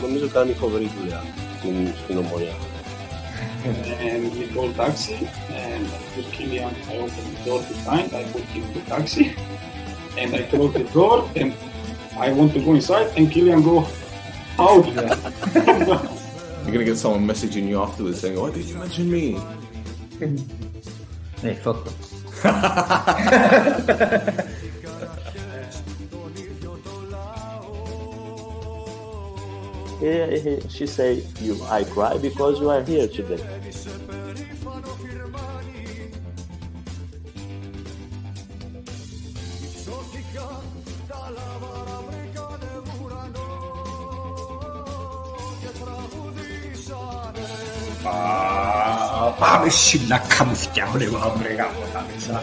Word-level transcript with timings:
νομίζω 0.00 0.26
κάνει 0.28 0.52
φοβερή 0.52 0.90
δουλειά 1.00 1.22
στην, 1.58 1.74
στην 2.04 2.16
ομονία. 2.16 2.54
and 3.62 4.32
we 4.38 4.46
call 4.54 4.72
taxi 4.72 5.18
and 5.64 5.84
with 6.16 6.28
Kilian 6.34 6.74
I 6.90 6.96
open 7.04 7.24
the 7.34 7.40
door 7.44 7.60
behind, 7.72 8.08
I 8.20 8.24
put 8.32 8.44
him 8.54 8.62
in 8.64 8.72
the 8.72 8.80
taxi 8.92 9.24
and 10.20 10.34
I 10.34 10.42
close 10.50 10.72
the 10.72 10.84
door 10.98 11.16
and 11.36 11.52
I 12.18 12.32
want 12.32 12.50
to 12.54 12.60
go 12.66 12.70
inside 12.74 13.08
and 13.16 13.24
Kilian 13.32 13.62
go 13.70 13.76
out 14.58 14.86
there. 14.96 15.16
You're 16.62 16.72
gonna 16.74 16.84
get 16.84 16.98
someone 17.04 17.24
messaging 17.26 17.66
you 17.70 17.76
afterwards 17.86 18.20
saying, 18.20 18.36
"Why 18.40 18.50
did 18.56 18.66
you 18.70 18.76
mention 18.84 19.06
me?" 19.16 19.24
Hey, 21.42 21.54
fuck 21.64 21.78
them. 21.86 21.94
She 30.05 30.85
said, 30.85 31.25
you, 31.41 31.57
I 31.63 31.83
cry 31.83 32.15
because 32.19 32.59
you 32.59 32.69
are 32.69 32.83
here 32.83 33.07
today. 33.07 33.41
밤을 49.39 49.71
신락하면 49.71 50.53
숫자 50.53 50.85
보내고 50.85 51.17
아무래가 51.17 51.67
못하면서 51.71 52.39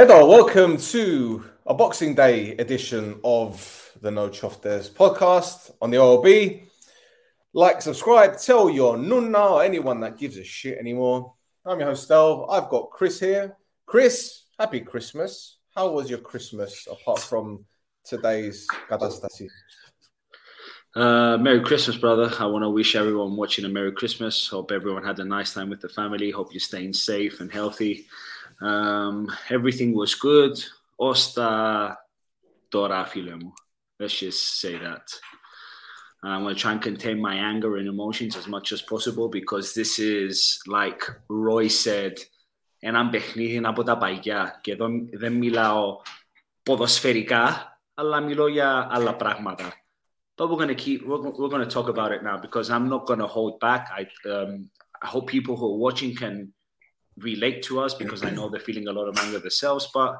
Hello, 0.00 0.28
welcome 0.28 0.76
to 0.76 1.44
a 1.66 1.74
Boxing 1.74 2.14
Day 2.14 2.52
edition 2.58 3.18
of 3.24 3.92
the 4.00 4.12
No 4.12 4.28
Choftes 4.28 4.88
podcast 4.88 5.72
on 5.82 5.90
the 5.90 5.96
OLB. 5.96 6.68
Like, 7.52 7.82
subscribe, 7.82 8.38
tell 8.38 8.70
your 8.70 8.96
nunna 8.96 9.54
or 9.54 9.64
anyone 9.64 9.98
that 10.02 10.16
gives 10.16 10.36
a 10.36 10.44
shit 10.44 10.78
anymore. 10.78 11.34
I'm 11.66 11.80
your 11.80 11.88
host, 11.88 12.04
Stel. 12.04 12.48
I've 12.48 12.68
got 12.68 12.90
Chris 12.90 13.18
here. 13.18 13.56
Chris, 13.86 14.44
happy 14.56 14.82
Christmas. 14.82 15.56
How 15.74 15.90
was 15.90 16.08
your 16.08 16.20
Christmas 16.20 16.86
apart 16.88 17.18
from 17.18 17.64
today's 18.04 18.68
Gadastasi? 18.88 19.48
Uh, 20.94 21.38
Merry 21.38 21.60
Christmas, 21.60 21.96
brother. 21.96 22.32
I 22.38 22.46
want 22.46 22.62
to 22.62 22.70
wish 22.70 22.94
everyone 22.94 23.34
watching 23.34 23.64
a 23.64 23.68
Merry 23.68 23.90
Christmas. 23.90 24.46
Hope 24.46 24.70
everyone 24.70 25.02
had 25.02 25.18
a 25.18 25.24
nice 25.24 25.54
time 25.54 25.68
with 25.68 25.80
the 25.80 25.88
family. 25.88 26.30
Hope 26.30 26.52
you're 26.52 26.60
staying 26.60 26.92
safe 26.92 27.40
and 27.40 27.52
healthy. 27.52 28.06
Um, 28.61 29.31
everything 29.49 29.93
was 29.93 30.15
good. 30.15 30.53
Osta 30.99 31.95
Dora 32.71 33.05
filemu. 33.05 33.51
Let's 33.99 34.19
just 34.19 34.59
say 34.59 34.77
that. 34.77 35.07
I'm 36.25 36.43
going 36.43 36.55
to 36.55 36.61
try 36.61 36.71
and 36.71 36.81
contain 36.81 37.21
my 37.21 37.35
anger 37.35 37.75
and 37.77 37.87
emotions 37.87 38.37
as 38.37 38.47
much 38.47 38.71
as 38.71 38.81
possible 38.81 39.27
because 39.27 39.73
this 39.73 39.99
is, 39.99 40.59
like 40.67 41.01
Roy 41.27 41.67
said, 41.67 42.13
έναν 42.79 43.09
παιχνίδι 43.09 43.61
από 43.63 43.83
τα 43.83 43.97
παγιά. 43.97 44.59
Και 44.61 44.71
εδώ 44.71 44.87
δεν 45.13 45.33
μιλάω 45.33 46.01
ποδοσφαιρικά, 46.63 47.77
αλλά 47.93 48.19
μιλώ 48.19 48.47
για 48.47 48.87
άλλα 48.91 49.15
πράγματα. 49.15 49.73
But 50.35 50.49
we're 50.49 50.57
going 50.57 50.75
to 50.75 50.75
keep, 50.75 51.05
we're, 51.05 51.21
we're 51.21 51.49
going 51.49 51.67
to 51.67 51.73
talk 51.77 51.89
about 51.89 52.11
it 52.11 52.23
now 52.23 52.37
because 52.37 52.69
I'm 52.71 52.89
not 52.89 53.05
going 53.05 53.19
to 53.19 53.27
hold 53.27 53.59
back. 53.59 53.89
I, 53.99 54.29
um, 54.29 54.69
I 55.01 55.07
hope 55.07 55.27
people 55.27 55.55
who 55.55 55.65
are 55.73 55.77
watching 55.77 56.15
can 56.15 56.53
relate 57.18 57.62
to 57.64 57.80
us 57.80 57.94
because 57.94 58.24
I 58.24 58.30
know 58.30 58.48
they're 58.48 58.60
feeling 58.60 58.88
a 58.88 58.92
lot 58.92 59.08
of 59.08 59.18
anger 59.18 59.38
themselves. 59.38 59.88
But 59.92 60.16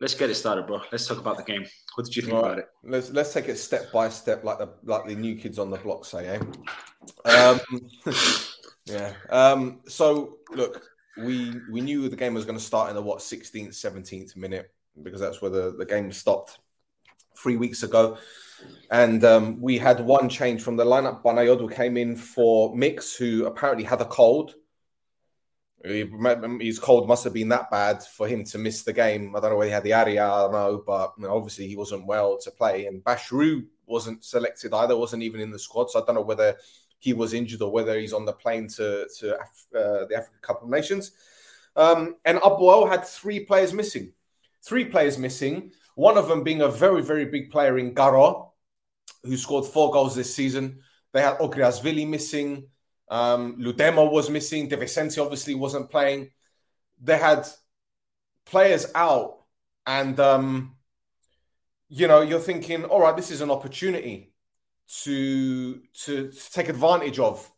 let's 0.00 0.14
get 0.14 0.30
it 0.30 0.34
started, 0.34 0.66
bro. 0.66 0.80
Let's 0.90 1.06
talk 1.06 1.18
about 1.18 1.36
the 1.36 1.44
game. 1.44 1.66
What 1.94 2.06
did 2.06 2.16
you 2.16 2.22
think 2.22 2.34
Right. 2.34 2.44
about 2.44 2.58
it? 2.58 2.68
Let's 2.84 3.10
let's 3.10 3.32
take 3.32 3.48
it 3.48 3.56
step 3.56 3.92
by 3.92 4.08
step, 4.08 4.44
like 4.44 4.58
the 4.58 4.70
like 4.84 5.06
the 5.06 5.14
new 5.14 5.36
kids 5.36 5.58
on 5.58 5.70
the 5.70 5.78
block 5.78 6.04
say, 6.04 6.26
eh? 6.28 7.30
Um, 7.30 7.60
yeah. 8.86 9.12
Um, 9.30 9.80
so 9.86 10.38
look, 10.50 10.82
we 11.18 11.54
we 11.70 11.80
knew 11.80 12.08
the 12.08 12.16
game 12.16 12.34
was 12.34 12.44
going 12.44 12.58
to 12.58 12.64
start 12.64 12.88
in 12.90 12.96
the 12.96 13.02
what 13.02 13.18
16th, 13.18 13.68
17th 13.70 14.36
minute 14.36 14.72
because 15.02 15.20
that's 15.20 15.40
where 15.40 15.50
the, 15.50 15.74
the 15.78 15.86
game 15.86 16.12
stopped 16.12 16.58
three 17.36 17.56
weeks 17.56 17.82
ago. 17.82 18.18
And 18.90 19.24
um, 19.24 19.60
we 19.60 19.78
had 19.78 20.00
one 20.00 20.28
change 20.28 20.62
from 20.62 20.76
the 20.76 20.84
lineup. 20.84 21.22
Panayiotou 21.22 21.74
came 21.74 21.96
in 21.96 22.14
for 22.14 22.74
Mix, 22.76 23.16
who 23.16 23.46
apparently 23.46 23.84
had 23.84 24.00
a 24.00 24.04
cold. 24.04 24.54
He- 25.84 26.08
His 26.60 26.78
cold 26.78 27.08
must 27.08 27.24
have 27.24 27.32
been 27.32 27.48
that 27.48 27.70
bad 27.70 28.02
for 28.02 28.28
him 28.28 28.44
to 28.44 28.58
miss 28.58 28.82
the 28.82 28.92
game. 28.92 29.34
I 29.34 29.40
don't 29.40 29.50
know 29.50 29.56
whether 29.56 29.70
he 29.70 29.74
had 29.74 29.82
the 29.82 29.94
area, 29.94 30.24
I 30.24 30.42
don't 30.42 30.52
know, 30.52 30.82
but 30.86 31.14
you 31.18 31.24
know, 31.24 31.36
obviously 31.36 31.66
he 31.66 31.76
wasn't 31.76 32.06
well 32.06 32.38
to 32.38 32.50
play. 32.50 32.86
And 32.86 33.02
Bashru 33.02 33.66
wasn't 33.86 34.24
selected 34.24 34.72
either, 34.72 34.96
wasn't 34.96 35.24
even 35.24 35.40
in 35.40 35.50
the 35.50 35.58
squad. 35.58 35.90
So 35.90 36.00
I 36.00 36.04
don't 36.06 36.14
know 36.14 36.22
whether 36.22 36.56
he 36.98 37.12
was 37.12 37.34
injured 37.34 37.62
or 37.62 37.72
whether 37.72 37.98
he's 37.98 38.12
on 38.12 38.24
the 38.24 38.32
plane 38.32 38.68
to, 38.68 39.08
to 39.18 39.34
uh, 39.36 40.06
the 40.06 40.14
Africa 40.16 40.38
Cup 40.40 40.62
of 40.62 40.68
Nations. 40.68 41.10
Um, 41.74 42.16
and 42.24 42.38
Apoel 42.38 42.88
had 42.88 43.04
three 43.04 43.40
players 43.40 43.72
missing. 43.72 44.12
Three 44.62 44.84
players 44.84 45.18
missing. 45.18 45.72
One 45.96 46.16
of 46.16 46.28
them 46.28 46.44
being 46.44 46.60
a 46.60 46.68
very, 46.68 47.02
very 47.02 47.24
big 47.24 47.50
player 47.50 47.76
in 47.78 47.94
Garo, 47.94 48.50
who 49.24 49.36
scored 49.36 49.66
four 49.66 49.90
goals 49.90 50.14
this 50.14 50.32
season. 50.32 50.78
They 51.12 51.22
had 51.22 51.38
Ogriasvili 51.38 52.08
missing. 52.08 52.68
Um, 53.12 53.58
Ludemo 53.58 54.10
was 54.10 54.30
missing. 54.30 54.68
De 54.68 54.76
Vicente 54.76 55.20
obviously 55.20 55.54
wasn't 55.54 55.90
playing. 55.90 56.30
They 56.98 57.18
had 57.18 57.46
players 58.46 58.86
out, 58.94 59.42
and 59.86 60.18
um, 60.18 60.76
you 61.90 62.08
know 62.08 62.22
you're 62.22 62.40
thinking, 62.40 62.84
all 62.86 63.02
right, 63.02 63.14
this 63.14 63.30
is 63.30 63.42
an 63.42 63.50
opportunity 63.50 64.32
to 65.02 65.82
to, 66.04 66.30
to 66.30 66.50
take 66.52 66.70
advantage 66.70 67.18
of. 67.18 67.52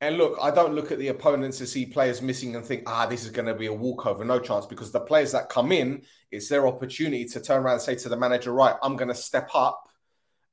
And 0.00 0.18
look, 0.18 0.38
I 0.40 0.52
don't 0.52 0.74
look 0.74 0.92
at 0.92 0.98
the 1.00 1.08
opponents 1.08 1.58
to 1.58 1.66
see 1.66 1.86
players 1.86 2.22
missing 2.22 2.54
and 2.54 2.64
think, 2.64 2.84
ah, 2.86 3.06
this 3.06 3.24
is 3.24 3.30
going 3.30 3.46
to 3.46 3.54
be 3.54 3.66
a 3.66 3.72
walkover, 3.72 4.24
no 4.24 4.38
chance, 4.38 4.66
because 4.66 4.90
the 4.90 5.00
players 5.00 5.32
that 5.32 5.48
come 5.48 5.70
in, 5.70 6.02
it's 6.30 6.48
their 6.48 6.66
opportunity 6.66 7.24
to 7.24 7.40
turn 7.40 7.62
around 7.62 7.74
and 7.74 7.82
say 7.82 7.94
to 7.94 8.08
the 8.08 8.16
manager, 8.16 8.52
right, 8.52 8.74
I'm 8.82 8.96
going 8.96 9.08
to 9.08 9.14
step 9.14 9.50
up 9.54 9.88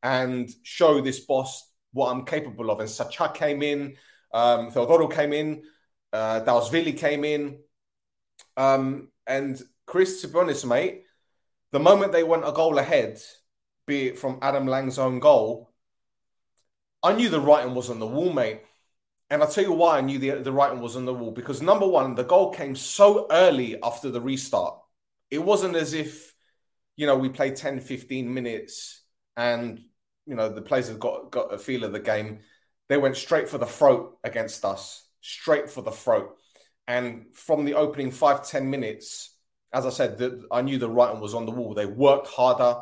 and 0.04 0.50
show 0.62 1.02
this 1.02 1.20
boss 1.20 1.68
what 1.94 2.12
I'm 2.12 2.26
capable 2.26 2.70
of. 2.70 2.80
And 2.80 2.90
Sacha 2.90 3.32
came 3.34 3.64
in, 3.64 3.96
um, 4.34 4.72
Theodoro 4.72 5.14
came 5.14 5.34
in, 5.34 5.64
uh, 6.14 6.42
Dalsvili 6.42 6.98
came 6.98 7.24
in. 7.24 7.60
Um, 8.58 9.10
and 9.26 9.62
Chris, 9.86 10.22
to 10.22 10.28
be 10.28 10.40
honest, 10.40 10.66
mate, 10.66 11.04
the 11.72 11.80
moment 11.80 12.12
they 12.12 12.24
went 12.24 12.48
a 12.48 12.52
goal 12.52 12.78
ahead, 12.78 13.20
be 13.86 14.08
it 14.08 14.20
from 14.20 14.40
Adam 14.42 14.68
Lang's 14.68 15.00
own 15.00 15.20
goal, 15.20 15.72
I 17.02 17.14
knew 17.14 17.30
the 17.30 17.40
writing 17.40 17.74
was 17.74 17.90
on 17.90 18.00
the 18.00 18.08
wall, 18.08 18.34
mate. 18.34 18.62
And 19.30 19.42
I'll 19.44 19.50
tell 19.50 19.64
you 19.64 19.74
why 19.74 19.98
I 19.98 20.02
knew 20.02 20.18
the, 20.18 20.42
the 20.42 20.52
writing 20.52 20.82
was 20.82 20.96
on 20.96 21.06
the 21.06 21.14
wall. 21.14 21.32
Because 21.32 21.62
number 21.62 21.88
one, 21.88 22.16
the 22.16 22.24
goal 22.24 22.52
came 22.52 22.76
so 22.76 23.28
early 23.30 23.82
after 23.82 24.10
the 24.10 24.22
restart. 24.22 24.80
It 25.30 25.44
wasn't 25.44 25.76
as 25.76 25.94
if, 25.94 26.34
you 26.98 27.06
know, 27.06 27.16
we 27.16 27.30
played 27.30 27.56
10, 27.56 27.80
15 27.80 28.34
minutes 28.34 29.04
and, 29.38 29.80
you 30.26 30.36
know, 30.36 30.50
the 30.50 30.62
players 30.62 30.88
have 30.88 31.00
got, 31.00 31.32
got 31.32 31.54
a 31.54 31.58
feel 31.60 31.84
of 31.84 31.92
the 31.92 32.00
game. 32.00 32.40
They 32.90 32.98
went 32.98 33.16
straight 33.16 33.48
for 33.48 33.58
the 33.58 33.66
throat 33.66 34.18
against 34.24 34.66
us, 34.66 35.06
straight 35.22 35.70
for 35.70 35.82
the 35.82 35.92
throat. 35.92 36.36
And 36.88 37.28
from 37.34 37.64
the 37.64 37.76
opening 37.76 38.10
five, 38.10 38.46
10 38.46 38.70
minutes, 38.70 39.36
as 39.72 39.86
I 39.86 39.92
said, 39.92 40.18
the, 40.18 40.48
I 40.52 40.64
knew 40.64 40.80
the 40.80 40.90
right 40.90 41.14
one 41.14 41.22
was 41.22 41.36
on 41.36 41.46
the 41.46 41.52
wall. 41.52 41.76
They 41.76 41.86
worked 41.86 42.28
harder. 42.28 42.82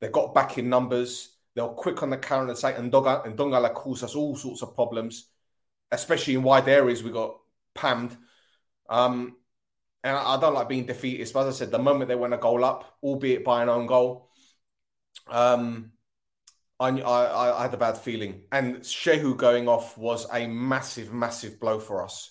They 0.00 0.08
got 0.08 0.34
back 0.34 0.58
in 0.58 0.68
numbers. 0.68 1.34
They 1.54 1.62
were 1.62 1.68
quick 1.68 2.02
on 2.02 2.10
the 2.10 2.18
counter 2.18 2.52
attack. 2.52 2.78
And 2.78 2.92
Donga, 2.92 3.22
and 3.24 3.36
Ndongala 3.36 3.72
caused 3.72 4.04
us 4.04 4.14
all 4.14 4.36
sorts 4.36 4.62
of 4.62 4.74
problems, 4.74 5.30
especially 5.90 6.34
in 6.34 6.42
wide 6.42 6.68
areas. 6.68 7.02
We 7.02 7.10
got 7.10 7.38
pammed. 7.74 8.16
Um, 8.90 9.36
and 10.04 10.14
I, 10.14 10.34
I 10.34 10.40
don't 10.40 10.54
like 10.54 10.68
being 10.68 10.84
defeated. 10.84 11.30
but 11.32 11.46
as 11.46 11.54
I 11.54 11.58
said, 11.58 11.70
the 11.70 11.78
moment 11.78 12.08
they 12.08 12.14
went 12.14 12.34
a 12.34 12.38
goal 12.38 12.64
up, 12.64 12.98
albeit 13.02 13.44
by 13.44 13.62
an 13.62 13.70
own 13.70 13.86
goal, 13.86 14.28
um, 15.26 15.92
I, 16.80 16.88
I, 17.00 17.58
I- 17.58 17.62
had 17.62 17.74
a 17.74 17.78
bad 17.78 17.98
feeling. 17.98 18.42
And 18.52 18.76
Shehu 18.76 19.36
going 19.36 19.68
off 19.68 19.98
was 19.98 20.26
a 20.32 20.46
massive, 20.46 21.12
massive 21.12 21.58
blow 21.60 21.78
for 21.78 22.02
us. 22.04 22.30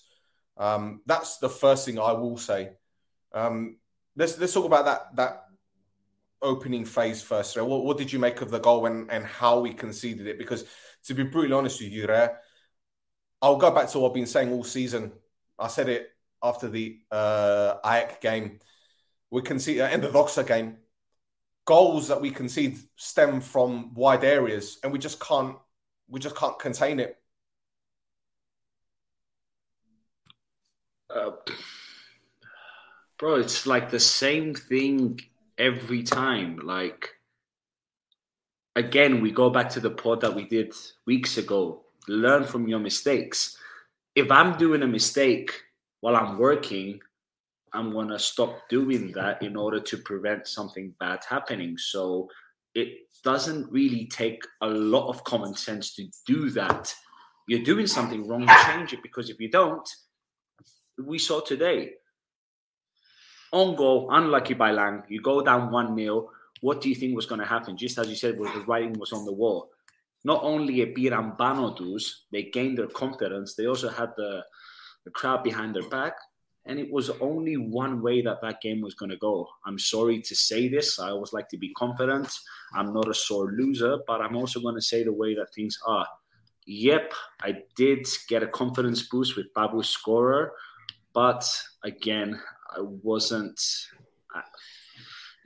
Um, 0.56 1.02
that's 1.06 1.38
the 1.38 1.48
first 1.48 1.86
thing 1.86 1.98
I 1.98 2.12
will 2.12 2.36
say. 2.36 2.70
Um, 3.32 3.76
let's 4.16 4.38
let's 4.38 4.52
talk 4.52 4.64
about 4.64 4.86
that 4.86 5.16
that 5.16 5.44
opening 6.42 6.84
phase 6.84 7.22
first. 7.22 7.52
So 7.52 7.64
what, 7.64 7.84
what 7.84 7.98
did 7.98 8.12
you 8.12 8.18
make 8.18 8.40
of 8.40 8.50
the 8.50 8.58
goal 8.58 8.86
and, 8.86 9.10
and 9.10 9.24
how 9.24 9.60
we 9.60 9.72
conceded 9.74 10.26
it? 10.26 10.38
Because 10.38 10.64
to 11.04 11.14
be 11.14 11.24
brutally 11.24 11.54
honest 11.54 11.80
with 11.80 11.90
you, 11.92 12.06
there, 12.06 12.40
I'll 13.42 13.56
go 13.56 13.70
back 13.70 13.88
to 13.90 13.98
what 13.98 14.08
I've 14.08 14.14
been 14.14 14.26
saying 14.26 14.52
all 14.52 14.64
season. 14.64 15.12
I 15.58 15.68
said 15.68 15.88
it 15.88 16.08
after 16.42 16.68
the 16.68 16.98
uh, 17.10 17.74
Ajax 17.84 18.18
game. 18.20 18.60
We 19.30 19.42
concede 19.42 19.80
uh, 19.80 19.90
in 19.92 20.00
the 20.00 20.08
Doxa 20.08 20.46
game. 20.46 20.78
Goals 21.68 22.08
that 22.08 22.22
we 22.22 22.30
concede 22.30 22.78
stem 22.96 23.42
from 23.42 23.92
wide 23.92 24.24
areas, 24.24 24.78
and 24.82 24.90
we 24.90 24.98
just 24.98 25.20
can't 25.20 25.54
we 26.08 26.18
just 26.18 26.34
can't 26.34 26.58
contain 26.58 26.98
it. 26.98 27.18
Uh, 31.14 31.32
bro, 33.18 33.34
it's 33.34 33.66
like 33.66 33.90
the 33.90 34.00
same 34.00 34.54
thing 34.54 35.20
every 35.58 36.02
time. 36.02 36.58
Like, 36.64 37.10
again, 38.74 39.20
we 39.20 39.30
go 39.30 39.50
back 39.50 39.68
to 39.70 39.80
the 39.80 39.90
pod 39.90 40.22
that 40.22 40.34
we 40.34 40.46
did 40.46 40.72
weeks 41.04 41.36
ago. 41.36 41.84
Learn 42.08 42.44
from 42.44 42.66
your 42.66 42.80
mistakes. 42.80 43.58
If 44.14 44.30
I'm 44.30 44.56
doing 44.56 44.82
a 44.82 44.86
mistake 44.86 45.52
while 46.00 46.16
I'm 46.16 46.38
working, 46.38 47.00
I'm 47.72 47.92
going 47.92 48.08
to 48.08 48.18
stop 48.18 48.68
doing 48.68 49.12
that 49.12 49.42
in 49.42 49.56
order 49.56 49.80
to 49.80 49.96
prevent 49.98 50.46
something 50.46 50.94
bad 50.98 51.20
happening. 51.28 51.76
So 51.78 52.28
it 52.74 52.88
doesn't 53.24 53.70
really 53.70 54.06
take 54.06 54.42
a 54.62 54.68
lot 54.68 55.08
of 55.08 55.24
common 55.24 55.54
sense 55.54 55.94
to 55.96 56.06
do 56.26 56.50
that. 56.50 56.94
You're 57.46 57.64
doing 57.64 57.86
something 57.86 58.26
wrong, 58.26 58.46
change 58.66 58.92
it 58.92 59.02
because 59.02 59.30
if 59.30 59.40
you 59.40 59.50
don't, 59.50 59.88
we 60.98 61.18
saw 61.18 61.40
today 61.40 61.92
on 63.52 63.76
goal, 63.76 64.08
unlucky 64.10 64.54
by 64.54 64.72
Lang. 64.72 65.02
You 65.08 65.20
go 65.22 65.42
down 65.42 65.70
1 65.70 65.96
0. 65.96 66.30
What 66.60 66.80
do 66.80 66.88
you 66.88 66.94
think 66.94 67.14
was 67.14 67.26
going 67.26 67.40
to 67.40 67.46
happen? 67.46 67.76
Just 67.76 67.98
as 67.98 68.08
you 68.08 68.16
said, 68.16 68.38
well, 68.38 68.52
the 68.52 68.64
writing 68.64 68.98
was 68.98 69.12
on 69.12 69.24
the 69.24 69.32
wall. 69.32 69.70
Not 70.24 70.42
only 70.42 70.84
Epiran 70.84 71.38
Banodus, 71.38 72.24
they 72.32 72.44
gained 72.44 72.78
their 72.78 72.88
confidence, 72.88 73.54
they 73.54 73.66
also 73.66 73.88
had 73.88 74.10
the, 74.16 74.44
the 75.04 75.10
crowd 75.12 75.44
behind 75.44 75.74
their 75.74 75.88
back. 75.88 76.14
And 76.68 76.78
it 76.78 76.92
was 76.92 77.08
only 77.20 77.56
one 77.56 78.02
way 78.02 78.20
that 78.20 78.42
that 78.42 78.60
game 78.60 78.82
was 78.82 78.94
going 78.94 79.08
to 79.08 79.16
go. 79.16 79.48
I'm 79.66 79.78
sorry 79.78 80.20
to 80.20 80.34
say 80.36 80.68
this. 80.68 80.98
I 80.98 81.08
always 81.08 81.32
like 81.32 81.48
to 81.48 81.56
be 81.56 81.72
confident. 81.72 82.28
I'm 82.74 82.92
not 82.92 83.08
a 83.08 83.14
sore 83.14 83.52
loser, 83.52 83.98
but 84.06 84.20
I'm 84.20 84.36
also 84.36 84.60
going 84.60 84.74
to 84.74 84.82
say 84.82 85.02
the 85.02 85.12
way 85.12 85.34
that 85.34 85.54
things 85.54 85.78
are. 85.86 86.06
Yep, 86.66 87.14
I 87.40 87.62
did 87.74 88.06
get 88.28 88.42
a 88.42 88.46
confidence 88.46 89.08
boost 89.08 89.38
with 89.38 89.46
Babu 89.54 89.82
scorer, 89.82 90.52
but 91.14 91.42
again, 91.82 92.38
I 92.76 92.82
wasn't. 92.82 93.58
Uh, 94.36 94.42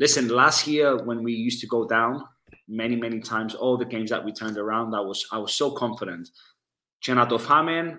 listen, 0.00 0.26
last 0.26 0.66
year 0.66 1.04
when 1.04 1.22
we 1.22 1.32
used 1.32 1.60
to 1.60 1.68
go 1.68 1.86
down 1.86 2.24
many, 2.66 2.96
many 2.96 3.20
times, 3.20 3.54
all 3.54 3.76
the 3.76 3.84
games 3.84 4.10
that 4.10 4.24
we 4.24 4.32
turned 4.32 4.58
around, 4.58 4.92
I 4.96 5.00
was 5.00 5.24
I 5.30 5.38
was 5.38 5.54
so 5.54 5.70
confident. 5.70 6.28
Chenatofamen, 7.06 7.98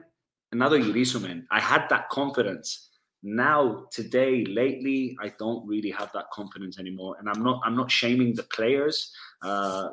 another 0.51 0.77
Yurisumen. 0.77 1.43
I 1.49 1.61
had 1.61 1.87
that 1.91 2.09
confidence. 2.09 2.89
Now, 3.23 3.85
today, 3.89 4.43
lately, 4.43 5.17
I 5.21 5.31
don't 5.39 5.65
really 5.65 5.91
have 5.91 6.11
that 6.13 6.25
confidence 6.33 6.77
anymore, 6.77 7.15
and 7.19 7.29
I'm 7.29 7.41
not. 7.41 7.61
I'm 7.63 7.75
not 7.75 7.89
shaming 7.89 8.35
the 8.35 8.43
players. 8.43 9.13
Uh, 9.41 9.89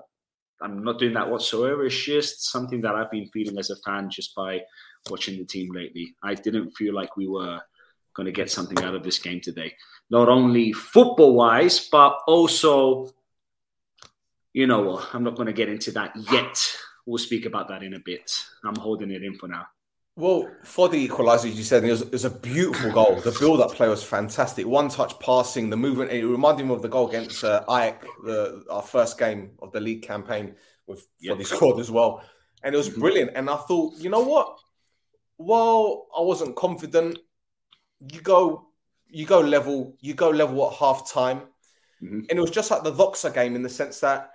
I'm 0.61 0.82
not 0.82 0.99
doing 0.99 1.15
that 1.15 1.31
whatsoever. 1.31 1.87
It's 1.87 1.97
just 1.97 2.50
something 2.50 2.81
that 2.82 2.94
I've 2.94 3.11
been 3.11 3.29
feeling 3.32 3.56
as 3.59 3.71
a 3.71 3.77
fan 3.77 4.11
just 4.11 4.35
by 4.35 4.61
watching 5.09 5.38
the 5.38 5.44
team 5.44 5.73
lately. 5.73 6.15
I 6.23 6.35
didn't 6.35 6.73
feel 6.73 6.93
like 6.93 7.17
we 7.17 7.29
were 7.29 7.61
going 8.15 8.27
to 8.27 8.32
get 8.32 8.50
something 8.50 8.82
out 8.85 8.94
of 8.94 9.03
this 9.03 9.19
game 9.19 9.41
today. 9.41 9.75
Not 10.11 10.29
only 10.29 10.73
football 10.73 11.35
wise, 11.35 11.88
but 11.88 12.19
also, 12.26 13.11
you 14.53 14.67
know, 14.67 15.00
I'm 15.12 15.23
not 15.23 15.37
going 15.37 15.47
to 15.47 15.53
get 15.53 15.69
into 15.69 15.93
that 15.93 16.15
yet. 16.33 16.76
We'll 17.06 17.19
speak 17.19 17.47
about 17.47 17.69
that 17.69 17.83
in 17.83 17.94
a 17.94 18.00
bit. 18.00 18.31
I'm 18.65 18.76
holding 18.76 19.11
it 19.12 19.23
in 19.23 19.37
for 19.37 19.49
now. 19.49 19.67
Well, 20.17 20.51
for 20.65 20.89
the 20.89 21.09
equaliser, 21.09 21.55
you 21.55 21.62
said 21.62 21.85
it 21.85 21.91
was, 21.91 22.03
it 22.03 22.12
was, 22.12 22.25
a 22.25 22.31
beautiful 22.31 22.93
goal. 22.93 23.21
The 23.21 23.35
build-up 23.39 23.73
play 23.73 23.89
was 23.89 24.03
fantastic. 24.03 24.67
One-touch 24.67 25.19
passing, 25.19 25.71
the 25.71 25.77
movement. 25.77 26.11
It 26.11 26.27
reminded 26.27 26.67
me 26.67 26.75
of 26.75 26.83
the 26.83 26.89
goal 26.89 27.09
against 27.09 27.43
uh, 27.43 27.65
Ajax, 27.71 28.07
the, 28.25 28.65
our 28.69 28.83
first 28.83 29.19
game 29.19 29.53
of 29.62 29.73
the 29.73 29.81
league 29.81 30.03
campaign 30.03 30.57
with 30.87 31.07
yep. 31.21 31.37
for 31.37 31.39
the 31.39 31.45
squad 31.45 31.81
as 31.81 31.91
well. 31.91 32.23
And 32.62 32.75
it 32.75 32.79
was 32.79 32.91
mm-hmm. 32.91 33.01
brilliant. 33.01 33.31
And 33.35 33.49
I 33.49 33.57
thought, 33.57 33.95
you 33.97 34.11
know 34.11 34.21
what? 34.21 34.59
While 35.37 36.09
I 36.15 36.21
wasn't 36.21 36.55
confident, 36.55 37.19
you 38.12 38.21
go 38.21 38.67
you 39.09 39.27
go 39.27 39.41
level 39.41 39.97
you 40.01 40.15
go 40.15 40.31
level 40.31 40.67
at 40.71 40.77
half 40.77 41.11
time 41.11 41.41
mm-hmm. 42.03 42.21
and 42.29 42.31
it 42.31 42.41
was 42.41 42.51
just 42.51 42.71
like 42.71 42.83
the 42.83 42.93
Doxa 42.93 43.33
game 43.33 43.55
in 43.55 43.62
the 43.62 43.69
sense 43.69 44.01
that 44.01 44.31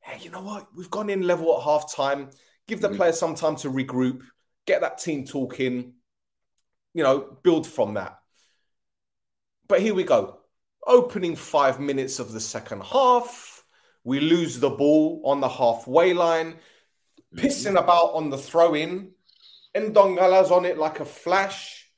hey 0.00 0.18
you 0.20 0.30
know 0.30 0.40
what 0.40 0.66
we've 0.74 0.90
gone 0.90 1.10
in 1.10 1.22
level 1.22 1.56
at 1.56 1.64
half 1.64 1.92
time 1.92 2.30
give 2.66 2.80
the 2.80 2.88
mm-hmm. 2.88 2.96
players 2.96 3.18
some 3.18 3.34
time 3.34 3.56
to 3.56 3.70
regroup 3.70 4.22
get 4.68 4.80
that 4.82 4.98
team 4.98 5.24
talking 5.24 5.94
you 6.94 7.02
know 7.02 7.38
build 7.42 7.66
from 7.66 7.94
that 7.94 8.18
but 9.66 9.80
here 9.80 9.94
we 9.94 10.04
go 10.04 10.38
opening 10.86 11.34
five 11.34 11.80
minutes 11.80 12.18
of 12.18 12.32
the 12.32 12.40
second 12.40 12.82
half 12.82 13.64
we 14.04 14.20
lose 14.20 14.60
the 14.60 14.70
ball 14.70 15.20
on 15.24 15.40
the 15.40 15.48
halfway 15.48 16.12
line 16.12 16.52
mm-hmm. 16.52 17.38
pissing 17.38 17.78
about 17.78 18.14
on 18.14 18.30
the 18.30 18.38
throw 18.38 18.74
in 18.74 19.10
and 19.74 19.94
Ndongala's 19.94 20.50
on 20.50 20.64
it 20.64 20.78
like 20.78 21.00
a 21.00 21.04
flash 21.04 21.88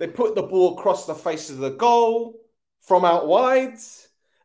they 0.00 0.06
put 0.06 0.34
the 0.34 0.42
ball 0.42 0.78
across 0.78 1.06
the 1.06 1.14
face 1.14 1.50
of 1.50 1.58
the 1.58 1.70
goal 1.70 2.40
from 2.80 3.04
out 3.04 3.28
wide. 3.28 3.78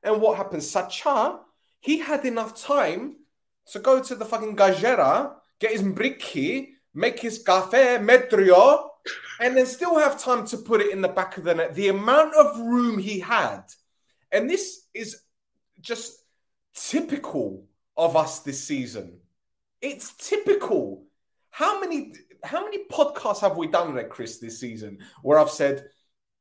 And 0.03 0.21
what 0.21 0.37
happened? 0.37 0.63
Sacha, 0.63 1.39
he 1.79 1.97
had 1.99 2.25
enough 2.25 2.61
time 2.61 3.15
to 3.71 3.79
go 3.79 4.03
to 4.03 4.15
the 4.15 4.25
fucking 4.25 4.57
gajera, 4.57 5.33
get 5.59 5.71
his 5.71 5.81
mbriki, 5.81 6.73
make 6.95 7.19
his 7.19 7.43
cafe, 7.43 7.99
metrio, 7.99 8.87
and 9.39 9.55
then 9.55 9.65
still 9.65 9.99
have 9.99 10.19
time 10.19 10.47
to 10.47 10.57
put 10.57 10.81
it 10.81 10.91
in 10.91 11.01
the 11.01 11.07
back 11.07 11.37
of 11.37 11.43
the 11.43 11.53
net. 11.53 11.75
The 11.75 11.89
amount 11.89 12.33
of 12.33 12.59
room 12.59 12.97
he 12.97 13.19
had. 13.19 13.63
And 14.31 14.49
this 14.49 14.87
is 14.93 15.21
just 15.81 16.17
typical 16.73 17.65
of 17.95 18.15
us 18.15 18.39
this 18.39 18.63
season. 18.63 19.19
It's 19.81 20.13
typical. 20.15 21.05
How 21.51 21.79
many 21.79 22.13
how 22.43 22.63
many 22.63 22.85
podcasts 22.91 23.41
have 23.41 23.57
we 23.57 23.67
done 23.67 23.95
there, 23.95 24.07
Chris, 24.07 24.37
this 24.37 24.59
season 24.59 24.99
where 25.21 25.39
I've 25.39 25.49
said 25.49 25.85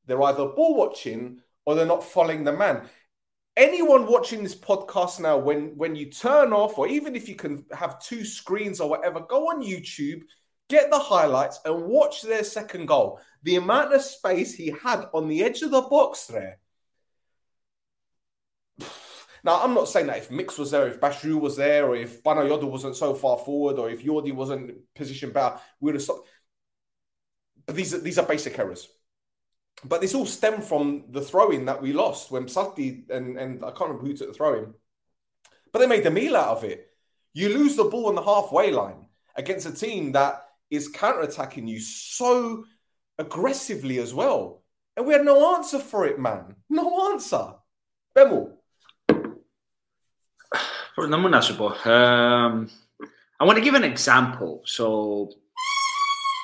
they're 0.07 0.23
either 0.23 0.47
ball 0.49 0.77
watching 0.77 1.41
or 1.65 1.75
they're 1.75 1.87
not 1.87 2.05
following 2.05 2.45
the 2.45 2.53
man? 2.53 2.83
Anyone 3.57 4.07
watching 4.07 4.43
this 4.43 4.55
podcast 4.55 5.21
now, 5.21 5.39
when 5.39 5.77
when 5.77 5.95
you 5.95 6.11
turn 6.11 6.53
off, 6.53 6.79
or 6.79 6.89
even 6.89 7.15
if 7.15 7.29
you 7.29 7.37
can 7.37 7.65
have 7.73 8.01
two 8.01 8.25
screens 8.25 8.81
or 8.81 8.89
whatever, 8.89 9.21
go 9.21 9.51
on 9.51 9.63
YouTube, 9.63 10.23
get 10.69 10.91
the 10.91 10.99
highlights, 10.99 11.61
and 11.65 11.85
watch 11.85 12.23
their 12.23 12.45
second 12.45 12.87
goal. 12.87 13.21
The 13.43 13.57
amount 13.57 13.95
of 13.95 14.03
space 14.03 14.55
he 14.55 14.75
had 14.83 15.07
on 15.13 15.29
the 15.29 15.43
edge 15.43 15.63
of 15.63 15.71
the 15.71 15.83
box 15.83 16.27
there 16.27 16.59
now, 19.45 19.63
I'm 19.63 19.75
not 19.75 19.89
saying 19.89 20.07
that 20.07 20.17
if 20.17 20.31
Mix 20.31 20.57
was 20.57 20.71
there, 20.71 20.89
if 20.89 20.99
Bashru 20.99 21.39
was 21.39 21.55
there, 21.55 21.87
or 21.87 21.95
if 21.95 22.23
Panayiotou 22.23 22.65
wasn't 22.65 22.97
so 22.97 23.15
far 23.15 23.37
forward, 23.37 23.79
or 23.79 23.91
if 23.91 24.03
Yordi 24.03 24.33
wasn't 24.33 24.75
positioned 24.95 25.35
better, 25.35 25.59
we 25.81 25.89
would 25.89 25.97
have 25.97 26.03
stopped. 26.03 26.27
But 27.67 27.77
these 27.77 27.93
are, 27.93 27.99
these 27.99 28.19
are 28.19 28.27
basic 28.27 28.59
errors. 28.59 28.89
But 29.85 30.01
this 30.01 30.15
all 30.15 30.25
stemmed 30.25 30.65
from 30.65 31.05
the 31.11 31.21
throw-in 31.21 31.67
that 31.67 31.83
we 31.83 31.93
lost 31.93 32.31
when 32.31 32.47
Salti 32.47 33.11
and, 33.11 33.37
and 33.37 33.63
I 33.63 33.69
can't 33.69 33.91
remember 33.91 34.07
who 34.07 34.17
took 34.17 34.29
the 34.29 34.35
throw-in. 34.35 34.73
But 35.73 35.81
they 35.81 35.87
made 35.87 36.05
the 36.05 36.11
meal 36.11 36.37
out 36.37 36.57
of 36.57 36.65
it. 36.65 36.89
You 37.35 37.51
lose 37.51 37.77
the 37.77 37.85
ball 37.85 38.07
on 38.07 38.15
the 38.15 38.23
halfway 38.23 38.71
line 38.71 39.07
against 39.37 39.67
a 39.67 39.73
team 39.73 40.13
that 40.13 40.44
is 40.71 40.89
counter-attacking 40.89 41.67
you 41.67 41.81
so 41.81 42.65
aggressively 43.19 43.99
as 43.99 44.13
well. 44.13 44.63
And 44.97 45.07
we 45.07 45.13
had 45.13 45.25
no 45.25 45.57
answer 45.57 45.79
for 45.79 46.07
it, 46.07 46.19
man. 46.19 46.55
No 46.69 47.13
answer. 47.13 47.55
Bemel, 48.17 48.53
um, 51.87 52.71
I 53.41 53.45
want 53.45 53.59
to 53.59 53.65
give 53.65 53.75
an 53.75 53.85
example. 53.85 54.63
So, 54.65 55.31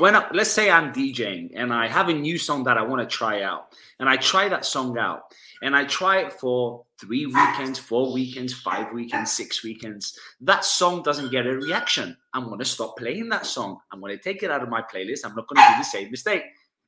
when 0.01 0.17
I, 0.17 0.27
let's 0.33 0.51
say 0.51 0.71
I'm 0.71 0.95
DJing 0.95 1.51
and 1.55 1.75
I 1.75 1.87
have 1.87 2.09
a 2.09 2.15
new 2.15 2.39
song 2.39 2.65
that 2.65 2.79
I 2.79 2.83
want 2.83 3.03
to 3.03 3.17
try 3.17 3.43
out, 3.43 3.75
and 3.99 4.09
I 4.09 4.17
try 4.17 4.49
that 4.49 4.65
song 4.65 4.97
out, 4.97 5.25
and 5.63 5.77
I 5.77 5.85
try 5.85 6.21
it 6.21 6.33
for 6.33 6.87
three 6.99 7.27
weekends, 7.27 7.79
four 7.79 8.11
weekends, 8.11 8.55
five 8.55 8.95
weekends, 8.95 9.31
six 9.31 9.63
weekends. 9.63 10.19
That 10.41 10.65
song 10.65 11.03
doesn't 11.03 11.31
get 11.31 11.47
a 11.47 11.55
reaction. 11.55 12.17
I'm 12.33 12.47
going 12.47 12.61
to 12.61 12.65
stop 12.65 12.97
playing 12.97 13.29
that 13.29 13.45
song. 13.45 13.79
I'm 13.93 14.01
going 14.01 14.17
to 14.17 14.23
take 14.23 14.43
it 14.43 14.51
out 14.51 14.63
of 14.63 14.71
my 14.71 14.81
playlist. 14.81 15.21
I'm 15.27 15.37
not 15.37 15.47
going 15.47 15.63
to 15.63 15.73
do 15.75 15.79
the 15.79 15.85
same 15.85 16.11
mistake. 16.11 16.45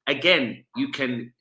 Again, 0.06 0.64
you 0.74 0.88
can 0.88 1.34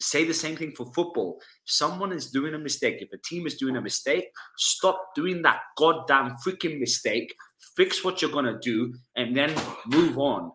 say 0.00 0.24
the 0.24 0.34
same 0.34 0.56
thing 0.56 0.72
for 0.76 0.92
football. 0.92 1.38
If 1.40 1.72
someone 1.72 2.12
is 2.12 2.30
doing 2.30 2.52
a 2.52 2.58
mistake, 2.58 2.98
if 3.00 3.08
a 3.14 3.18
team 3.24 3.46
is 3.46 3.54
doing 3.54 3.76
a 3.76 3.80
mistake, 3.80 4.26
stop 4.58 5.14
doing 5.14 5.40
that 5.42 5.60
goddamn 5.78 6.36
freaking 6.46 6.78
mistake. 6.78 7.34
Fix 7.76 8.04
what 8.04 8.20
you're 8.20 8.30
gonna 8.30 8.58
do, 8.60 8.94
and 9.16 9.34
then 9.34 9.54
move 9.86 10.18
on. 10.18 10.52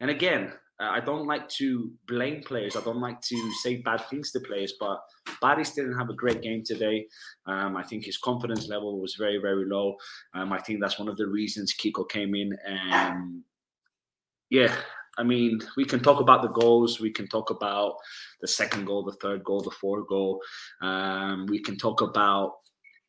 And 0.00 0.10
again, 0.10 0.52
I 0.80 1.00
don't 1.00 1.26
like 1.26 1.48
to 1.50 1.92
blame 2.08 2.42
players. 2.42 2.74
I 2.74 2.80
don't 2.80 3.00
like 3.00 3.20
to 3.22 3.52
say 3.62 3.76
bad 3.76 4.04
things 4.08 4.32
to 4.32 4.40
players, 4.40 4.74
but 4.80 4.98
Baris 5.40 5.74
didn't 5.74 5.96
have 5.96 6.10
a 6.10 6.14
great 6.14 6.42
game 6.42 6.62
today. 6.64 7.06
Um, 7.46 7.76
I 7.76 7.82
think 7.82 8.04
his 8.04 8.18
confidence 8.18 8.68
level 8.68 9.00
was 9.00 9.14
very, 9.14 9.38
very 9.38 9.64
low. 9.64 9.96
Um, 10.34 10.52
I 10.52 10.58
think 10.58 10.80
that's 10.80 10.98
one 10.98 11.08
of 11.08 11.16
the 11.16 11.28
reasons 11.28 11.74
Kiko 11.74 12.08
came 12.08 12.34
in 12.34 12.56
and 12.66 13.42
yeah, 14.50 14.74
I 15.16 15.22
mean, 15.22 15.60
we 15.78 15.84
can 15.86 16.00
talk 16.00 16.20
about 16.20 16.42
the 16.42 16.48
goals. 16.48 17.00
We 17.00 17.10
can 17.10 17.26
talk 17.26 17.48
about 17.50 17.96
the 18.42 18.48
second 18.48 18.84
goal, 18.84 19.02
the 19.02 19.12
third 19.12 19.42
goal, 19.44 19.62
the 19.62 19.70
fourth 19.70 20.06
goal. 20.08 20.42
Um, 20.82 21.46
we 21.46 21.58
can 21.58 21.78
talk 21.78 22.02
about 22.02 22.56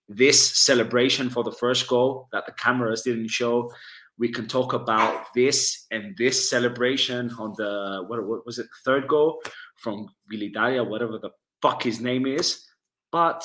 this 0.07 0.57
celebration 0.57 1.29
for 1.29 1.43
the 1.43 1.51
first 1.51 1.87
goal 1.87 2.27
that 2.31 2.45
the 2.45 2.53
cameras 2.53 3.01
didn't 3.01 3.29
show. 3.29 3.71
We 4.19 4.29
can 4.31 4.47
talk 4.47 4.73
about 4.73 5.25
this 5.33 5.85
and 5.91 6.15
this 6.17 6.49
celebration 6.49 7.31
on 7.39 7.53
the 7.57 8.03
what, 8.07 8.25
what 8.27 8.45
was 8.45 8.59
it 8.59 8.67
third 8.85 9.07
goal 9.07 9.41
from 9.77 10.07
Vilidaria, 10.31 10.87
whatever 10.87 11.17
the 11.17 11.31
fuck 11.61 11.81
his 11.83 11.99
name 11.99 12.25
is. 12.27 12.63
But 13.11 13.43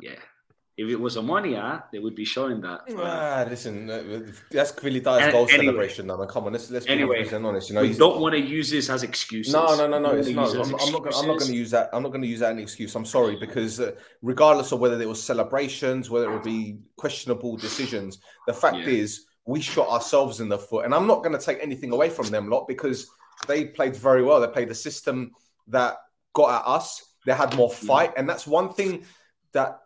yeah, 0.00 0.16
if 0.76 0.88
it 0.88 0.96
was 0.96 1.16
Omonia, 1.16 1.84
they 1.92 1.98
would 1.98 2.14
be 2.14 2.24
showing 2.24 2.60
that. 2.60 2.80
Ah, 2.96 3.44
listen, 3.48 3.90
uh, 3.90 4.20
that's 4.50 4.72
Kvilida's 4.72 5.22
And- 5.22 5.32
goal 5.32 5.46
anyway. 5.48 5.64
celebration 5.66 6.06
now. 6.06 6.24
Come 6.26 6.44
on, 6.46 6.52
let's 6.52 6.70
let's 6.70 6.86
be 6.86 6.92
Anyway, 6.92 7.24
100% 7.24 7.44
honest. 7.44 7.68
You 7.68 7.74
know, 7.76 7.82
we 7.82 7.94
don't 7.94 8.20
want 8.20 8.34
to 8.34 8.40
use 8.40 8.70
this 8.70 8.88
as 8.90 9.02
excuses. 9.02 9.52
No, 9.52 9.74
no, 9.76 9.86
no, 9.88 9.98
no. 9.98 10.10
It's 10.12 10.28
not. 10.30 10.54
I'm, 10.54 10.62
I'm 10.62 10.92
not. 10.92 11.02
Gonna, 11.04 11.16
I'm 11.16 11.26
not 11.26 11.38
going 11.38 11.50
to 11.50 11.56
use 11.56 11.70
that. 11.72 11.90
I'm 11.92 12.02
not 12.02 12.10
going 12.10 12.22
to 12.22 12.28
use 12.28 12.40
that 12.40 12.50
as 12.50 12.56
an 12.56 12.58
excuse. 12.60 12.94
I'm 12.94 13.04
sorry 13.04 13.36
because 13.36 13.80
uh, 13.80 13.92
regardless 14.22 14.70
of 14.72 14.78
whether 14.80 15.00
it 15.00 15.08
was 15.08 15.22
celebrations, 15.22 16.10
whether 16.10 16.30
it 16.30 16.32
would 16.34 16.42
be 16.44 16.78
questionable 16.96 17.56
decisions, 17.56 18.18
the 18.46 18.52
fact 18.52 18.76
Yeah. 18.76 18.86
is 18.86 19.24
we 19.48 19.62
shot 19.62 19.88
ourselves 19.88 20.40
in 20.40 20.48
the 20.50 20.58
foot. 20.58 20.84
And 20.84 20.94
I'm 20.94 21.06
not 21.06 21.22
going 21.22 21.36
to 21.36 21.42
take 21.44 21.58
anything 21.62 21.90
away 21.90 22.10
from 22.10 22.26
them 22.26 22.50
lot 22.50 22.68
because 22.68 23.08
they 23.46 23.64
played 23.64 23.96
very 23.96 24.22
well. 24.22 24.40
They 24.42 24.46
played 24.48 24.70
a 24.70 24.74
system 24.74 25.32
that 25.68 25.96
got 26.34 26.60
at 26.60 26.68
us. 26.68 27.14
They 27.24 27.32
had 27.32 27.56
more 27.56 27.70
Mm. 27.70 27.86
fight, 27.86 28.12
and 28.18 28.28
that's 28.28 28.46
one 28.46 28.72
thing 28.72 29.04
that 29.52 29.80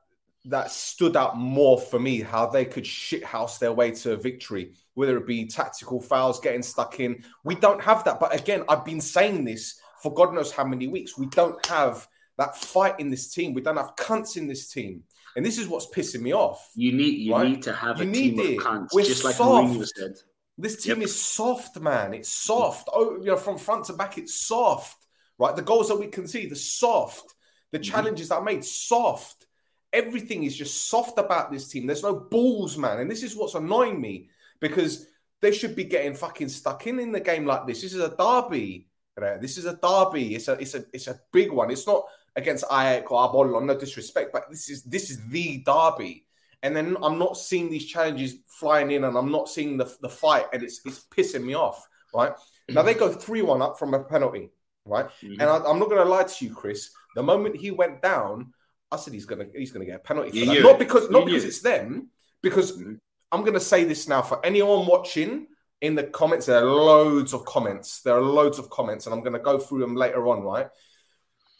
that 0.46 0.72
stood 0.72 1.16
out 1.16 1.36
more 1.36 1.80
for 1.80 2.00
me. 2.00 2.20
How 2.20 2.46
they 2.46 2.64
could 2.64 2.82
shithouse 2.82 3.60
their 3.60 3.72
way 3.72 3.92
to 3.92 4.14
a 4.14 4.16
victory, 4.16 4.74
whether 4.94 5.16
it 5.16 5.28
be 5.28 5.46
tactical 5.46 6.00
fouls, 6.00 6.40
getting 6.40 6.64
stuck 6.64 6.98
in. 6.98 7.24
We 7.44 7.54
don't 7.54 7.80
have 7.80 8.02
that. 8.04 8.18
But 8.18 8.34
again, 8.34 8.64
I've 8.68 8.84
been 8.84 9.00
saying 9.00 9.44
this 9.44 9.80
for 10.02 10.12
God 10.12 10.34
knows 10.34 10.50
how 10.50 10.64
many 10.64 10.88
weeks. 10.88 11.16
We 11.16 11.26
don't 11.26 11.64
have 11.66 12.08
that 12.36 12.56
fight 12.56 12.98
in 12.98 13.08
this 13.10 13.32
team. 13.32 13.54
We 13.54 13.60
don't 13.60 13.76
have 13.76 13.94
cunts 13.94 14.36
in 14.36 14.48
this 14.48 14.72
team, 14.72 15.04
and 15.36 15.44
this 15.44 15.58
is 15.58 15.68
what's 15.68 15.86
pissing 15.86 16.20
me 16.20 16.32
off. 16.32 16.70
You 16.74 16.92
need 16.92 17.18
you 17.18 17.32
Right? 17.34 17.48
need 17.50 17.62
to 17.62 17.72
have 17.72 18.00
You 18.00 18.10
a 18.10 18.12
team 18.12 18.40
it. 18.40 18.58
of 18.58 18.64
cunts, 18.64 18.88
We're 18.92 19.04
just 19.04 19.24
like 19.24 19.36
soft. 19.36 19.72
Mourinho 19.74 19.88
said. 19.96 20.14
This 20.58 20.82
team 20.82 20.96
Yep. 20.98 21.04
is 21.06 21.20
soft, 21.20 21.80
man. 21.80 22.12
It's 22.14 22.28
soft. 22.28 22.88
Oh, 22.92 23.16
you 23.18 23.26
know, 23.26 23.36
from 23.36 23.56
front 23.58 23.86
to 23.86 23.94
back, 23.94 24.18
it's 24.18 24.34
soft. 24.34 25.06
Right? 25.38 25.56
The 25.56 25.62
goals 25.62 25.88
that 25.88 25.96
we 25.96 26.06
concede, 26.08 26.50
the 26.50 26.56
soft. 26.56 27.34
The 27.72 27.78
Mhm. 27.78 27.84
challenges 27.84 28.28
that 28.28 28.36
are 28.36 28.42
made, 28.44 28.64
soft. 28.64 29.46
Everything 29.92 30.44
is 30.44 30.56
just 30.56 30.88
soft 30.88 31.18
about 31.18 31.50
this 31.50 31.68
team. 31.68 31.86
There's 31.86 32.02
no 32.02 32.14
balls, 32.14 32.76
man. 32.78 33.00
And 33.00 33.10
this 33.10 33.22
is 33.22 33.34
what's 33.36 33.54
annoying 33.54 34.00
me 34.00 34.28
because 34.60 35.06
they 35.40 35.52
should 35.52 35.74
be 35.74 35.84
getting 35.84 36.14
fucking 36.14 36.48
stuck 36.48 36.86
in 36.86 36.98
in 37.00 37.12
the 37.12 37.20
game 37.20 37.44
like 37.46 37.66
this. 37.66 37.80
This 37.82 37.94
is 37.94 38.00
a 38.00 38.14
derby. 38.16 38.88
right? 39.18 39.38
This 39.40 39.58
is 39.58 39.66
a 39.66 39.74
derby. 39.76 40.34
It's 40.34 40.48
a 40.48 40.52
it's 40.52 40.74
a 40.74 40.86
it's 40.94 41.06
a 41.06 41.20
big 41.32 41.52
one. 41.52 41.70
It's 41.70 41.86
not 41.86 42.06
against 42.36 42.64
Ajax 42.70 43.10
or 43.10 43.24
Apollon, 43.24 43.66
no 43.66 43.76
disrespect, 43.78 44.32
but 44.32 44.44
this 44.50 44.68
is 44.70 44.82
this 44.84 45.10
is 45.10 45.18
the 45.28 45.58
derby. 45.64 46.26
And 46.64 46.76
then 46.76 46.96
I'm 47.02 47.18
not 47.18 47.36
seeing 47.36 47.70
these 47.70 47.86
challenges 47.86 48.36
flying 48.46 48.92
in, 48.92 49.02
and 49.04 49.16
I'm 49.18 49.32
not 49.32 49.48
seeing 49.48 49.76
the, 49.76 49.92
the 50.00 50.08
fight, 50.08 50.46
and 50.52 50.62
it's 50.62 50.80
it's 50.84 51.04
pissing 51.16 51.44
me 51.44 51.54
off. 51.54 51.86
Right 52.14 52.32
now, 52.68 52.82
they 52.82 52.94
go 52.94 53.10
three 53.12 53.42
one 53.42 53.62
up 53.62 53.78
from 53.78 53.94
a 53.94 54.04
penalty. 54.04 54.50
Right, 54.84 55.06
Mhm. 55.22 55.32
and 55.40 55.42
I, 55.42 55.56
I'm 55.58 55.78
not 55.78 55.88
going 55.90 56.02
to 56.02 56.08
lie 56.08 56.24
to 56.24 56.44
you, 56.44 56.52
Chris. 56.54 56.90
The 57.14 57.22
moment 57.22 57.56
he 57.56 57.70
went 57.70 58.02
down, 58.02 58.52
I 58.90 58.96
said 58.96 59.12
he's 59.14 59.26
going 59.26 59.40
to 59.46 59.58
he's 59.58 59.70
going 59.72 59.84
to 59.86 59.90
get 59.90 60.00
a 60.00 60.02
penalty 60.02 60.44
that. 60.44 60.62
Not 60.62 60.78
because 60.78 61.10
not 61.10 61.24
because 61.26 61.44
it's 61.44 61.60
them, 61.62 62.10
because 62.42 62.76
Mhm. 62.78 62.98
I'm 63.30 63.40
going 63.42 63.54
to 63.54 63.60
say 63.60 63.84
this 63.84 64.08
now 64.08 64.22
for 64.22 64.44
anyone 64.44 64.86
watching 64.86 65.46
in 65.80 65.94
the 65.94 66.04
comments. 66.04 66.46
There 66.46 66.58
are 66.58 66.64
loads 66.64 67.32
of 67.32 67.44
comments. 67.44 68.02
There 68.02 68.14
are 68.16 68.20
loads 68.22 68.58
of 68.58 68.70
comments, 68.70 69.06
and 69.06 69.14
I'm 69.14 69.20
going 69.20 69.32
to 69.32 69.38
go 69.38 69.58
through 69.58 69.80
them 69.80 69.96
later 69.96 70.28
on. 70.28 70.42
Right, 70.42 70.68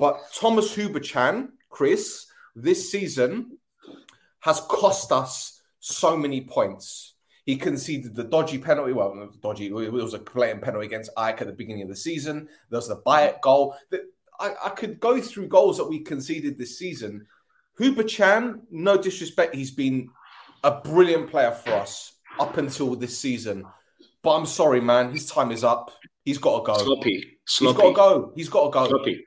but 0.03 0.33
Tomáš 0.33 0.75
Hubočan, 0.75 1.51
Chris, 1.71 2.27
this 2.57 2.91
season 2.91 3.57
has 4.41 4.59
cost 4.63 5.13
us 5.13 5.61
so 5.79 6.17
many 6.17 6.41
points. 6.41 7.15
He 7.47 7.55
conceded 7.55 8.17
the 8.17 8.25
dodgy 8.25 8.59
penalty. 8.59 8.93
Well, 8.93 9.31
dodgy. 9.41 9.67
It 9.67 9.93
was 9.93 10.15
a 10.15 10.19
blatant 10.19 10.63
penalty 10.63 10.87
against 10.87 11.13
Ike 11.17 11.43
at 11.43 11.47
the 11.47 11.53
beginning 11.53 11.83
of 11.85 11.89
the 11.89 11.95
season. 11.95 12.49
There 12.69 12.79
was 12.79 12.89
the 12.89 12.97
Bayek 12.97 13.43
goal. 13.43 13.77
I, 14.41 14.55
I 14.65 14.71
could 14.71 14.99
go 14.99 15.21
through 15.21 15.47
goals 15.47 15.77
that 15.77 15.89
we 15.89 16.01
conceded 16.01 16.59
this 16.59 16.77
season. 16.77 17.25
Hubočan, 17.79 18.63
no 18.73 18.97
disrespect, 19.01 19.55
he's 19.55 19.71
been 19.71 20.11
a 20.65 20.81
brilliant 20.81 21.31
player 21.31 21.53
for 21.53 21.75
us 21.75 22.15
up 22.41 22.57
until 22.57 22.97
this 22.97 23.17
season. 23.17 23.65
But 24.25 24.35
I'm 24.35 24.47
sorry, 24.47 24.81
man, 24.81 25.13
his 25.13 25.27
time 25.27 25.53
is 25.53 25.63
up. 25.63 25.93
He's 26.25 26.39
got 26.39 26.59
to 26.59 26.73
go. 26.73 26.79
sloppy, 26.79 27.19
He's 27.21 27.37
sloppy, 27.47 27.77
got 27.79 27.87
to 27.87 27.95
go. 27.95 28.33
He's 28.35 28.49
got 28.49 28.65
to 28.65 28.71
go. 28.71 28.89
sloppy. 28.89 29.25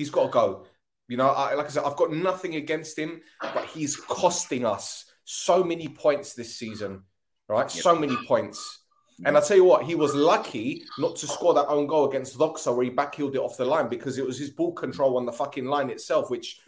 He's 0.00 0.08
got 0.08 0.24
to 0.24 0.30
go. 0.30 0.64
You 1.08 1.18
know, 1.18 1.28
I, 1.28 1.52
like 1.52 1.66
I 1.66 1.68
said, 1.68 1.84
I've 1.84 1.96
got 1.96 2.10
nothing 2.10 2.54
against 2.54 2.98
him, 2.98 3.20
but 3.42 3.66
he's 3.66 3.96
costing 3.96 4.64
us 4.64 5.04
so 5.24 5.62
many 5.62 5.88
points 5.88 6.32
this 6.32 6.56
season, 6.56 7.02
right? 7.48 7.70
So 7.70 7.94
many 7.94 8.16
points. 8.26 8.78
Mm-hmm. 9.12 9.26
And 9.26 9.36
I 9.36 9.42
tell 9.42 9.58
you 9.58 9.64
what, 9.64 9.82
he 9.84 9.94
was 9.94 10.14
lucky 10.14 10.84
not 10.98 11.16
to 11.16 11.26
score 11.26 11.52
that 11.52 11.66
own 11.66 11.86
goal 11.86 12.08
against 12.08 12.38
Doxa 12.38 12.74
where 12.74 12.86
he 12.86 12.90
backheeled 12.90 13.34
it 13.34 13.42
off 13.42 13.58
the 13.58 13.66
line 13.66 13.88
because 13.90 14.16
it 14.16 14.24
was 14.24 14.38
his 14.38 14.48
ball 14.48 14.72
control 14.72 15.18
on 15.18 15.26
the 15.26 15.32
fucking 15.32 15.66
line 15.66 15.90
itself, 15.90 16.30
which 16.30 16.58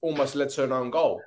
almost 0.00 0.34
led 0.34 0.48
to 0.48 0.64
an 0.64 0.72
own 0.72 0.90
goal, 0.90 1.20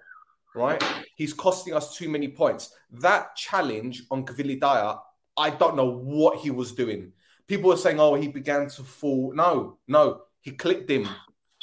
right? 0.55 0.83
He's 1.15 1.33
costing 1.33 1.75
us 1.75 1.95
too 1.95 2.09
many 2.09 2.29
points. 2.29 2.73
That 2.89 3.35
challenge 3.35 4.01
on 4.09 4.25
Kvilitaia, 4.25 4.97
I 5.37 5.51
don't 5.51 5.75
know 5.75 5.91
what 5.91 6.39
he 6.39 6.49
was 6.49 6.71
doing. 6.71 7.11
People 7.47 7.69
were 7.69 7.77
saying, 7.77 7.99
oh, 7.99 8.15
he 8.15 8.29
began 8.29 8.67
to 8.67 8.83
fall. 8.83 9.31
No, 9.35 9.77
no, 9.87 10.21
he 10.39 10.53
clipped 10.53 10.89
him. 10.89 11.07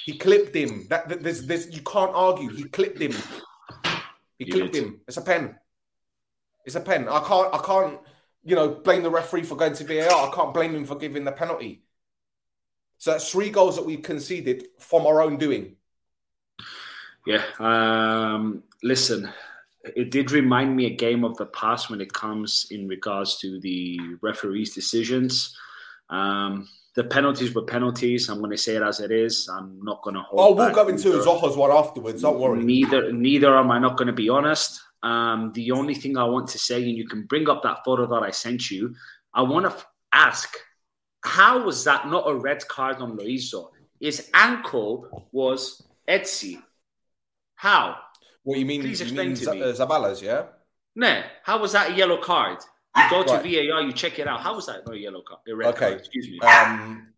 He 0.08 0.16
clipped 0.16 0.56
him. 0.56 0.86
That, 0.88 1.22
there's, 1.22 1.44
there's, 1.44 1.70
you 1.70 1.82
can't 1.82 2.12
argue. 2.14 2.48
He 2.48 2.64
clipped 2.64 2.98
him. 2.98 3.12
He 4.38 4.46
You 4.46 4.52
clipped 4.54 4.72
did. 4.72 4.82
him. 4.82 5.00
It's 5.06 5.18
a 5.18 5.20
pen. 5.20 5.54
It's 6.64 6.76
a 6.76 6.80
pen. 6.80 7.10
I 7.10 7.20
can't. 7.20 7.54
I 7.54 7.58
can't. 7.58 8.00
You 8.42 8.56
know, 8.56 8.68
blame 8.70 9.02
the 9.02 9.10
referee 9.10 9.42
for 9.42 9.54
going 9.54 9.74
to 9.74 9.84
VAR. 9.84 10.30
I 10.30 10.34
can't 10.34 10.54
blame 10.54 10.74
him 10.74 10.86
for 10.86 10.96
giving 10.96 11.24
the 11.24 11.32
penalty. 11.32 11.82
So 12.96 13.10
that's 13.10 13.30
three 13.30 13.50
goals 13.50 13.76
that 13.76 13.84
we 13.84 13.98
conceded 13.98 14.68
from 14.78 15.06
our 15.06 15.20
own 15.20 15.36
doing. 15.36 15.76
Yeah. 17.26 17.44
Um, 17.58 18.62
listen, 18.82 19.30
it 19.94 20.10
did 20.10 20.30
remind 20.30 20.74
me 20.74 20.86
a 20.86 20.96
game 20.96 21.22
of 21.22 21.36
the 21.36 21.44
past 21.44 21.90
when 21.90 22.00
it 22.00 22.14
comes 22.14 22.68
in 22.70 22.88
regards 22.88 23.36
to 23.40 23.60
the 23.60 24.00
referees' 24.22 24.74
decisions. 24.74 25.54
Um, 26.08 26.66
the 26.98 27.04
penalties 27.04 27.54
were 27.54 27.62
penalties. 27.62 28.28
I'm 28.28 28.38
going 28.40 28.50
to 28.50 28.56
say 28.58 28.74
it 28.74 28.82
as 28.82 28.98
it 28.98 29.12
is. 29.12 29.48
I'm 29.48 29.78
not 29.84 30.02
going 30.02 30.16
to 30.16 30.22
hold. 30.22 30.40
Oh, 30.42 30.52
we'll 30.52 30.74
go 30.74 30.88
into. 30.88 31.10
Zoho's 31.10 31.56
one 31.56 31.70
afterwards. 31.70 32.22
Don't 32.22 32.40
worry. 32.40 32.58
Neither, 32.64 33.12
neither 33.12 33.56
am 33.56 33.70
I 33.70 33.78
not 33.78 33.96
going 33.96 34.08
to 34.08 34.12
be 34.24 34.28
honest. 34.28 34.80
Um, 35.04 35.52
the 35.54 35.70
only 35.70 35.94
thing 35.94 36.16
I 36.16 36.24
want 36.24 36.48
to 36.48 36.58
say, 36.58 36.82
and 36.82 36.96
you 37.00 37.06
can 37.06 37.22
bring 37.26 37.48
up 37.48 37.62
that 37.62 37.84
photo 37.84 38.04
that 38.08 38.22
I 38.24 38.32
sent 38.32 38.68
you. 38.68 38.96
I 39.32 39.42
want 39.42 39.64
to 39.66 39.70
f- 39.70 39.86
ask, 40.12 40.48
how 41.22 41.64
was 41.64 41.84
that 41.84 42.08
not 42.08 42.24
a 42.28 42.34
red 42.34 42.66
card 42.66 42.96
on 42.96 43.16
Loizo? 43.16 43.70
His 44.00 44.28
ankle 44.34 45.28
was 45.30 45.80
Etsy. 46.08 46.60
How? 47.54 47.94
What 48.42 48.58
you 48.58 48.66
mean? 48.66 48.80
Please 48.82 48.98
you 48.98 49.06
explain 49.06 49.28
mean 49.28 49.36
to 49.36 49.44
Z- 49.44 49.50
me. 49.52 49.62
uh, 49.62 49.66
Zaballas, 49.72 50.20
yeah? 50.20 50.46
No, 50.96 51.22
how 51.44 51.60
was 51.60 51.70
that 51.72 51.92
a 51.92 51.94
yellow 51.94 52.20
card? 52.20 52.58
You 52.98 53.10
go 53.10 53.22
to 53.24 53.32
Right. 53.34 53.42
VAR, 53.42 53.82
you 53.82 53.92
check 53.92 54.18
it 54.18 54.26
out. 54.26 54.40
How 54.40 54.54
was 54.54 54.66
that 54.66 54.84
not 54.86 54.94
a 54.94 54.98
yellow 54.98 55.22
card? 55.22 55.40
A 55.48 55.54
red 55.54 55.68
Okay. 55.68 55.78
card, 55.78 55.98
excuse 56.00 56.28
me. 56.28 56.40
Um, 56.40 57.12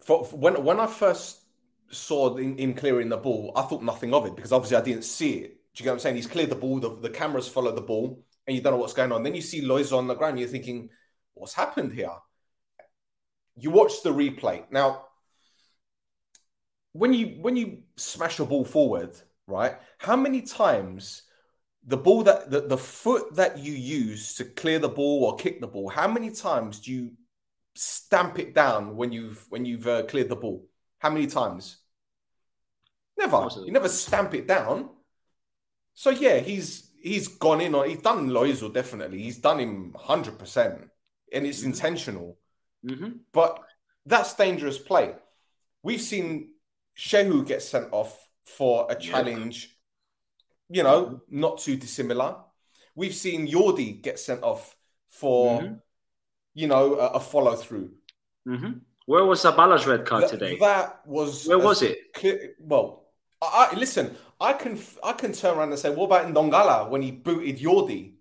for, 0.00 0.24
for- 0.24 0.36
when 0.36 0.64
when 0.64 0.80
I 0.80 0.86
first 0.86 1.42
saw 1.90 2.34
him, 2.36 2.56
him 2.56 2.74
clearing 2.74 3.08
the 3.08 3.16
ball, 3.16 3.52
I 3.54 3.62
thought 3.62 3.82
nothing 3.82 4.14
of 4.14 4.26
it 4.26 4.34
because 4.34 4.52
obviously 4.52 4.76
I 4.76 4.80
didn't 4.82 5.04
see 5.04 5.34
it. 5.34 5.50
Do 5.74 5.82
you 5.82 5.84
get 5.84 5.90
what 5.90 5.94
I'm 5.94 5.98
saying? 6.00 6.16
He's 6.16 6.26
cleared 6.26 6.50
the 6.50 6.56
ball, 6.56 6.80
the, 6.80 6.96
the 6.96 7.10
cameras 7.10 7.48
follow 7.48 7.72
the 7.72 7.82
ball, 7.82 8.24
and 8.46 8.56
you 8.56 8.62
don't 8.62 8.72
know 8.72 8.78
what's 8.78 8.94
going 8.94 9.12
on. 9.12 9.22
Then 9.22 9.34
you 9.34 9.42
see 9.42 9.60
Loiz 9.62 9.96
on 9.96 10.06
the 10.06 10.14
ground, 10.14 10.38
you're 10.38 10.48
thinking, 10.48 10.88
what's 11.34 11.52
happened 11.54 11.92
here? 11.92 12.10
You 13.58 13.70
watch 13.70 14.02
the 14.02 14.10
replay. 14.10 14.64
Now, 14.70 15.06
when 16.92 17.12
you 17.12 17.36
when 17.40 17.56
you 17.56 17.82
smash 17.96 18.38
a 18.40 18.44
ball 18.46 18.64
forward, 18.64 19.14
right? 19.46 19.76
How 19.98 20.16
many 20.16 20.42
times 20.42 21.22
the 21.86 21.96
ball 21.96 22.24
that 22.24 22.50
the, 22.50 22.62
the 22.62 22.78
foot 22.78 23.34
that 23.36 23.58
you 23.58 23.72
use 23.72 24.34
to 24.34 24.44
clear 24.44 24.78
the 24.78 24.88
ball 24.88 25.24
or 25.24 25.36
kick 25.36 25.60
the 25.60 25.68
ball, 25.68 25.88
how 25.88 26.08
many 26.08 26.30
times 26.30 26.80
do 26.80 26.92
you 26.92 27.12
stamp 27.74 28.38
it 28.38 28.54
down 28.54 28.96
when 28.96 29.12
you've 29.12 29.46
when 29.50 29.64
you've 29.64 29.86
uh, 29.86 30.02
cleared 30.04 30.28
the 30.28 30.36
ball? 30.36 30.66
How 30.98 31.10
many 31.10 31.26
times? 31.26 31.78
Never. 33.16 33.48
You 33.64 33.72
never 33.72 33.88
stamp 33.88 34.34
it 34.34 34.46
down. 34.46 34.90
So 35.94 36.10
yeah, 36.10 36.38
he's 36.38 36.90
he's 37.00 37.28
gone 37.28 37.60
in 37.60 37.74
on 37.74 37.88
he's 37.88 38.02
done 38.02 38.28
Loizel 38.30 38.72
definitely. 38.72 39.22
He's 39.22 39.38
done 39.38 39.60
him 39.60 39.94
hundred 39.98 40.38
percent, 40.38 40.88
and 41.32 41.46
it's 41.46 41.62
intentional. 41.62 42.38
hmm 42.86 43.10
But 43.32 43.62
that's 44.04 44.34
dangerous 44.34 44.78
play. 44.78 45.14
We've 45.82 46.00
seen 46.00 46.50
Shehu 46.96 47.46
get 47.46 47.62
sent 47.62 47.92
off 47.92 48.28
for 48.44 48.86
a 48.90 48.96
Yeah. 49.00 49.12
You 50.68 50.82
know, 50.82 51.20
not 51.28 51.58
too 51.58 51.76
dissimilar. 51.76 52.36
We've 52.94 53.14
seen 53.14 53.46
Yordi 53.46 54.02
get 54.02 54.18
sent 54.18 54.42
off 54.42 54.76
for, 55.08 55.60
Mhm. 55.60 55.80
you 56.54 56.66
know, 56.66 56.94
a, 56.98 57.06
a 57.08 57.20
follow 57.20 57.54
through. 57.56 57.92
hmm 58.44 58.72
Where 59.06 59.24
was 59.24 59.42
Sabala's 59.42 59.86
red 59.86 60.04
card 60.04 60.28
today? 60.28 60.58
That 60.58 61.06
was 61.06 61.46
Where 61.46 61.58
as 61.58 61.64
was 61.64 61.82
it? 61.82 62.12
clear- 62.14 62.54
well, 62.60 63.06
I, 63.40 63.70
I 63.72 63.74
listen. 63.76 64.16
I 64.40 64.52
can 64.52 64.78
I 65.02 65.12
can 65.12 65.32
turn 65.32 65.56
around 65.56 65.70
and 65.70 65.78
say, 65.78 65.90
what 65.90 66.06
about 66.06 66.26
Ndongala 66.26 66.90
when 66.90 67.02
he 67.02 67.10
booted 67.12 67.58
Yordi? 67.58 68.14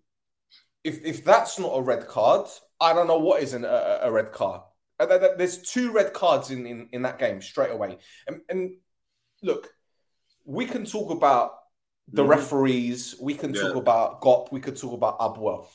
If 0.84 1.04
if 1.04 1.24
that's 1.26 1.58
not 1.58 1.72
a 1.74 1.82
red 1.82 2.08
card, 2.08 2.48
I 2.80 2.94
don't 2.94 3.08
know 3.08 3.18
what 3.20 3.42
is 3.42 3.54
an, 3.54 3.66
a, 3.66 4.00
a 4.04 4.12
red 4.12 4.32
card. 4.32 4.62
Uh, 5.00 5.06
there- 5.08 5.20
there- 5.20 5.38
There's 5.38 5.58
two 5.62 5.92
red 5.92 6.14
cards 6.14 6.52
in, 6.52 6.66
in, 6.68 6.90
in 6.92 7.02
that 7.02 7.18
game 7.20 7.42
straight 7.42 7.72
away. 7.72 7.98
And, 8.28 8.42
and 8.50 8.78
look, 9.42 9.74
we 10.46 10.66
can 10.66 10.86
talk 10.86 11.10
about 11.12 11.52
the 12.12 12.24
Mhm. 12.24 12.30
referees, 12.30 13.16
we 13.20 13.34
can 13.34 13.54
talk 13.54 13.76
about 13.76 14.22
Gop, 14.22 14.52
we 14.52 14.60
could 14.60 14.78
talk 14.78 14.94
about 14.94 15.20
Apoel. 15.20 15.68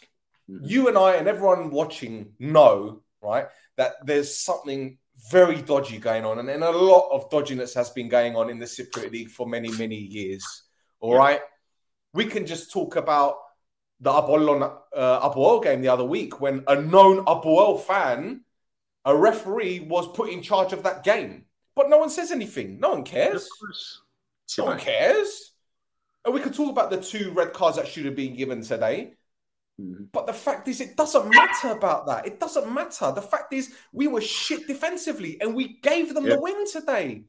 Mhm. 0.48 0.60
You 0.62 0.88
and 0.88 0.96
I 0.96 1.16
and 1.16 1.26
everyone 1.28 1.70
watching 1.70 2.34
know, 2.38 3.02
right, 3.22 3.48
that 3.76 3.94
there's 4.04 4.36
something 4.36 4.98
very 5.30 5.60
dodgy 5.60 5.98
going 5.98 6.24
on, 6.24 6.38
and, 6.38 6.48
and 6.48 6.62
a 6.64 6.70
lot 6.70 7.10
of 7.10 7.28
dodginess 7.30 7.74
has 7.74 7.90
been 7.90 8.08
going 8.08 8.36
on 8.36 8.48
in 8.48 8.58
the 8.58 8.64
Cypriot 8.64 9.10
League 9.12 9.30
for 9.30 9.46
many, 9.46 9.70
many 9.72 9.96
years. 9.96 10.44
All 11.00 11.14
right, 11.14 11.40
we 12.14 12.24
can 12.26 12.46
just 12.46 12.72
talk 12.72 12.96
about 12.96 13.36
the 14.00 14.10
Apollon 14.10 14.62
uh, 14.62 15.30
Apoel 15.30 15.62
game 15.62 15.82
the 15.82 15.88
other 15.88 16.04
week 16.04 16.40
when 16.40 16.64
a 16.68 16.80
known 16.80 17.24
Apoel 17.26 17.80
fan, 17.80 18.44
a 19.04 19.14
referee, 19.14 19.80
was 19.80 20.08
put 20.08 20.30
in 20.30 20.42
charge 20.42 20.72
of 20.72 20.82
that 20.84 21.04
game, 21.04 21.46
but 21.74 21.90
no 21.90 21.98
one 21.98 22.08
says 22.10 22.32
anything. 22.32 22.80
No 22.80 22.90
one 22.90 23.04
cares. 23.04 23.48
No 24.58 24.64
one 24.64 24.78
cares. 24.78 25.49
And 26.24 26.34
we 26.34 26.40
could 26.40 26.54
talk 26.54 26.70
about 26.70 26.90
the 26.90 27.00
two 27.00 27.32
red 27.32 27.52
cards 27.52 27.76
that 27.76 27.88
should 27.88 28.04
have 28.04 28.16
been 28.16 28.34
given 28.36 28.62
today. 28.62 29.14
Mhm. 29.80 30.08
But 30.12 30.26
the 30.26 30.32
fact 30.32 30.68
is, 30.68 30.80
it 30.80 30.96
doesn't 30.96 31.28
matter 31.30 31.68
about 31.70 32.06
that. 32.06 32.26
It 32.26 32.38
doesn't 32.38 32.72
matter. 32.72 33.12
The 33.12 33.22
fact 33.22 33.52
is, 33.52 33.74
we 33.92 34.06
were 34.06 34.20
shit 34.20 34.66
defensively, 34.66 35.40
and 35.40 35.54
we 35.54 35.78
gave 35.80 36.12
them 36.14 36.26
Yep. 36.26 36.34
the 36.34 36.40
win 36.40 36.66
today 36.70 37.24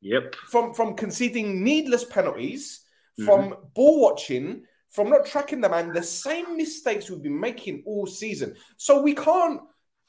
Yep. 0.00 0.34
from 0.50 0.74
from 0.74 0.94
conceding 0.96 1.62
needless 1.62 2.04
penalties, 2.04 2.80
Mm-hmm. 3.18 3.24
from 3.26 3.56
ball 3.74 4.00
watching, 4.00 4.64
from 4.88 5.10
not 5.10 5.26
tracking 5.26 5.60
the 5.60 5.68
man. 5.68 5.92
The 5.92 6.02
same 6.02 6.56
mistakes 6.56 7.08
we've 7.10 7.22
been 7.22 7.38
making 7.38 7.82
all 7.86 8.06
season. 8.06 8.56
So 8.78 9.00
we 9.02 9.14
can't. 9.14 9.60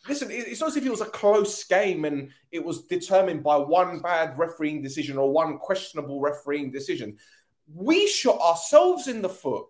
Listen, 0.08 0.30
it's 0.32 0.60
not 0.60 0.70
as 0.70 0.76
if 0.78 0.86
it 0.86 0.90
was 0.90 1.00
a 1.02 1.06
close 1.06 1.64
game 1.66 2.04
and 2.04 2.30
it 2.52 2.64
was 2.64 2.86
determined 2.88 3.42
by 3.44 3.56
one 3.58 4.00
bad 4.00 4.38
refereeing 4.38 4.82
decision 4.82 5.18
or 5.18 5.32
one 5.32 5.58
questionable 5.60 6.20
refereeing 6.20 6.72
decision. 6.72 7.18
We 7.68 8.08
shot 8.08 8.40
ourselves 8.40 9.08
in 9.08 9.22
the 9.22 9.30
foot. 9.30 9.66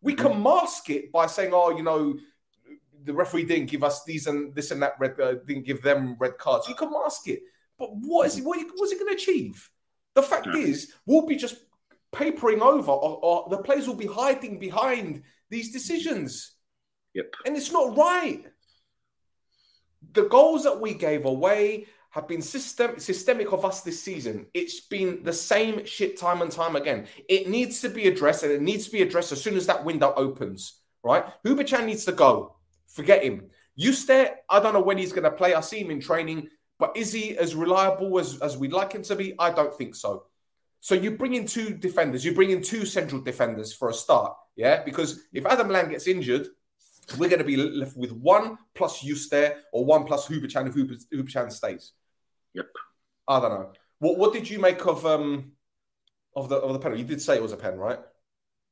We 0.00 0.14
Mm-hmm. 0.14 0.26
can 0.26 0.42
mask 0.42 0.90
it 0.90 1.12
by 1.12 1.26
saying, 1.26 1.52
"Oh, 1.54 1.70
you 1.76 1.82
know, 1.82 2.18
the 3.04 3.14
referee 3.14 3.44
didn't 3.44 3.70
give 3.70 3.84
us 3.84 4.04
these 4.04 4.26
and 4.26 4.54
this 4.54 4.70
and 4.70 4.82
that 4.82 4.94
red, 4.98 5.20
uh, 5.20 5.34
didn't 5.46 5.64
give 5.64 5.82
them 5.82 6.16
red 6.18 6.38
cards." 6.38 6.68
You 6.68 6.74
can 6.74 6.90
mask 6.90 7.28
it, 7.28 7.40
but 7.78 7.90
what 7.96 8.26
is 8.26 8.38
it? 8.38 8.44
What, 8.44 8.58
what's 8.76 8.92
it 8.92 8.98
going 8.98 9.16
to 9.16 9.22
achieve? 9.22 9.70
The 10.14 10.22
fact 10.22 10.46
Yeah. 10.46 10.56
is, 10.56 10.92
we'll 11.06 11.26
be 11.26 11.36
just 11.36 11.56
papering 12.12 12.60
over, 12.60 12.90
or, 12.90 13.18
or 13.22 13.48
the 13.48 13.58
players 13.62 13.86
will 13.88 13.94
be 13.94 14.06
hiding 14.06 14.58
behind 14.58 15.22
these 15.48 15.72
decisions. 15.72 16.52
Yep. 17.14 17.34
And 17.46 17.56
it's 17.56 17.72
not 17.72 17.96
right. 17.96 18.44
The 20.12 20.28
goals 20.28 20.64
that 20.64 20.80
we 20.80 20.94
gave 20.94 21.24
away 21.24 21.86
have 22.12 22.28
been 22.28 22.42
system, 22.42 22.98
systemic 22.98 23.52
of 23.52 23.64
us 23.64 23.80
this 23.80 24.02
season. 24.02 24.46
It's 24.52 24.80
been 24.80 25.22
the 25.22 25.32
same 25.32 25.84
shit 25.86 26.18
time 26.18 26.42
and 26.42 26.52
time 26.52 26.76
again. 26.76 27.06
It 27.28 27.48
needs 27.48 27.80
to 27.80 27.88
be 27.88 28.06
addressed, 28.06 28.42
and 28.42 28.52
it 28.52 28.62
needs 28.62 28.84
to 28.84 28.92
be 28.92 29.02
addressed 29.02 29.32
as 29.32 29.42
soon 29.42 29.56
as 29.56 29.66
that 29.66 29.84
window 29.84 30.12
opens. 30.14 30.80
Right? 31.02 31.24
Hubočan 31.44 31.86
needs 31.86 32.04
to 32.04 32.12
go. 32.12 32.56
Forget 32.86 33.24
him. 33.24 33.48
You. 33.74 33.92
I 34.50 34.60
don't 34.60 34.74
know 34.74 34.82
when 34.82 34.98
he's 34.98 35.12
going 35.12 35.24
to 35.24 35.30
play. 35.30 35.54
I 35.54 35.60
see 35.60 35.80
him 35.80 35.90
in 35.90 36.00
training, 36.00 36.48
but 36.78 36.96
is 36.96 37.12
he 37.12 37.36
as 37.38 37.54
reliable 37.54 38.18
as, 38.18 38.38
as 38.40 38.58
we'd 38.58 38.72
like 38.72 38.92
him 38.92 39.02
to 39.04 39.16
be? 39.16 39.34
I 39.38 39.50
don't 39.50 39.74
think 39.74 39.94
so. 39.94 40.24
So 40.80 40.94
you 40.94 41.12
bring 41.12 41.34
in 41.34 41.46
two 41.46 41.74
defenders. 41.74 42.24
You 42.24 42.34
bring 42.34 42.50
in 42.50 42.60
two 42.60 42.84
central 42.84 43.22
defenders 43.22 43.72
for 43.72 43.88
a 43.88 43.94
start. 43.94 44.34
Yeah, 44.54 44.82
because 44.84 45.22
if 45.32 45.46
Adam 45.46 45.70
Lang 45.70 45.88
gets 45.88 46.06
injured, 46.06 46.48
we're 47.16 47.30
going 47.30 47.38
to 47.38 47.44
be 47.44 47.56
left 47.56 47.96
with 47.96 48.12
one 48.12 48.58
plus 48.74 49.02
Eustace 49.02 49.54
or 49.72 49.84
one 49.84 50.04
plus 50.04 50.28
Hubočan 50.28 50.68
if 50.68 50.74
Huber, 50.74 50.94
Hubočan 51.12 51.50
stays. 51.50 51.92
Yep. 52.54 52.66
I 53.28 53.40
don't 53.40 53.50
know. 53.50 53.72
What 53.98 54.18
What 54.18 54.32
did 54.32 54.48
you 54.48 54.58
make 54.58 54.86
of 54.86 55.04
um 55.06 55.52
of 56.34 56.48
the 56.48 56.56
of 56.56 56.72
the 56.72 56.78
penalty? 56.78 57.02
You 57.02 57.08
did 57.08 57.22
say 57.22 57.36
it 57.36 57.42
was 57.42 57.52
a 57.52 57.56
pen, 57.56 57.78
right? 57.78 57.98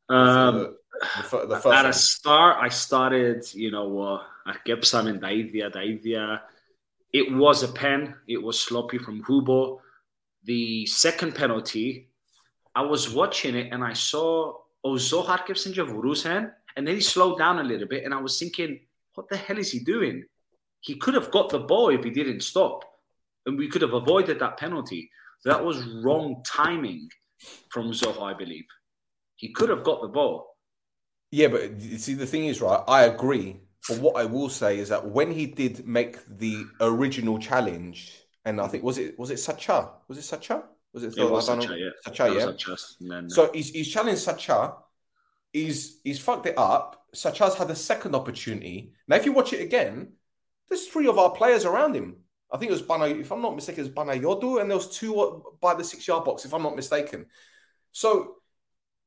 Um, 0.09 0.55
the, 0.55 0.77
the, 1.31 1.47
the 1.47 1.55
at 1.57 1.63
first 1.63 1.87
a 1.87 1.93
start, 1.93 2.57
I 2.61 2.69
started, 2.69 3.45
you 3.55 3.71
know, 3.71 4.01
uh, 4.01 4.23
I 4.45 4.57
kept 4.67 4.85
saying 4.85 5.21
Daivia, 5.21 5.73
Daivia. 5.73 6.41
It 7.13 7.33
was 7.33 7.63
a 7.63 7.69
pen. 7.69 8.17
It 8.27 8.43
was 8.43 8.59
sloppy 8.59 8.99
from 8.99 9.23
Hubo. 9.23 9.79
The 10.45 10.87
second 10.87 11.35
penalty, 11.35 12.09
I 12.75 12.83
was 12.83 13.11
watching 13.11 13.55
it 13.55 13.73
and 13.73 13.85
I 13.85 13.93
saw 13.93 14.55
Ozo 14.85 15.25
Harkevsinja 15.25 15.87
Vurusen, 15.87 16.51
and 16.77 16.87
then 16.87 16.95
he 16.95 17.01
slowed 17.01 17.39
down 17.39 17.59
a 17.59 17.63
little 17.63 17.87
bit, 17.87 18.05
and 18.05 18.15
I 18.15 18.21
was 18.21 18.39
thinking, 18.39 18.81
what 19.15 19.29
the 19.29 19.37
hell 19.37 19.59
is 19.59 19.71
he 19.71 19.81
doing? 19.81 20.25
He 20.81 20.95
could 20.95 21.15
have 21.15 21.31
got 21.31 21.51
the 21.51 21.59
ball 21.59 21.91
if 21.91 22.03
he 22.03 22.11
didn't 22.11 22.41
stop, 22.41 22.85
and 23.47 23.59
we 23.59 23.69
could 23.69 23.83
have 23.83 23.95
avoided 23.95 24.39
that 24.41 24.57
penalty. 24.59 25.11
That 25.45 25.65
was 25.65 25.83
wrong 26.05 26.43
timing 26.47 27.09
from 27.71 27.93
Zoho, 27.93 28.23
I 28.23 28.35
believe. 28.35 28.67
He 29.37 29.53
could 29.53 29.71
have 29.71 29.83
got 29.85 30.03
the 30.03 30.09
ball. 30.09 30.57
Yeah, 31.31 31.49
but 31.49 31.81
you 31.81 31.99
see, 31.99 32.15
the 32.15 32.27
thing 32.27 32.45
is, 32.47 32.61
right? 32.61 32.83
I 32.87 33.05
agree. 33.05 33.61
But 33.89 33.99
what 34.01 34.17
I 34.17 34.25
will 34.27 34.51
say 34.51 34.79
is 34.79 34.91
that 34.91 35.07
when 35.09 35.31
he 35.31 35.47
did 35.47 35.87
make 35.87 36.19
the 36.29 36.65
original 36.81 37.39
challenge, 37.39 38.13
and 38.45 38.61
I 38.61 38.67
think 38.69 38.85
was 38.85 38.99
it 38.99 39.19
was 39.19 39.31
it 39.31 39.39
Sacha? 39.39 39.91
Was 40.09 40.19
it 40.19 40.23
Sacha? 40.23 40.65
Was 40.93 41.05
it? 41.05 41.17
It 41.17 41.31
was 41.31 41.47
Sacha, 41.47 41.79
yeah. 41.79 41.91
Sacha, 42.05 42.35
yeah. 42.35 42.45
Sacha's, 42.47 42.97
then- 43.01 43.31
So 43.31 43.51
he's, 43.55 43.71
he's 43.71 43.89
challenged 43.89 44.21
Sacha. 44.23 44.75
He's 45.53 46.01
he's 46.05 46.19
fucked 46.19 46.47
it 46.47 46.59
up. 46.59 47.07
Sacha's 47.15 47.55
had 47.55 47.71
a 47.71 47.75
second 47.75 48.15
opportunity. 48.15 48.93
Now, 49.09 49.17
if 49.17 49.25
you 49.25 49.33
watch 49.33 49.53
it 49.55 49.63
again, 49.63 50.13
there's 50.69 50.87
three 50.87 51.07
of 51.09 51.19
our 51.19 51.31
players 51.31 51.65
around 51.65 51.95
him. 51.95 52.17
I 52.53 52.57
think 52.59 52.71
it 52.71 52.75
was 52.75 52.83
Bana, 52.83 53.07
if 53.07 53.31
I'm 53.31 53.43
not 53.43 53.55
mistaken, 53.55 53.85
it 53.85 53.95
was 53.95 53.95
Panayiotou, 54.07 54.61
and 54.61 54.69
there 54.71 54.77
was 54.77 54.89
two 54.91 55.45
by 55.61 55.75
the 55.75 55.85
six 55.85 56.07
yard 56.09 56.25
box, 56.25 56.45
if 56.45 56.53
I'm 56.53 56.63
not 56.63 56.75
mistaken. 56.77 57.27
So 57.93 58.37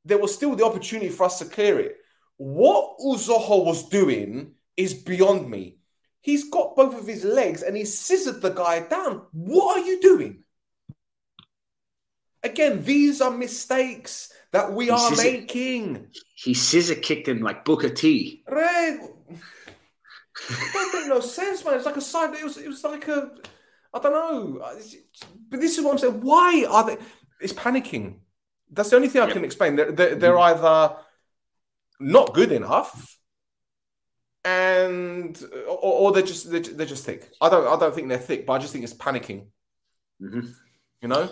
there 0.05 0.17
was 0.17 0.33
still 0.33 0.55
the 0.55 0.65
opportunity 0.65 1.09
for 1.09 1.25
us 1.25 1.39
to 1.39 1.45
clear 1.45 1.79
it. 1.79 1.97
What 2.37 2.97
Uzoho 2.99 3.65
was 3.65 3.89
doing 3.89 4.53
is 4.77 4.93
beyond 4.93 5.49
me. 5.49 5.77
He's 6.21 6.49
got 6.49 6.75
both 6.75 6.97
of 6.97 7.05
his 7.05 7.23
legs 7.25 7.63
and 7.63 7.75
he 7.75 7.83
scissored 7.85 8.41
the 8.41 8.49
guy 8.51 8.79
down. 8.87 9.23
What 9.33 9.77
are 9.79 9.85
you 9.85 10.01
doing? 10.01 10.43
Again, 12.43 12.83
these 12.83 13.21
are 13.21 13.31
mistakes 13.31 14.31
that 14.51 14.73
we 14.73 14.85
He 14.85 14.91
are 14.91 15.09
scissored- 15.09 15.33
making. 15.33 16.07
he 16.35 16.53
scissor 16.53 16.95
kicked 16.95 17.27
him 17.27 17.39
like 17.41 17.63
Booker 17.65 17.89
T. 17.89 18.43
That 20.49 20.91
made 20.93 21.07
no 21.07 21.19
sense, 21.19 21.63
man. 21.63 21.75
It's 21.75 21.85
like 21.85 21.97
a 21.97 22.01
side. 22.01 22.33
It 22.33 22.43
was. 22.43 22.57
It 22.57 22.67
was 22.67 22.83
like 22.83 23.07
a. 23.07 23.31
I 23.93 23.99
don't 23.99 24.11
know. 24.11 24.73
But 25.49 25.61
this 25.61 25.77
is 25.77 25.83
what 25.83 25.91
I'm 25.91 25.97
saying. 25.99 26.21
Why 26.21 26.65
are 26.69 26.85
they? 26.85 26.97
It's 27.39 27.53
panicking. 27.53 28.19
That's 28.71 28.89
the 28.89 28.95
only 28.95 29.07
thing 29.07 29.21
I 29.21 29.29
can 29.31 29.45
explain. 29.45 29.75
They're, 29.75 29.91
they're, 29.91 30.15
they're 30.15 30.39
either 30.39 30.95
not 31.99 32.33
good 32.33 32.51
enough, 32.51 33.17
and 34.43 35.39
or, 35.67 35.77
or 35.77 36.11
they're 36.11 36.23
just 36.23 36.49
they're, 36.49 36.61
they're 36.61 36.87
just 36.87 37.05
thick. 37.05 37.29
I 37.39 37.49
don't. 37.49 37.67
I 37.67 37.79
don't 37.79 37.93
think 37.93 38.09
they're 38.09 38.17
thick, 38.17 38.47
but 38.47 38.53
I 38.53 38.57
just 38.57 38.73
think 38.73 38.83
it's 38.83 38.93
panicking. 38.93 39.47
Mhm. 40.21 40.51
You 41.01 41.07
know. 41.07 41.29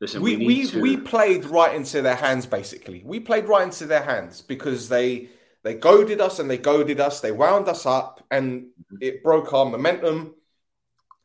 Listen, 0.00 0.20
we 0.20 0.36
we, 0.36 0.46
we, 0.46 0.66
to, 0.66 0.80
we 0.80 0.96
played 0.96 1.44
right 1.44 1.76
into 1.76 2.02
their 2.02 2.16
hands 2.16 2.44
basically 2.44 3.04
we 3.04 3.20
played 3.20 3.44
right 3.44 3.62
into 3.62 3.86
their 3.86 4.02
hands 4.02 4.42
because 4.42 4.88
they 4.88 5.28
they 5.62 5.74
goaded 5.74 6.20
us 6.20 6.38
and 6.38 6.50
they 6.50 6.58
goaded 6.58 7.00
us. 7.00 7.20
They 7.20 7.32
wound 7.32 7.68
us 7.68 7.86
up 7.86 8.24
and 8.30 8.66
it 9.00 9.22
broke 9.22 9.52
our 9.52 9.64
momentum. 9.64 10.34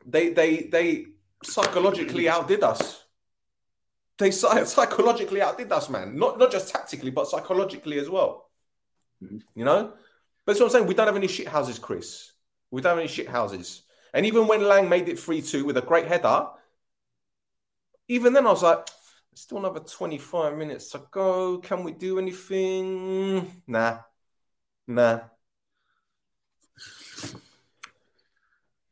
They 0.06 0.30
they 0.30 0.62
they 0.64 1.06
psychologically 1.44 2.28
outdid 2.28 2.62
us. 2.62 3.04
They 4.18 4.30
psychologically 4.30 5.42
outdid 5.42 5.72
us 5.72 5.88
man. 5.88 6.16
Not 6.18 6.38
not 6.38 6.52
just 6.52 6.72
tactically 6.72 7.10
but 7.10 7.28
psychologically 7.28 7.98
as 7.98 8.08
well. 8.08 8.50
Mhm. 9.22 9.42
you 9.54 9.64
know? 9.64 9.92
But 10.44 10.52
that's 10.52 10.60
what 10.60 10.66
i'm 10.66 10.72
saying. 10.72 10.86
We 10.86 10.94
don't 10.94 11.06
have 11.08 11.16
any 11.16 11.26
shit 11.26 11.48
houses 11.48 11.78
chris. 11.78 12.32
We 12.70 12.80
don't 12.80 12.90
have 12.90 12.98
any 12.98 13.08
shit 13.08 13.28
houses. 13.28 13.82
And 14.14 14.24
even 14.24 14.46
when 14.46 14.62
lang 14.62 14.88
made 14.88 15.08
it 15.08 15.16
3-2 15.16 15.64
with 15.64 15.76
a 15.76 15.82
great 15.82 16.06
header 16.06 16.46
even 18.08 18.32
then 18.32 18.46
I 18.46 18.50
was 18.50 18.62
like, 18.62 18.88
still 19.34 19.58
another 19.58 19.80
25 19.80 20.56
minutes 20.56 20.90
to 20.90 21.02
go. 21.10 21.58
Can 21.58 21.84
we 21.84 21.92
do 21.92 22.18
anything? 22.18 23.62
Nah. 23.66 23.98
Nah. 24.88 25.20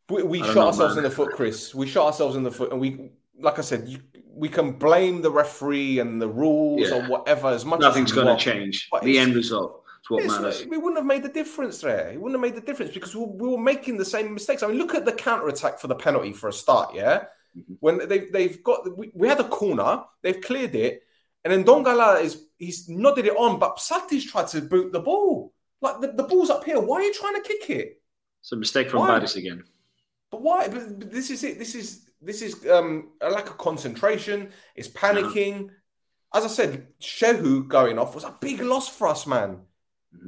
We, 0.09 0.22
we 0.22 0.38
shot 0.38 0.54
know, 0.54 0.66
ourselves 0.68 0.94
man. 0.94 1.04
in 1.04 1.11
the 1.11 1.16
foot, 1.16 1.32
Chris. 1.32 1.74
We 1.74 1.87
shot 1.88 2.06
ourselves 2.06 2.37
in 2.37 2.44
the 2.44 2.50
foot. 2.52 2.70
And 2.70 2.80
we, 2.80 3.11
like 3.40 3.59
I 3.59 3.62
said, 3.62 3.88
you, 3.88 3.98
we 4.32 4.48
can 4.48 4.72
blame 4.72 5.20
the 5.22 5.30
referee 5.30 5.98
and 5.98 6.22
the 6.22 6.28
rules 6.28 6.88
Yeah. 6.88 6.96
or 6.96 7.02
whatever 7.09 7.48
as 7.48 7.64
much 7.64 7.80
nothing's 7.80 8.11
as 8.12 8.14
going 8.14 8.26
going 8.26 8.38
to 8.38 8.44
change. 8.44 8.88
The 9.02 9.18
end 9.18 9.35
result 9.35 9.82
is 10.04 10.11
what 10.11 10.24
matters. 10.26 10.61
it 10.61 10.68
wouldn't 10.70 10.96
have 10.96 11.06
made 11.06 11.24
the 11.24 11.28
difference 11.28 11.80
there. 11.80 12.11
It 12.11 12.20
wouldn't 12.20 12.40
have 12.40 12.52
made 12.52 12.61
the 12.61 12.64
difference 12.64 12.92
because 12.94 13.16
we 13.16 13.22
were, 13.22 13.26
we 13.32 13.48
were 13.48 13.59
making 13.59 13.96
the 13.96 14.04
same 14.04 14.32
mistakes. 14.35 14.62
I 14.62 14.68
mean, 14.68 14.78
look 14.78 14.94
at 14.94 15.04
the 15.04 15.12
counter 15.12 15.48
attack 15.48 15.80
for 15.80 15.88
the 15.88 15.96
penalty 15.96 16.32
for 16.32 16.48
a 16.48 16.52
start. 16.52 16.94
Yeah, 16.94 17.24
Mhm. 17.59 17.76
when 17.80 18.06
they've 18.09 18.30
they've 18.30 18.62
got 18.62 18.96
we, 18.96 19.11
we 19.14 19.26
had 19.26 19.40
a 19.40 19.48
corner, 19.48 20.04
they've 20.22 20.40
cleared 20.40 20.74
it, 20.76 21.02
and 21.42 21.52
then 21.52 21.64
Ndongala 21.64 22.20
is 22.20 22.44
he's 22.59 22.88
nodded 22.88 23.24
it 23.26 23.37
on, 23.37 23.59
but 23.59 23.80
Sati's 23.80 24.30
tried 24.30 24.46
to 24.48 24.61
boot 24.61 24.92
the 24.92 25.00
ball. 25.00 25.52
Like 25.87 26.01
the, 26.01 26.22
the 26.22 26.29
ball's 26.29 26.51
up 26.51 26.64
here. 26.64 26.81
Why 26.81 26.99
are 26.99 27.03
you 27.03 27.14
trying 27.14 27.35
to 27.35 27.49
kick 27.49 27.70
it? 27.70 28.03
It's 28.40 28.53
a 28.53 28.57
mistake 28.57 28.90
from 28.90 29.01
Why? 29.01 29.09
Baris 29.09 29.37
again. 29.37 29.64
But 30.31 30.42
why? 30.42 30.68
But, 30.68 30.99
but 30.99 31.12
this 31.12 31.31
is 31.31 31.44
it. 31.44 31.59
This 31.59 31.75
is 31.75 32.11
this 32.20 32.42
is 32.42 32.66
um, 32.66 33.11
a 33.20 33.31
lack 33.31 33.49
of 33.49 33.59
concentration. 33.59 34.51
It's 34.75 34.88
panicking. 34.88 35.70
As 36.35 36.44
I 36.44 36.49
said, 36.49 36.88
Shehu 37.01 37.68
going 37.68 37.99
off 37.99 38.14
was 38.14 38.25
a 38.25 38.37
big 38.40 38.61
loss 38.61 38.88
for 38.88 39.07
us, 39.09 39.27
man. 39.27 39.61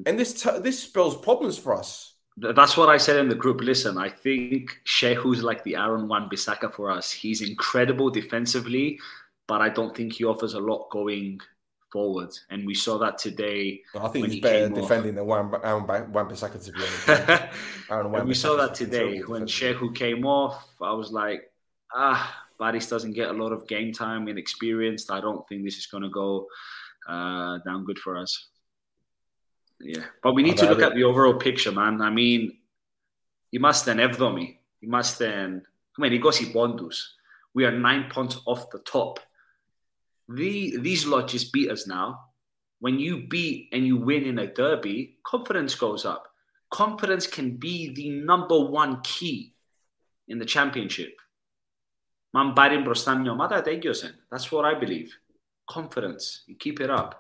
And 0.07 0.19
this 0.19 0.43
t- 0.43 0.61
this 0.61 0.83
spells 0.83 1.17
problems 1.17 1.59
for 1.59 1.75
us. 1.75 2.15
That's 2.37 2.77
what 2.77 2.89
I 2.89 2.99
said 2.99 3.17
in 3.17 3.29
the 3.29 3.35
group. 3.35 3.61
Listen, 3.61 3.99
I 3.99 4.09
think 4.09 4.79
Shehu's 4.87 5.43
like 5.43 5.65
the 5.65 5.75
Aaron 5.75 6.07
Wan 6.07 6.29
Bissaka 6.31 6.73
for 6.73 6.91
us. 6.91 7.11
He's 7.11 7.43
incredible 7.43 8.11
defensively, 8.11 9.01
but 9.49 9.61
I 9.61 9.71
don't 9.71 9.97
think 9.97 10.13
he 10.13 10.25
offers 10.25 10.55
a 10.55 10.61
lot 10.61 10.89
going 10.91 11.41
forward. 11.92 12.32
And 12.50 12.66
we 12.66 12.74
saw 12.74 12.98
that 13.00 13.18
today. 13.18 13.82
I 13.96 14.08
think 14.10 14.24
When 14.24 14.32
he's 14.32 14.34
he 14.34 14.42
better 14.42 14.68
came 14.68 14.74
off. 14.74 14.82
defending 14.82 15.16
than 15.16 15.26
Wan 15.26 15.52
Wan 15.52 16.12
Wan-Bissaka, 16.14 16.64
to 16.66 16.72
be 16.72 16.80
honest. 16.80 17.10
Aaron 17.90 18.14
and 18.16 18.28
we 18.28 18.34
saw 18.34 18.58
Wan-Bissaka's 18.58 18.70
that 18.70 18.76
today 18.76 19.10
terrible 19.18 19.32
when 19.34 19.46
defensively. 19.46 19.88
Shehu 19.90 19.96
came 19.96 20.26
off. 20.26 20.58
I 20.82 20.94
was 20.94 21.12
like, 21.12 21.42
ah, 21.94 22.22
Baris 22.60 22.88
doesn't 22.90 23.14
get 23.14 23.30
a 23.30 23.34
lot 23.34 23.52
of 23.52 23.68
game 23.68 23.92
time, 23.94 24.28
inexperienced. 24.28 25.12
I 25.12 25.20
don't 25.22 25.48
think 25.48 25.64
this 25.64 25.78
is 25.78 25.86
going 25.86 26.04
to 26.04 26.10
go 26.10 26.48
uh, 27.08 27.60
down 27.68 27.86
good 27.86 28.00
for 28.00 28.18
us. 28.18 28.48
Yeah, 29.80 30.06
but 30.24 30.34
we 30.34 30.44
need 30.44 30.58
to 30.58 30.70
look 30.70 30.82
at 30.82 30.96
the 30.96 31.04
overall 31.04 31.34
picture, 31.48 31.72
man. 31.72 32.02
I 32.02 32.10
mean, 32.10 32.54
Είμαστε 33.56 33.96
έβδομοι. 34.02 34.60
Είμαστε, 34.80 35.62
come 35.94 36.06
20 36.06 36.52
πόντους. 36.52 37.18
We 37.56 37.66
are 37.66 37.72
nine 37.72 38.10
points 38.14 38.38
off 38.46 38.70
the 38.72 38.80
top. 38.80 39.20
The, 40.30 40.78
these 40.78 41.06
lot 41.06 41.28
just 41.28 41.52
beat 41.52 41.70
us 41.70 41.88
now. 41.88 42.20
When 42.80 43.00
you 43.00 43.28
beat 43.28 43.70
and 43.72 43.86
you 43.86 43.98
win 43.98 44.24
in 44.24 44.40
a 44.40 44.48
derby, 44.48 45.18
confidence 45.24 45.76
goes 45.76 46.06
up. 46.06 46.28
Confidence 46.70 47.28
can 47.28 47.58
be 47.58 47.94
the 47.94 48.10
number 48.10 48.60
one 48.60 49.02
key 49.02 49.54
in 50.28 50.40
the 50.40 50.46
championship. 50.46 51.14
Man 52.36 52.54
πάρει 52.54 52.78
μπροστά 52.78 53.16
μια 53.16 53.32
ομάδα, 53.32 53.62
τέλειωσε. 53.62 54.26
That's 54.30 54.52
what 54.52 54.66
I 54.66 54.80
believe. 54.80 55.08
Confidence. 55.72 56.44
You 56.48 56.56
keep 56.58 56.80
it 56.80 56.90
up. 56.90 57.16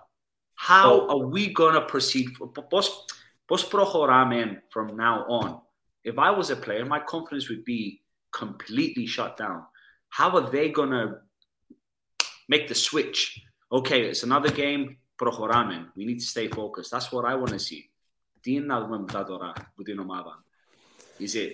How 0.56 1.08
are 1.08 1.26
we 1.28 1.54
going 1.54 1.76
to 1.76 1.86
proceed? 1.86 2.28
Πώς, 2.69 3.06
πώς 3.45 3.67
προχωράμε 3.67 4.63
from 4.69 4.95
now 4.95 5.26
on? 5.28 5.62
If 6.04 6.17
I 6.17 6.32
was 6.32 6.49
a 6.49 6.56
player, 6.56 6.86
my 6.86 6.99
confidence 6.99 7.49
would 7.49 7.63
be 7.63 8.02
completely 8.32 9.06
shut 9.06 9.38
down. 9.38 9.63
How 10.10 10.30
are 10.38 10.49
they 10.49 10.69
going 10.69 10.91
to 10.91 11.06
make 12.47 12.67
the 12.67 12.76
switch? 12.76 13.41
Okay, 13.71 14.02
it's 14.10 14.23
another 14.23 14.52
game. 14.52 14.97
Προχωράμε. 15.15 15.91
We 15.95 16.06
need 16.06 16.19
to 16.19 16.26
stay 16.26 16.47
focused. 16.47 16.91
That's 16.91 17.12
what 17.12 17.26
I 17.26 17.36
want 17.36 17.49
to 17.49 17.60
see. 17.60 17.91
Τι 18.41 18.54
είναι 18.54 18.65
να 18.65 18.82
δούμε 18.82 18.99
μετά 18.99 19.23
τώρα 19.23 19.54
που 19.76 19.84
την 19.84 19.99
ομάδα. 19.99 20.45
Is 21.19 21.36
it 21.36 21.54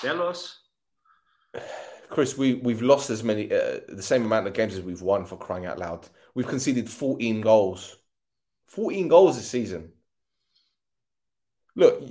τέλος? 0.00 0.58
Chris, 2.10 2.36
we 2.36 2.54
we've 2.54 2.82
lost 2.82 3.10
as 3.10 3.22
many 3.22 3.44
uh, 3.50 3.80
the 3.88 4.02
same 4.02 4.24
amount 4.24 4.46
of 4.46 4.52
games 4.52 4.74
as 4.74 4.82
we've 4.82 5.02
won 5.02 5.24
for 5.24 5.36
crying 5.36 5.66
out 5.66 5.78
loud. 5.78 6.08
We've 6.34 6.46
conceded 6.46 6.88
14 6.88 7.40
goals. 7.40 7.96
14 8.66 9.08
goals 9.08 9.36
this 9.36 9.48
season. 9.48 9.92
Look, 11.76 12.02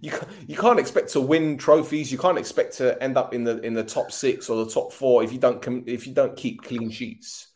you, 0.00 0.10
you 0.10 0.18
ca- 0.18 0.26
you 0.46 0.56
can't 0.56 0.78
expect 0.78 1.10
to 1.10 1.20
win 1.20 1.58
trophies. 1.58 2.10
You 2.10 2.18
can't 2.18 2.38
expect 2.38 2.78
to 2.78 3.00
end 3.02 3.16
up 3.16 3.34
in 3.34 3.44
the 3.44 3.60
in 3.60 3.74
the 3.74 3.84
top 3.84 4.12
6 4.12 4.48
or 4.48 4.64
the 4.64 4.70
top 4.70 4.92
4 4.92 5.24
if 5.24 5.32
you 5.32 5.38
don't 5.38 5.60
com- 5.60 5.84
if 5.86 6.06
you 6.06 6.14
don't 6.14 6.36
keep 6.36 6.62
clean 6.62 6.90
sheets. 6.90 7.48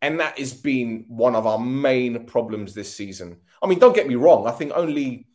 And 0.00 0.18
that 0.20 0.38
has 0.38 0.52
been 0.52 1.04
one 1.08 1.36
of 1.36 1.46
our 1.46 1.58
main 1.58 2.26
problems 2.26 2.74
this 2.74 2.92
season. 2.94 3.38
I 3.62 3.66
mean, 3.66 3.78
don't 3.78 3.94
get 3.94 4.08
me 4.08 4.16
wrong. 4.16 4.46
I 4.46 4.50
think 4.50 4.72
only 4.74 5.26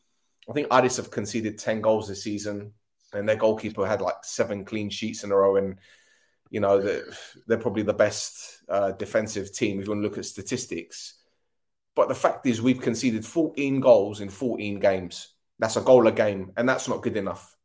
I 0.50 0.54
think 0.54 0.67
Addis 0.71 0.97
have 0.97 1.12
conceded 1.12 1.58
10 1.58 1.82
goals 1.82 2.08
this 2.08 2.23
season 2.23 2.73
and 3.13 3.28
their 3.28 3.36
goalkeeper 3.36 3.86
had 3.86 4.02
like 4.02 4.23
seven 4.23 4.65
clean 4.65 4.89
sheets 4.89 5.23
in 5.23 5.32
a 5.32 5.36
row. 5.36 5.56
And 5.56 5.78
you 6.50 6.60
know 6.60 6.82
they're, 6.82 7.06
they're 7.47 7.58
probably 7.58 7.84
the 7.84 7.93
best 7.93 8.63
uh, 8.69 8.91
defensive 8.91 9.52
team 9.54 9.80
if 9.80 9.86
you 9.86 9.91
want 9.91 10.04
to 10.04 10.08
look 10.08 10.17
at 10.17 10.26
statistics. 10.26 11.15
But 11.95 12.10
the 12.10 12.15
fact 12.15 12.45
is, 12.45 12.62
we've 12.62 12.80
conceded 12.80 13.26
14 13.26 13.80
goals 13.80 14.21
in 14.21 14.30
14 14.30 14.80
games. 14.80 15.30
That's 15.60 15.78
a 15.78 15.82
goal 15.82 16.08
a 16.08 16.12
game, 16.12 16.52
and 16.56 16.67
that's 16.67 16.88
not 16.88 17.02
good 17.02 17.17
enough. 17.17 17.56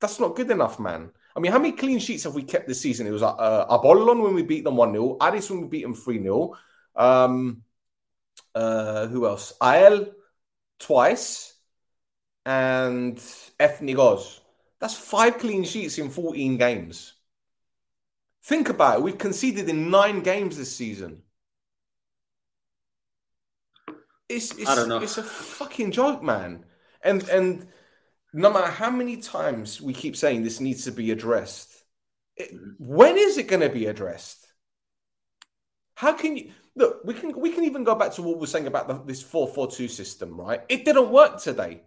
That's 0.00 0.18
not 0.18 0.34
good 0.34 0.50
enough, 0.50 0.80
man. 0.80 1.10
I 1.36 1.40
mean, 1.40 1.52
how 1.52 1.58
many 1.58 1.72
clean 1.72 1.98
sheets 1.98 2.24
have 2.24 2.34
we 2.34 2.42
kept 2.42 2.66
this 2.66 2.80
season? 2.80 3.06
It 3.06 3.12
was 3.12 3.22
uh, 3.22 3.66
Apollon 3.70 4.20
when 4.22 4.34
we 4.34 4.42
beat 4.42 4.64
them 4.64 4.76
1 4.76 4.92
0, 4.92 5.16
Addis 5.20 5.48
when 5.48 5.62
we 5.62 5.68
beat 5.68 5.82
them 5.82 5.94
3 5.94 6.22
0. 6.22 6.56
Um, 6.96 7.62
uh, 8.54 9.06
who 9.06 9.26
else? 9.26 9.54
Ael 9.62 10.06
twice, 10.78 11.54
and 12.44 13.16
Ethnikos. 13.60 14.40
That's 14.80 14.94
five 14.94 15.38
clean 15.38 15.64
sheets 15.64 15.98
in 15.98 16.10
14 16.10 16.56
games. 16.56 17.14
Think 18.44 18.68
about 18.68 18.98
it. 18.98 19.02
We've 19.02 19.18
conceded 19.18 19.68
in 19.68 19.90
nine 19.90 20.20
games 20.20 20.56
this 20.56 20.74
season. 20.74 21.22
It's, 24.28 24.50
it's, 24.58 24.68
I 24.68 24.74
don't 24.74 24.88
know. 24.88 24.98
It's 24.98 25.18
a 25.18 25.22
fucking 25.22 25.92
joke, 25.92 26.22
man. 26.22 26.64
And 27.02 27.28
and 27.28 27.66
no 28.32 28.52
matter 28.52 28.70
how 28.70 28.90
many 28.90 29.16
times 29.18 29.80
we 29.80 29.92
keep 29.92 30.16
saying 30.16 30.42
this 30.42 30.60
needs 30.60 30.84
to 30.84 30.92
be 30.92 31.10
addressed, 31.10 31.70
it, 32.36 32.54
mm-hmm. 32.54 32.72
when 32.78 33.18
is 33.18 33.38
it 33.38 33.48
going 33.48 33.60
to 33.60 33.68
be 33.68 33.86
addressed? 33.86 34.46
How 35.94 36.12
can 36.12 36.36
you 36.36 36.52
look? 36.74 37.00
We 37.04 37.14
can 37.14 37.38
we 37.38 37.50
can 37.52 37.64
even 37.64 37.84
go 37.84 37.94
back 37.94 38.12
to 38.12 38.22
what 38.22 38.38
we're 38.38 38.46
saying 38.46 38.66
about 38.66 38.88
the, 38.88 39.02
this 39.04 39.22
four 39.22 39.46
four 39.46 39.70
two 39.70 39.88
system, 39.88 40.40
right? 40.40 40.62
It 40.68 40.84
didn't 40.84 41.10
work 41.10 41.40
today. 41.40 41.82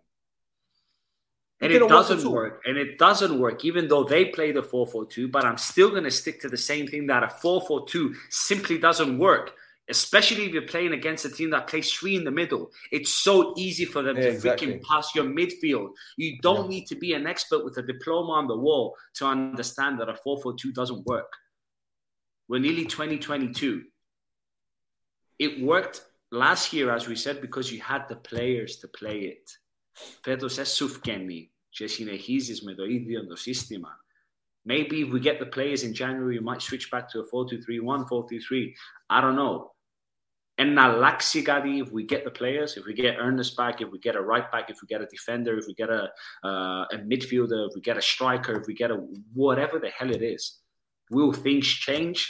And 1.61 1.71
it 1.71 1.87
doesn't 1.87 2.29
work. 2.29 2.61
And 2.65 2.77
it 2.77 2.97
doesn't 2.97 3.39
work, 3.39 3.63
even 3.63 3.87
though 3.87 4.03
they 4.03 4.25
play 4.25 4.51
the 4.51 4.61
4 4.61 4.87
4 4.87 5.05
2. 5.05 5.29
But 5.29 5.45
I'm 5.45 5.57
still 5.57 5.89
going 5.89 6.03
to 6.03 6.11
stick 6.11 6.41
to 6.41 6.49
the 6.49 6.57
same 6.57 6.85
thing 6.85 7.07
that 7.07 7.23
a 7.23 7.29
4 7.29 7.61
4 7.65 7.87
2 7.87 8.13
simply 8.29 8.77
doesn't 8.77 9.17
work, 9.17 9.53
especially 9.88 10.44
if 10.46 10.52
you're 10.52 10.72
playing 10.74 10.92
against 10.92 11.24
a 11.24 11.30
team 11.30 11.50
that 11.50 11.66
plays 11.66 11.92
three 11.92 12.14
in 12.14 12.24
the 12.24 12.30
middle. 12.30 12.70
It's 12.92 13.12
so 13.12 13.34
easy 13.56 13.84
for 13.84 14.02
them 14.02 14.16
Yeah, 14.16 14.22
to 14.22 14.28
exactly. 14.30 14.68
freaking 14.68 14.82
pass 14.82 15.06
your 15.16 15.24
midfield. 15.24 15.88
You 16.16 16.38
don't 16.40 16.68
need 16.68 16.86
to 16.86 16.96
be 17.04 17.12
an 17.14 17.26
expert 17.26 17.64
with 17.64 17.76
a 17.78 17.82
diploma 17.82 18.32
on 18.40 18.46
the 18.46 18.56
wall 18.56 18.94
to 19.14 19.26
understand 19.26 19.98
that 19.98 20.08
a 20.08 20.14
4 20.14 20.40
4 20.42 20.54
2 20.54 20.72
doesn't 20.72 21.04
work. 21.06 21.32
We're 22.48 22.60
nearly 22.60 22.84
2022. 22.84 23.82
It 25.38 25.62
worked 25.62 26.02
last 26.30 26.72
year, 26.72 26.90
as 26.90 27.08
we 27.08 27.16
said, 27.16 27.40
because 27.40 27.72
you 27.72 27.80
had 27.80 28.08
the 28.08 28.16
players 28.16 28.76
to 28.80 28.88
play 28.88 29.20
it. 29.34 29.58
Φέτος 30.22 30.54
δεν 30.54 30.64
σου 30.66 30.88
φκένει 30.88 31.52
και 31.68 31.86
συνεχίζεις 31.86 32.62
με 32.62 32.74
το 32.74 32.84
ίδιο 32.84 33.26
το 33.26 33.36
σύστημα. 33.36 34.04
Maybe 34.68 35.00
if 35.04 35.10
we 35.12 35.20
get 35.20 35.38
the 35.40 35.46
players 35.46 35.82
in 35.82 35.94
January, 35.94 36.38
we 36.38 36.44
might 36.44 36.60
switch 36.62 36.90
back 36.90 37.08
to 37.08 37.20
a 37.20 37.24
4-2-3-1, 37.24 38.04
4-2-3. 38.06 38.72
I 39.08 39.20
don't 39.20 39.36
know. 39.36 39.73
And 40.54 40.74
να 40.74 40.84
αλλάξει 40.84 41.42
κάτι 41.42 41.82
if 41.84 41.90
we 41.92 42.04
get 42.04 42.22
the 42.24 42.30
players, 42.30 42.76
if 42.76 42.84
we 42.84 42.92
get 42.92 43.16
Ernest 43.18 43.56
back, 43.56 43.80
if 43.80 43.88
we 43.90 43.98
get 43.98 44.14
a 44.14 44.20
right 44.20 44.48
back, 44.52 44.68
if 44.68 44.78
we 44.82 44.86
get 44.86 45.00
a 45.00 45.06
defender, 45.06 45.56
if 45.56 45.66
we 45.66 45.74
get 45.74 45.88
a, 45.88 46.02
uh, 46.44 46.84
a 46.94 46.98
midfielder, 47.10 47.60
if 47.68 47.72
we 47.74 47.80
get 47.80 47.96
a 47.96 48.02
striker, 48.02 48.52
if 48.60 48.66
we 48.66 48.74
get 48.74 48.90
a 48.90 48.98
whatever 49.32 49.78
the 49.78 49.88
hell 49.88 50.10
it 50.10 50.22
is. 50.22 50.58
Will 51.10 51.32
things 51.32 51.66
change? 51.66 52.20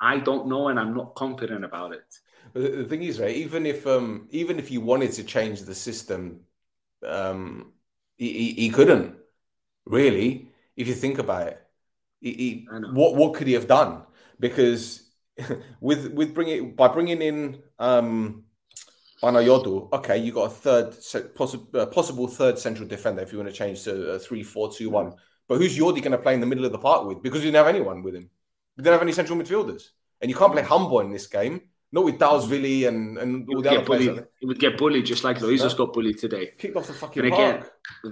I 0.00 0.18
don't 0.18 0.48
know, 0.48 0.68
and 0.68 0.80
I'm 0.80 0.94
not 0.94 1.14
confident 1.14 1.62
about 1.64 1.92
it. 1.92 2.08
But 2.52 2.62
the 2.62 2.70
the 2.80 2.84
thing 2.84 3.02
is, 3.02 3.20
right? 3.20 3.36
Even 3.36 3.66
if 3.66 3.86
um, 3.86 4.28
even 4.30 4.58
if 4.58 4.70
you 4.70 4.80
wanted 4.80 5.12
to 5.12 5.24
change 5.24 5.62
the 5.62 5.74
system, 5.74 6.40
um, 7.06 7.72
he, 8.16 8.32
he, 8.32 8.52
he 8.62 8.68
couldn't 8.70 9.16
really. 9.84 10.48
If 10.76 10.88
you 10.88 10.94
think 10.94 11.18
about 11.18 11.48
it, 11.48 11.60
he, 12.20 12.32
he, 12.32 12.68
I 12.72 12.78
know. 12.78 12.92
what 12.92 13.16
what 13.16 13.34
could 13.34 13.46
he 13.46 13.52
have 13.52 13.68
done? 13.68 14.02
Because 14.38 15.03
with 15.81 16.13
with 16.13 16.33
bringing 16.33 16.75
by 16.75 16.87
bringing 16.87 17.21
in 17.21 17.61
um, 17.79 18.43
Panayiotou, 19.21 19.91
okay, 19.93 20.17
you 20.17 20.31
got 20.31 20.45
a 20.45 20.49
third 20.49 20.93
se- 20.93 21.29
possi- 21.35 21.73
uh, 21.75 21.85
possible 21.87 22.27
third 22.27 22.59
central 22.59 22.87
defender 22.87 23.21
if 23.21 23.31
you 23.31 23.37
want 23.39 23.49
to 23.49 23.55
change 23.55 23.83
to 23.83 24.11
a 24.11 24.19
three 24.19 24.43
four 24.43 24.71
two 24.71 24.89
one. 24.89 25.13
But 25.47 25.57
who's 25.59 25.77
Yordi 25.77 25.99
going 26.01 26.11
to 26.11 26.17
play 26.17 26.33
in 26.33 26.39
the 26.39 26.45
middle 26.45 26.65
of 26.65 26.71
the 26.71 26.77
park 26.79 27.05
with? 27.07 27.21
Because 27.21 27.39
we 27.41 27.45
didn't 27.47 27.57
have 27.57 27.67
anyone 27.67 28.01
with 28.01 28.15
him. 28.15 28.29
We 28.77 28.83
didn't 28.83 28.93
have 28.93 29.01
any 29.01 29.11
central 29.11 29.37
midfielders, 29.37 29.89
and 30.21 30.29
you 30.29 30.35
can't 30.37 30.51
play 30.51 30.63
Humbo 30.63 31.03
in 31.03 31.11
this 31.11 31.27
game. 31.27 31.61
Not 31.91 32.03
with 32.03 32.17
Dalsvili 32.19 32.87
and 32.87 33.17
and 33.17 33.47
all 33.47 33.55
would 33.57 33.65
the 33.65 33.69
other 33.69 33.77
get 33.77 33.85
players. 33.85 34.05
bullied. 34.07 34.25
He 34.39 34.45
would 34.47 34.59
get 34.59 34.77
bullied 34.77 35.05
just 35.05 35.23
like 35.23 35.37
Loizo's 35.39 35.71
Yeah. 35.73 35.77
got 35.77 35.93
bullied 35.93 36.17
today. 36.17 36.51
Kicked 36.57 36.75
off 36.75 36.87
the 36.87 36.93
fucking 36.93 37.23
And 37.23 37.33
again, 37.33 37.63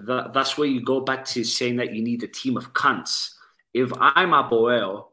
that, 0.05 0.31
that's 0.33 0.57
where 0.57 0.67
you 0.67 0.81
go 0.83 1.01
back 1.01 1.25
to 1.25 1.43
saying 1.43 1.75
that 1.77 1.93
you 1.93 2.01
need 2.01 2.23
a 2.23 2.27
team 2.27 2.55
of 2.55 2.71
cunts. 2.73 3.31
If 3.73 3.91
I'm 3.99 4.29
Apoel 4.29 5.07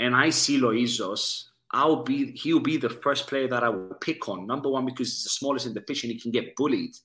and 0.00 0.16
I 0.16 0.30
see 0.30 0.58
Loizos, 0.58 1.44
I'll 1.70 2.02
be 2.02 2.32
he'll 2.32 2.58
be 2.58 2.78
the 2.78 2.88
first 2.88 3.28
player 3.28 3.46
that 3.46 3.62
I 3.62 3.68
will 3.68 3.94
pick 4.00 4.28
on. 4.28 4.46
Number 4.46 4.68
one, 4.70 4.86
because 4.86 5.08
he's 5.08 5.24
the 5.24 5.30
smallest 5.30 5.66
in 5.66 5.74
the 5.74 5.82
pitch 5.82 6.02
and 6.02 6.12
he 6.12 6.18
can 6.18 6.32
get 6.32 6.56
bullied. 6.56 6.96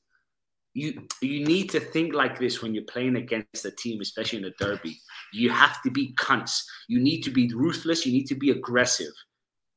You 0.74 1.06
you 1.22 1.46
need 1.46 1.70
to 1.72 1.80
think 1.80 2.16
like 2.16 2.40
this 2.40 2.62
when 2.62 2.74
you're 2.74 2.86
playing 2.86 3.18
against 3.18 3.66
a 3.66 3.72
team, 3.72 4.02
especially 4.02 4.40
in 4.40 4.46
a 4.46 4.52
derby. 4.60 5.00
You 5.34 5.52
have 5.52 5.82
to 5.84 5.92
be 5.92 6.16
cunts. 6.16 6.64
You 6.88 7.00
need 7.00 7.22
to 7.24 7.32
be 7.32 7.54
ruthless. 7.54 8.06
You 8.06 8.14
need 8.14 8.28
to 8.28 8.36
be 8.36 8.50
aggressive. 8.50 9.14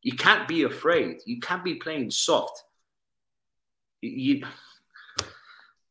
You 0.03 0.13
can't 0.13 0.49
be 0.49 0.63
afraid. 0.63 1.19
You 1.27 1.41
can't 1.41 1.65
be 1.65 1.75
playing 1.75 2.11
soft. 2.13 2.63
You, 4.01 4.47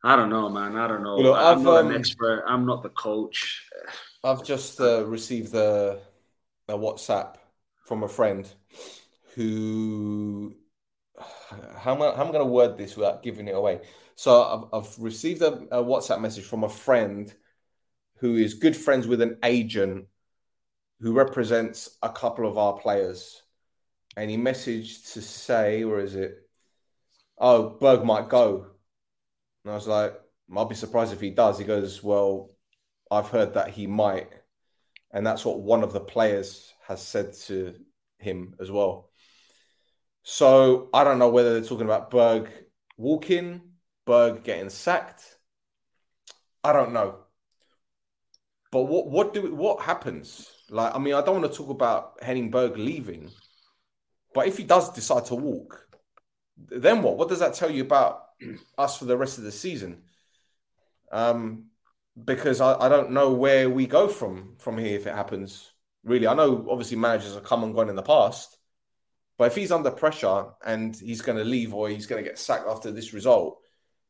I 0.04 0.16
don't 0.16 0.30
know, 0.30 0.48
man. 0.48 0.78
I 0.78 0.88
don't 0.88 1.04
know. 1.04 1.16
Well, 1.16 1.24
look, 1.24 1.38
I'm 1.38 1.58
I've, 1.58 1.64
not 1.64 1.78
um, 1.80 1.88
an 1.92 1.98
expert. 1.98 2.44
I'm 2.48 2.66
not 2.66 2.84
the 2.84 2.90
coach. 2.90 3.70
I've 4.24 4.44
just 4.46 4.80
uh, 4.80 5.06
received 5.06 5.54
a, 5.56 6.00
a 6.68 6.74
WhatsApp 6.74 7.36
from 7.86 8.04
a 8.04 8.08
friend 8.08 8.50
who. 9.36 10.56
How 11.78 11.96
am 11.96 12.02
I, 12.04 12.16
how 12.16 12.22
am 12.22 12.28
I 12.28 12.32
going 12.32 12.46
to 12.46 12.46
word 12.46 12.78
this 12.78 12.96
without 12.96 13.24
giving 13.24 13.48
it 13.48 13.56
away? 13.56 13.82
So 14.16 14.70
I've, 14.72 14.84
I've 14.84 15.00
received 15.00 15.42
a, 15.42 15.54
a 15.72 15.84
WhatsApp 15.84 16.22
message 16.22 16.44
from 16.44 16.64
a 16.64 16.70
friend 16.70 17.34
who 18.20 18.36
is 18.36 18.54
good 18.54 18.76
friends 18.76 19.08
with 19.08 19.22
an 19.22 19.38
agent 19.44 20.06
who 21.00 21.14
represents 21.14 21.98
a 22.04 22.10
couple 22.10 22.48
of 22.48 22.58
our 22.58 22.74
players. 22.74 23.42
And 24.16 24.30
he 24.30 24.38
messaged 24.38 25.14
to 25.14 25.22
say, 25.22 25.84
where 25.86 26.00
is 26.00 26.16
it? 26.16 26.48
Oh, 27.38 27.78
Berg 27.80 28.04
might 28.04 28.30
go. 28.30 28.68
And 29.64 29.72
I 29.72 29.76
was 29.76 29.88
like, 29.88 30.14
I'll 30.56 30.66
be 30.66 30.76
surprised 30.76 31.14
if 31.14 31.22
he 31.22 31.30
does. 31.30 31.60
He 31.60 31.66
goes, 31.66 32.02
Well, 32.02 32.52
I've 33.12 33.30
heard 33.30 33.54
that 33.54 33.70
he 33.70 33.86
might. 33.86 34.30
And 35.12 35.26
that's 35.26 35.46
what 35.46 35.62
one 35.62 35.84
of 35.84 35.94
the 35.94 36.00
players 36.00 36.74
has 36.88 37.02
said 37.02 37.34
to 37.46 37.76
him 38.20 38.56
as 38.60 38.72
well. 38.72 39.10
So 40.24 40.90
I 40.94 41.04
don't 41.04 41.20
know 41.20 41.30
whether 41.30 41.54
they're 41.54 41.68
talking 41.68 41.86
about 41.86 42.12
Berg 42.12 42.50
walking, 42.98 43.62
Berg 44.06 44.44
getting 44.44 44.70
sacked. 44.70 45.24
I 46.64 46.74
don't 46.74 46.92
know. 46.92 47.20
But 48.72 48.84
what 48.84 49.10
what 49.10 49.34
do 49.34 49.56
what 49.56 49.82
happens? 49.82 50.52
Like, 50.70 50.94
I 50.94 51.00
mean, 51.00 51.14
I 51.14 51.22
don't 51.22 51.42
want 51.42 51.52
to 51.52 51.58
talk 51.58 51.70
about 51.70 52.22
Henning 52.22 52.52
Berg 52.52 52.78
leaving, 52.78 53.32
but 54.34 54.48
if 54.48 54.58
he 54.58 54.64
does 54.66 54.92
decide 54.92 55.26
to 55.26 55.36
walk, 55.36 55.88
then 56.58 57.02
what? 57.02 57.18
What 57.18 57.30
does 57.30 57.40
that 57.40 57.54
tell 57.54 57.72
you 57.72 57.84
about 57.84 58.26
us 58.78 58.98
for 58.98 59.06
the 59.06 59.18
rest 59.18 59.38
of 59.38 59.46
the 59.46 59.52
season? 59.52 60.04
Um, 61.12 61.68
because 62.26 62.62
I, 62.62 62.74
I 62.80 62.90
don't 62.90 63.12
know 63.12 63.32
where 63.32 63.70
we 63.70 63.86
go 63.86 64.08
from 64.08 64.56
from 64.58 64.78
here 64.78 64.96
if 64.96 65.08
it 65.08 65.16
happens. 65.16 65.72
Really, 66.04 66.28
I 66.28 66.34
know 66.34 66.66
obviously 66.70 66.98
managers 66.98 67.34
have 67.36 67.44
come 67.44 67.64
and 67.64 67.76
gone 67.76 67.90
in 67.90 67.96
the 67.96 68.04
past, 68.04 68.58
but 69.38 69.46
if 69.46 69.56
he's 69.56 69.72
under 69.72 69.92
pressure 69.92 70.46
and 70.66 70.96
he's 70.96 71.22
going 71.22 71.38
to 71.38 71.44
leave 71.44 71.74
or 71.74 71.90
he's 71.90 72.08
going 72.08 72.24
to 72.24 72.30
get 72.30 72.40
sacked 72.40 72.68
after 72.68 72.92
this 72.92 73.14
result, 73.14 73.60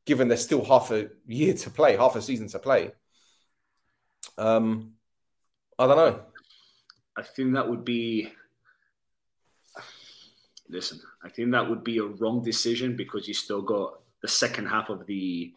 given 0.06 0.28
there's 0.28 0.44
still 0.44 0.64
half 0.64 0.92
a 0.92 1.10
year 1.26 1.54
to 1.54 1.70
play, 1.70 1.98
half 1.98 2.16
a 2.16 2.22
season 2.22 2.48
to 2.50 2.60
play, 2.60 2.92
um, 4.38 4.94
I 5.80 5.88
don't 5.88 5.98
know. 5.98 6.22
I 7.18 7.24
think 7.24 7.54
that 7.54 7.68
would 7.68 7.84
be. 7.84 8.32
Listen, 10.70 11.02
I 11.24 11.30
think 11.30 11.52
that 11.52 11.70
would 11.70 11.84
be 11.84 11.98
a 11.98 12.04
wrong 12.04 12.44
decision 12.44 12.96
because 12.96 13.28
you 13.28 13.34
still 13.34 13.62
got 13.62 14.02
the 14.22 14.28
second 14.28 14.68
half 14.68 14.90
of 14.90 15.06
the 15.08 15.54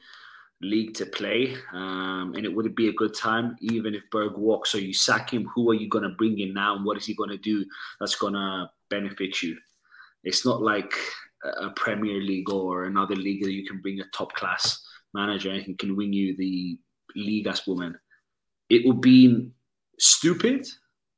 league 0.63 0.95
to 0.95 1.07
play, 1.07 1.57
um, 1.73 2.35
and 2.37 2.45
it 2.45 2.55
would 2.55 2.75
be 2.75 2.89
a 2.89 2.93
good 2.93 3.15
time 3.15 3.57
even 3.61 3.95
if 3.95 4.03
Berg 4.11 4.37
walks 4.37 4.75
or 4.75 4.81
you 4.81 4.93
sack 4.93 5.33
him. 5.33 5.47
Who 5.55 5.71
are 5.71 5.75
you 5.75 5.89
going 5.89 6.05
to 6.05 6.17
bring 6.17 6.39
in 6.39 6.55
now, 6.55 6.77
and 6.77 6.85
what 6.85 6.97
is 6.97 7.07
he 7.07 7.15
going 7.15 7.31
to 7.31 7.39
do 7.39 7.65
that's 7.99 8.17
going 8.17 8.35
to 8.35 8.71
benefit 8.89 9.43
you? 9.43 9.57
It's 10.25 10.45
not 10.45 10.61
like 10.61 10.93
a 11.43 11.71
Premier 11.71 12.21
League 12.21 12.51
or 12.51 12.85
another 12.85 13.17
league 13.17 13.43
that 13.43 13.53
you 13.53 13.67
can 13.67 13.81
bring 13.81 14.01
a 14.01 14.05
top 14.13 14.33
class 14.35 14.83
manager 15.15 15.51
and 15.51 15.79
can 15.79 15.97
win 15.97 16.13
you 16.13 16.37
the 16.37 16.79
league 17.17 17.47
as 17.47 17.67
woman. 17.67 17.99
It 18.69 18.87
would 18.87 19.01
be 19.01 19.51
stupid 19.99 20.67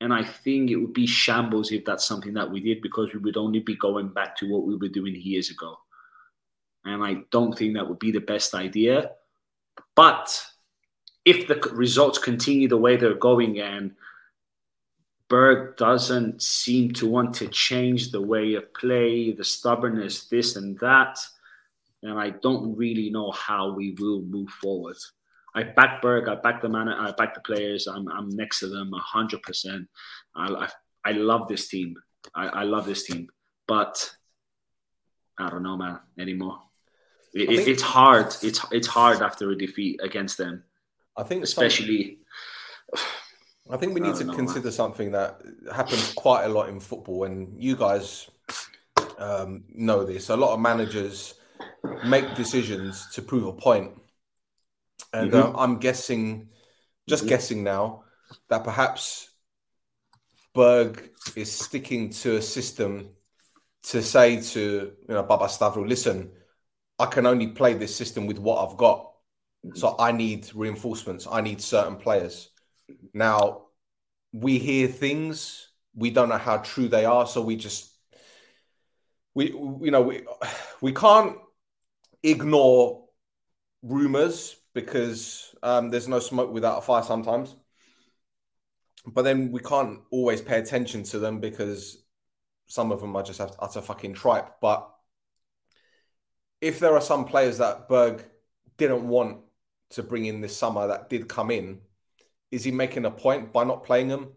and 0.03 0.13
I 0.13 0.25
think 0.25 0.71
it 0.71 0.77
would 0.77 0.95
be 0.95 1.07
shambles 1.07 1.71
if 1.71 1.85
that's 1.85 2.05
something 2.05 2.35
that 2.35 2.51
we 2.51 2.61
did 2.61 2.83
because 2.83 3.15
we 3.15 3.21
would 3.21 3.37
only 3.37 3.61
be 3.61 3.77
going 3.77 4.09
back 4.09 4.37
to 4.39 4.51
what 4.51 4.67
we 4.67 4.75
were 4.75 4.89
doing 4.89 5.15
years 5.15 5.51
ago. 5.51 5.77
And 6.85 7.05
I 7.05 7.19
don't 7.31 7.57
think 7.57 7.75
that 7.75 7.89
would 7.89 8.01
be 8.01 8.11
the 8.11 8.21
best 8.21 8.53
idea. 8.53 9.13
But 9.95 10.45
if 11.25 11.47
the 11.47 11.57
results 11.73 12.19
continue 12.19 12.69
the 12.69 12.77
way 12.77 12.97
they're 12.97 13.15
going 13.15 13.61
and 13.61 13.93
Berg 15.29 15.77
doesn't 15.77 16.43
seem 16.43 16.93
to 16.93 17.09
want 17.09 17.35
to 17.37 17.49
change 17.49 18.11
the 18.11 18.21
way 18.21 18.55
of 18.55 18.75
play, 18.75 19.33
the 19.33 19.45
stubbornness, 19.45 20.27
this 20.27 20.57
and 20.57 20.79
that, 20.81 21.19
and 22.03 22.19
I 22.19 22.31
don't 22.31 22.77
really 22.77 23.09
know 23.11 23.31
how 23.31 23.73
we 23.73 23.97
will 23.99 24.23
move 24.23 24.51
forward. 24.51 24.97
I 25.55 25.63
back 25.63 26.03
Berg, 26.03 26.29
I 26.29 26.35
back 26.35 26.61
the 26.61 26.69
man, 26.69 26.89
I 26.89 27.13
back 27.13 27.35
the 27.35 27.41
players. 27.41 27.87
I'm 27.87 28.09
I'm 28.09 28.29
next 28.31 28.61
to 28.61 28.69
them 28.69 28.91
hundred 28.95 29.43
percent. 29.43 29.89
I, 30.35 30.47
I 30.53 30.69
I 31.05 31.13
love 31.13 31.49
this 31.49 31.69
team. 31.69 31.97
I, 32.35 32.49
I 32.49 32.63
love 32.65 32.87
this 32.87 33.05
team, 33.05 33.29
but 33.67 34.15
I 35.39 35.51
don't 35.51 35.63
know, 35.63 35.77
man, 35.77 35.99
anymore. 36.19 36.61
It, 37.35 37.49
think- 37.49 37.69
it's 37.69 37.83
hard. 37.83 38.35
It's 38.43 38.61
it's 38.71 38.87
hard 38.87 39.23
after 39.23 39.51
a 39.51 39.57
defeat 39.57 40.01
against 40.03 40.39
them, 40.39 40.65
I 41.17 41.23
think 41.23 41.45
especially. 41.45 42.19
I 43.71 43.77
think 43.77 43.95
we 43.95 44.01
need 44.01 44.17
to 44.17 44.25
know, 44.25 44.35
consider 44.35 44.71
something 44.71 45.13
that 45.13 45.41
happens 45.73 46.13
quite 46.15 46.45
a 46.45 46.49
lot 46.49 46.69
in 46.69 46.81
football, 46.81 47.25
and 47.25 47.63
you 47.63 47.77
guys 47.77 48.29
um, 49.19 49.65
know 49.73 50.05
this. 50.05 50.29
A 50.29 50.37
lot 50.37 50.53
of 50.53 50.61
managers 50.61 51.35
make 52.05 52.35
decisions 52.35 53.07
to 53.15 53.23
prove 53.23 53.47
a 53.47 53.53
point, 53.53 53.93
and 55.13 55.33
uh, 55.33 55.53
I'm 55.57 55.79
guessing, 55.79 56.49
just 57.09 57.25
Mhm. 57.25 57.29
guessing 57.29 57.65
now, 57.65 58.05
that 58.49 58.65
perhaps 58.65 59.31
Berg 60.55 61.11
is 61.37 61.51
sticking 61.51 62.11
to 62.11 62.37
a 62.37 62.43
system 62.43 63.11
to 63.85 64.03
say 64.03 64.41
to 64.41 64.61
you 65.09 65.15
know 65.15 65.25
Papastavrou, 65.25 65.89
listen, 65.89 66.33
I 67.03 67.07
can 67.07 67.27
only 67.27 67.49
play 67.49 67.75
this 67.75 67.97
system 67.97 68.29
with 68.29 68.39
what 68.39 68.65
I've 68.65 68.77
got, 68.77 69.11
so 69.75 69.97
I 69.99 70.13
need 70.13 70.49
reinforcements. 70.55 71.27
I 71.29 71.41
need 71.41 71.61
certain 71.61 71.97
players. 71.97 72.51
Now, 73.13 73.63
we 74.33 74.59
hear 74.59 74.87
things, 74.87 75.69
we 75.97 76.11
don't 76.11 76.29
know 76.29 76.39
how 76.39 76.59
true 76.59 76.87
they 76.87 77.05
are, 77.05 77.27
so 77.27 77.43
we 77.43 77.57
just 77.57 77.91
we 79.35 79.47
you 79.49 79.91
know 79.91 80.03
we 80.03 80.23
we 80.81 80.93
can't 80.93 81.39
ignore 82.23 83.05
rumors 83.83 84.55
because 84.73 85.53
um, 85.65 85.91
there's 85.91 86.07
no 86.07 86.21
smoke 86.21 86.53
without 86.53 86.79
a 86.79 86.83
fire 86.83 87.03
sometimes. 87.03 87.57
But 89.07 89.23
then 89.23 89.51
we 89.51 89.59
can't 89.59 90.03
always 90.13 90.41
pay 90.41 90.61
attention 90.61 91.03
to 91.05 91.19
them 91.19 91.41
because 91.41 92.05
some 92.69 92.93
of 92.93 93.01
them 93.01 93.17
are 93.17 93.25
just 93.25 93.41
have 93.41 93.57
utter 93.59 93.81
fucking 93.81 94.15
tripe. 94.15 94.61
But 94.61 94.89
if 96.63 96.79
there 96.79 96.95
are 96.95 97.01
some 97.03 97.25
players 97.27 97.59
that 97.59 97.89
Berg 97.89 98.23
didn't 98.79 99.07
want 99.07 99.39
to 99.91 100.03
bring 100.03 100.27
in 100.27 100.41
this 100.41 100.57
summer 100.57 100.87
that 100.87 101.11
did 101.11 101.29
come 101.29 101.51
in, 101.51 101.81
is 102.53 102.63
he 102.65 102.71
making 102.71 103.05
a 103.05 103.11
point 103.11 103.53
by 103.53 103.65
not 103.65 103.85
playing 103.85 104.09
them? 104.09 104.33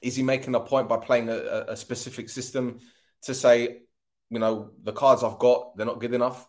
Is 0.00 0.16
he 0.16 0.22
making 0.22 0.54
a 0.54 0.60
point 0.60 0.88
by 0.88 0.96
playing 0.96 1.28
a, 1.28 1.66
a- 1.68 1.76
specific 1.76 2.30
system 2.30 2.80
to 3.24 3.34
say, 3.34 3.82
you 4.30 4.38
know, 4.38 4.70
the 4.82 4.92
cards 4.92 5.22
I've 5.22 5.38
got, 5.38 5.76
they're 5.76 5.86
not 5.86 6.00
good 6.00 6.14
enough? 6.14 6.48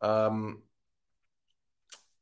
Um, 0.00 0.62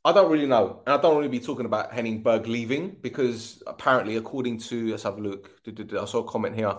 I 0.05 0.13
don't 0.13 0.31
really 0.31 0.47
know. 0.47 0.83
And 0.87 0.95
I 0.95 1.01
don't 1.01 1.17
really 1.17 1.29
be 1.29 1.41
talking 1.41 1.67
about 1.67 1.93
Henning 1.93 2.23
Berg 2.23 2.49
leaving 2.49 2.97
because 3.01 3.63
apparently, 3.67 4.17
according 4.17 4.59
to, 4.59 4.91
let's 4.91 5.05
have 5.05 5.19
a 5.19 5.21
look. 5.21 5.51
I 5.67 6.05
saw 6.05 6.19
a 6.19 6.29
comment 6.29 6.57
here. 6.57 6.75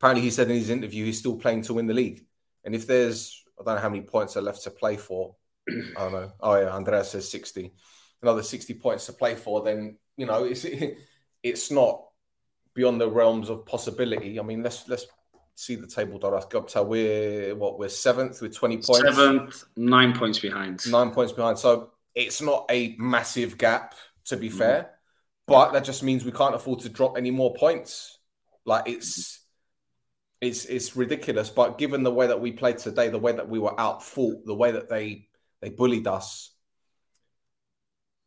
Apparently, 0.00 0.22
he 0.22 0.30
said 0.30 0.50
in 0.50 0.56
his 0.56 0.70
interview 0.70 1.04
he's 1.04 1.18
still 1.18 1.36
playing 1.36 1.62
to 1.62 1.74
win 1.74 1.86
the 1.86 1.94
league. 1.94 2.24
And 2.64 2.74
if 2.74 2.86
there's, 2.86 3.43
I 3.60 3.64
don't 3.64 3.76
know 3.76 3.80
how 3.80 3.88
many 3.88 4.02
points 4.02 4.36
are 4.36 4.42
left 4.42 4.62
to 4.64 4.70
play 4.70 4.96
for. 4.96 5.36
I 5.68 6.00
don't 6.00 6.12
know. 6.12 6.32
Oh, 6.40 6.60
yeah, 6.60 6.74
Andrea 6.74 7.04
says 7.04 7.30
60. 7.30 7.72
Another 8.22 8.42
60 8.42 8.74
points 8.74 9.06
to 9.06 9.12
play 9.12 9.34
for, 9.34 9.62
then, 9.62 9.98
you 10.16 10.26
know, 10.26 10.44
it's 10.44 10.64
it's 11.42 11.70
not 11.70 12.04
beyond 12.74 13.00
the 13.00 13.08
realms 13.08 13.48
of 13.50 13.64
possibility. 13.66 14.38
I 14.40 14.42
mean, 14.42 14.62
let's 14.62 14.88
let's 14.88 15.06
see 15.54 15.76
the 15.76 15.86
table, 15.86 16.18
Doras 16.18 16.50
Gupta. 16.50 16.82
We're 16.82 17.54
what 17.54 17.78
we're 17.78 17.88
seventh 17.88 18.40
with 18.42 18.54
20 18.54 18.76
points. 18.78 18.98
Seventh, 19.16 19.64
nine 19.76 20.12
points 20.16 20.38
behind. 20.40 20.90
nine 20.90 21.10
points 21.12 21.32
behind. 21.32 21.58
So 21.58 21.90
it's 22.14 22.42
not 22.42 22.66
a 22.70 22.96
massive 22.98 23.56
gap, 23.58 23.94
to 24.26 24.36
be 24.36 24.48
Mhm. 24.48 24.58
fair, 24.58 24.90
but 25.46 25.72
that 25.72 25.84
just 25.84 26.02
means 26.02 26.24
we 26.24 26.32
can't 26.32 26.54
afford 26.54 26.80
to 26.80 26.88
drop 26.88 27.16
any 27.16 27.30
more 27.30 27.54
points. 27.54 28.18
Like 28.64 28.88
it's 28.88 29.40
it's 30.44 30.64
it's 30.66 30.96
ridiculous. 30.96 31.50
But 31.50 31.78
given 31.78 32.02
the 32.02 32.12
way 32.12 32.26
that 32.26 32.40
we 32.40 32.52
played 32.52 32.78
today, 32.78 33.08
the 33.08 33.18
way 33.18 33.32
that 33.32 33.48
we 33.48 33.58
were 33.58 33.78
out 33.78 34.02
fought, 34.02 34.44
the 34.44 34.54
way 34.54 34.72
that 34.72 34.88
they 34.88 35.28
they 35.60 35.70
bullied 35.70 36.06
us, 36.06 36.50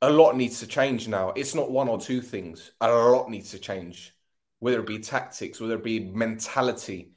a 0.01 0.09
lot 0.09 0.35
needs 0.35 0.59
to 0.59 0.67
change 0.67 1.07
now. 1.07 1.29
It's 1.35 1.55
not 1.55 1.71
one 1.71 1.87
or 1.87 1.99
two 1.99 2.21
things. 2.21 2.71
A 2.81 2.89
lot 2.89 3.29
needs 3.29 3.51
to 3.51 3.59
change, 3.59 4.15
whether 4.59 4.79
it 4.79 4.85
be 4.87 4.99
tactics, 4.99 5.59
whether 5.59 5.75
it 5.75 5.83
be 5.83 5.99
mentality. 5.99 7.11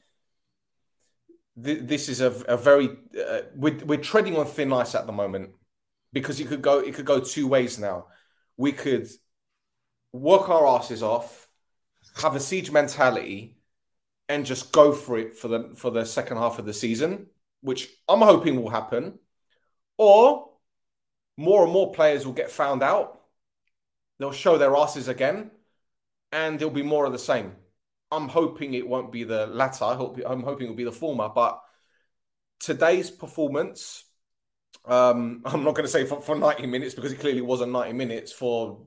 Th- 1.63 1.81
This 1.83 2.09
is 2.09 2.21
a, 2.21 2.31
a 2.49 2.57
very 2.57 2.89
uh, 3.19 3.41
we're, 3.55 3.79
we're 3.85 3.99
treading 3.99 4.37
on 4.37 4.47
thin 4.47 4.73
ice 4.73 4.95
at 4.95 5.07
the 5.07 5.13
moment 5.13 5.51
because 6.13 6.41
it 6.41 6.49
could 6.49 6.63
go 6.63 6.79
it 6.81 6.95
could 6.95 7.07
go 7.07 7.21
two 7.21 7.47
ways 7.47 7.79
now. 7.79 8.07
We 8.57 8.73
could 8.73 9.09
work 10.13 10.49
our 10.49 10.67
asses 10.67 11.03
off, 11.03 11.49
have 12.17 12.35
a 12.35 12.41
siege 12.41 12.71
mentality, 12.71 13.57
and 14.31 14.47
just 14.47 14.71
go 14.71 14.93
for 14.93 15.19
it 15.19 15.37
for 15.37 15.49
the 15.49 15.73
for 15.75 15.91
the 15.91 16.05
second 16.05 16.37
half 16.37 16.61
of 16.61 16.65
the 16.65 16.73
season, 16.73 17.27
which 17.63 17.89
I'm 18.09 18.21
hoping 18.21 18.63
will 18.63 18.71
happen. 18.71 19.19
Or 19.99 20.51
more 21.37 21.65
and 21.65 21.73
more 21.73 21.93
players 21.93 22.25
will 22.25 22.33
get 22.33 22.51
found 22.51 22.83
out. 22.83 23.21
They'll 24.19 24.31
show 24.31 24.57
their 24.57 24.77
asses 24.77 25.09
again, 25.09 25.51
and 26.31 26.59
there'll 26.59 26.73
be 26.73 26.83
more 26.83 27.07
of 27.07 27.13
the 27.13 27.19
same. 27.19 27.57
I'm 28.13 28.29
hoping 28.29 28.75
it 28.75 28.87
won't 28.87 29.11
be 29.11 29.25
the 29.25 29.49
latter. 29.49 29.85
I 29.85 29.95
hope, 29.95 30.21
I'm 30.25 30.45
hoping 30.45 30.67
it'll 30.67 30.77
be 30.77 30.85
the 30.85 30.93
former. 30.93 31.29
But 31.29 31.61
today's 32.61 33.11
performance, 33.11 34.05
um, 34.85 35.43
I'm 35.45 35.65
not 35.65 35.75
going 35.75 35.87
to 35.87 35.93
say 35.93 36.07
for, 36.07 36.21
for 36.21 36.37
90 36.37 36.67
minutes 36.67 36.95
because 36.95 37.13
it 37.13 37.21
clearly 37.21 37.41
wasn't 37.41 37.73
90 37.73 37.95
minutes. 37.95 38.33
For 38.33 38.87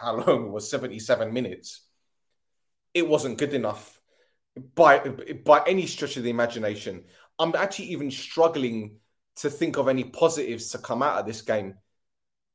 how 0.00 0.16
long 0.16 0.46
it 0.46 0.50
was 0.50 0.70
77 0.70 1.32
minutes. 1.34 1.82
It 2.94 3.06
wasn't 3.06 3.38
good 3.38 3.52
enough 3.52 3.93
by 4.74 4.98
by 5.44 5.62
any 5.66 5.86
stretch 5.86 6.16
of 6.16 6.22
the 6.22 6.30
imagination. 6.30 7.04
I'm 7.38 7.54
actually 7.56 7.86
even 7.86 8.10
struggling 8.10 8.96
to 9.36 9.50
think 9.50 9.76
of 9.76 9.88
any 9.88 10.04
positives 10.04 10.70
to 10.70 10.78
come 10.78 11.02
out 11.02 11.18
of 11.18 11.26
this 11.26 11.42
game 11.42 11.74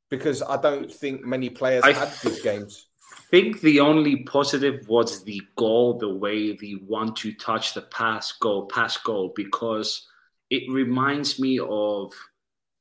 because 0.09 0.41
I 0.41 0.59
don't 0.61 0.91
think 0.91 1.25
many 1.25 1.49
players 1.49 1.83
I 1.83 1.93
had 1.93 2.13
good 2.23 2.41
games. 2.41 2.87
I 3.11 3.21
think 3.31 3.61
the 3.61 3.79
only 3.79 4.23
positive 4.23 4.87
was 4.87 5.23
the 5.23 5.41
goal, 5.55 5.97
the 5.97 6.13
way 6.13 6.55
the 6.55 6.75
one 6.87 7.13
two 7.13 7.33
touch, 7.33 7.73
the 7.73 7.81
pass 7.81 8.31
goal, 8.33 8.67
pass 8.67 8.97
goal, 8.97 9.33
because 9.35 10.07
it 10.49 10.63
reminds 10.71 11.39
me 11.39 11.59
of 11.59 12.13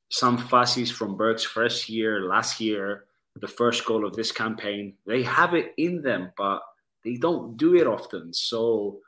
some 0.09 0.37
fascies 0.37 0.91
from 0.91 1.17
Berg's 1.17 1.43
first 1.43 1.89
year, 1.89 2.21
last 2.21 2.59
year, 2.59 3.05
the 3.35 3.47
first 3.47 3.85
goal 3.85 4.05
of 4.05 4.15
this 4.15 4.31
campaign. 4.31 4.93
They 5.05 5.23
have 5.23 5.53
it 5.53 5.73
in 5.77 6.01
them, 6.01 6.31
but 6.35 6.61
they 7.03 7.15
don't 7.15 7.57
do 7.57 7.75
it 7.75 7.85
often. 7.85 8.33
So 8.33 8.99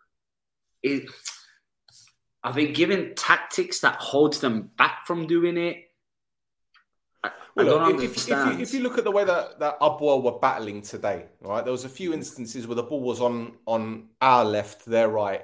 it 0.83 1.09
are 2.43 2.53
they 2.53 2.67
given 2.67 3.13
tactics 3.15 3.79
that 3.81 3.95
holds 3.95 4.39
them 4.39 4.71
back 4.77 5.05
from 5.05 5.27
doing 5.27 5.57
it? 5.57 5.77
I, 7.23 7.31
Well, 7.55 7.65
don't 7.65 7.97
look, 7.97 8.03
if, 8.03 8.17
if, 8.17 8.27
you, 8.27 8.59
if 8.59 8.73
you 8.73 8.79
look 8.81 8.97
at 8.97 9.03
the 9.03 9.11
way 9.11 9.23
that 9.23 9.59
that 9.59 9.79
Apoel 9.79 10.23
were 10.23 10.39
battling 10.39 10.81
today, 10.81 11.25
right, 11.41 11.63
there 11.63 11.71
was 11.71 11.85
a 11.85 11.89
few 11.89 12.13
instances 12.13 12.65
where 12.65 12.75
the 12.75 12.83
ball 12.83 13.01
was 13.01 13.21
on 13.21 13.53
on 13.67 14.09
our 14.21 14.43
left, 14.43 14.85
their 14.85 15.09
right, 15.09 15.43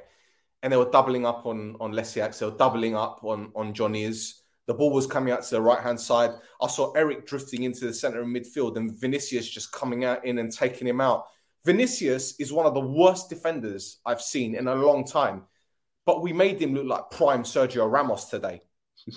and 0.64 0.74
they 0.74 0.78
were 0.78 0.90
doubling 0.90 1.26
up 1.26 1.46
on 1.46 1.76
on 1.80 1.92
Lesiak. 1.92 2.38
They 2.38 2.46
were 2.48 2.58
doubling 2.58 2.96
up 2.96 3.24
on 3.24 3.52
on 3.56 3.74
Johnny's. 3.74 4.42
The 4.66 4.74
ball 4.74 4.92
was 4.92 5.08
coming 5.08 5.32
out 5.32 5.44
to 5.44 5.52
the 5.52 5.62
right 5.62 5.82
hand 5.82 6.02
side. 6.02 6.32
I 6.62 6.68
saw 6.68 6.92
Eric 6.94 7.26
drifting 7.26 7.64
into 7.64 7.86
the 7.86 7.94
center 7.94 8.22
of 8.22 8.28
midfield, 8.28 8.76
and 8.76 8.92
Vinicius 8.92 9.48
just 9.48 9.72
coming 9.72 10.04
out 10.04 10.26
in 10.26 10.40
and 10.40 10.52
taking 10.52 10.88
him 10.88 11.00
out. 11.00 11.28
Vinicius 11.68 12.34
is 12.40 12.54
one 12.54 12.66
of 12.66 12.74
the 12.74 12.80
worst 12.80 13.28
defenders 13.30 14.00
I've 14.06 14.22
seen 14.22 14.56
in 14.56 14.70
a 14.70 14.76
long 14.76 15.04
time, 15.06 15.44
but 16.06 16.22
we 16.22 16.32
made 16.32 16.62
him 16.62 16.74
look 16.74 16.86
like 16.88 17.12
prime 17.12 17.44
Sergio 17.44 17.92
Ramos 17.92 18.26
today. 18.26 18.62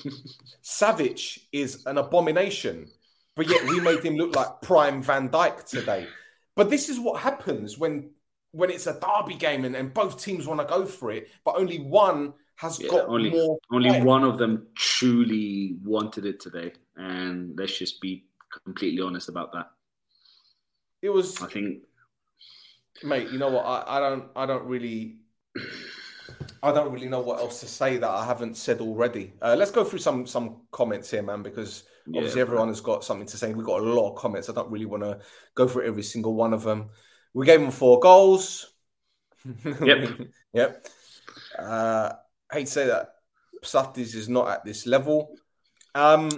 Savic 0.64 1.38
is 1.52 1.86
an 1.86 1.96
abomination, 1.98 2.88
but 3.36 3.46
yet 3.46 3.62
we 3.68 3.78
made 3.78 4.02
him 4.04 4.16
look 4.16 4.34
like 4.34 4.62
prime 4.62 5.00
Van 5.00 5.28
Dijk 5.28 5.64
today. 5.64 6.08
But 6.56 6.70
this 6.70 6.88
is 6.88 6.98
what 6.98 7.20
happens 7.20 7.78
when 7.78 8.10
when 8.50 8.68
it's 8.68 8.88
a 8.88 8.98
derby 8.98 9.36
game 9.36 9.64
and, 9.64 9.76
and 9.76 9.94
both 9.94 10.20
teams 10.20 10.48
want 10.48 10.58
to 10.60 10.66
go 10.66 10.84
for 10.84 11.12
it, 11.12 11.28
but 11.44 11.54
only 11.54 11.78
one 11.78 12.34
has 12.56 12.80
Yeah, 12.80 12.90
got 12.90 13.08
only 13.08 13.30
more. 13.30 13.58
only 13.72 13.90
play. 13.90 14.02
one 14.02 14.24
of 14.24 14.38
them 14.38 14.66
truly 14.74 15.76
wanted 15.84 16.26
it 16.26 16.40
today, 16.40 16.72
and 16.96 17.56
let's 17.56 17.78
just 17.78 18.00
be 18.00 18.24
completely 18.64 19.02
honest 19.02 19.28
about 19.28 19.52
that. 19.52 19.70
It 21.00 21.10
was, 21.10 21.40
I 21.40 21.46
think 21.46 21.84
mate. 23.02 23.30
You 23.30 23.38
know 23.38 23.50
what? 23.50 23.64
I, 23.64 23.96
I 23.96 24.00
don't. 24.00 24.24
I 24.36 24.46
don't 24.46 24.66
really. 24.66 25.18
I 26.62 26.72
don't 26.72 26.92
really 26.92 27.08
know 27.08 27.20
what 27.20 27.40
else 27.40 27.60
to 27.60 27.66
say 27.66 27.96
that 27.96 28.08
I 28.08 28.24
haven't 28.24 28.56
said 28.56 28.80
already. 28.80 29.32
Uh, 29.40 29.56
let's 29.58 29.70
go 29.70 29.84
through 29.84 30.00
some 30.00 30.26
some 30.26 30.62
comments 30.70 31.10
here, 31.10 31.22
man, 31.22 31.42
because 31.42 31.84
obviously 32.14 32.40
Yeah, 32.40 32.42
everyone 32.42 32.68
has 32.68 32.80
got 32.80 33.04
something 33.04 33.26
to 33.26 33.36
say. 33.36 33.54
We've 33.54 33.66
got 33.66 33.80
a 33.80 33.84
lot 33.84 34.10
of 34.10 34.18
comments. 34.18 34.48
I 34.48 34.52
don't 34.52 34.70
really 34.70 34.86
want 34.86 35.02
to 35.02 35.20
go 35.54 35.66
through 35.66 35.86
every 35.86 36.02
single 36.02 36.34
one 36.34 36.52
of 36.52 36.62
them. 36.62 36.90
We 37.32 37.46
gave 37.46 37.60
them 37.60 37.70
four 37.70 38.00
goals. 38.00 38.72
Yep. 39.64 40.20
yep. 40.52 40.86
Uh, 41.58 42.12
I 42.50 42.54
hate 42.54 42.66
to 42.66 42.72
say 42.72 42.86
that 42.88 43.14
Psatis 43.64 44.14
is 44.14 44.28
not 44.28 44.48
at 44.48 44.64
this 44.64 44.86
level. 44.86 45.34
Um, 45.94 46.28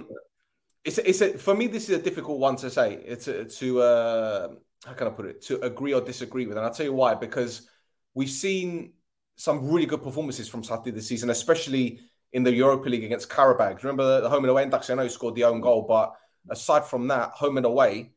it's 0.85 0.97
it's 0.99 1.21
a, 1.21 1.37
for 1.37 1.53
me. 1.53 1.67
This 1.67 1.89
is 1.89 1.97
a 1.97 2.01
difficult 2.01 2.39
one 2.39 2.55
to 2.57 2.69
say. 2.69 2.93
It's 3.05 3.27
a, 3.27 3.43
to 3.43 3.81
uh, 3.81 4.47
how 4.85 4.93
can 4.93 5.07
I 5.07 5.11
put 5.11 5.25
it? 5.25 5.41
To 5.43 5.61
agree 5.61 5.93
or 5.93 6.01
disagree 6.01 6.45
with, 6.45 6.57
and 6.57 6.65
I'll 6.65 6.73
tell 6.73 6.85
you 6.85 6.93
why. 6.93 7.15
Because 7.15 7.67
we've 8.13 8.29
seen 8.29 8.93
some 9.35 9.71
really 9.71 9.85
good 9.85 10.03
performances 10.03 10.47
from 10.47 10.63
Sati 10.63 10.91
this 10.91 11.07
season, 11.07 11.29
especially 11.29 12.01
in 12.31 12.43
the 12.43 12.53
Europa 12.53 12.89
League 12.89 13.03
against 13.03 13.29
Karabag. 13.29 13.81
Remember 13.83 14.21
the 14.21 14.29
home 14.29 14.43
and 14.43 14.51
away? 14.51 14.63
And 14.63 14.73
actually, 14.73 14.93
I 14.93 14.95
know 14.97 15.03
he 15.03 15.09
scored 15.09 15.35
the 15.35 15.45
own 15.45 15.61
goal, 15.61 15.85
but 15.87 16.13
aside 16.49 16.85
from 16.85 17.07
that, 17.07 17.31
home 17.31 17.57
and 17.57 17.65
away, 17.65 18.13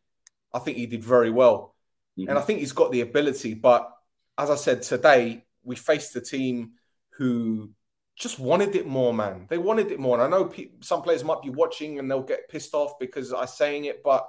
I 0.53 0.59
think 0.59 0.77
he 0.77 0.87
did 0.87 1.05
very 1.05 1.31
well. 1.31 1.75
Mhm. 2.19 2.29
And 2.31 2.39
I 2.39 2.43
think 2.43 2.61
he's 2.61 2.73
got 2.73 2.91
the 2.93 3.03
ability. 3.03 3.55
But 3.55 3.91
as 4.39 4.51
I 4.51 4.57
said 4.57 4.83
today, 4.83 5.45
we 5.63 5.77
faced 5.77 6.17
a 6.17 6.21
team 6.21 6.73
who 7.11 7.71
just 8.17 8.39
wanted 8.39 8.75
it 8.75 8.87
more, 8.87 9.13
man. 9.13 9.47
They 9.49 9.59
wanted 9.59 9.93
it 9.93 10.01
more. 10.01 10.19
And 10.19 10.23
I 10.23 10.39
know 10.39 10.47
pe- 10.47 10.71
some 10.81 11.03
players 11.03 11.23
might 11.23 11.43
be 11.43 11.51
watching 11.51 11.99
and 11.99 12.11
they'll 12.11 12.23
get 12.23 12.49
pissed 12.49 12.75
off 12.75 12.99
because 12.99 13.33
I'm 13.33 13.47
saying 13.47 13.85
it, 13.85 14.03
but 14.03 14.27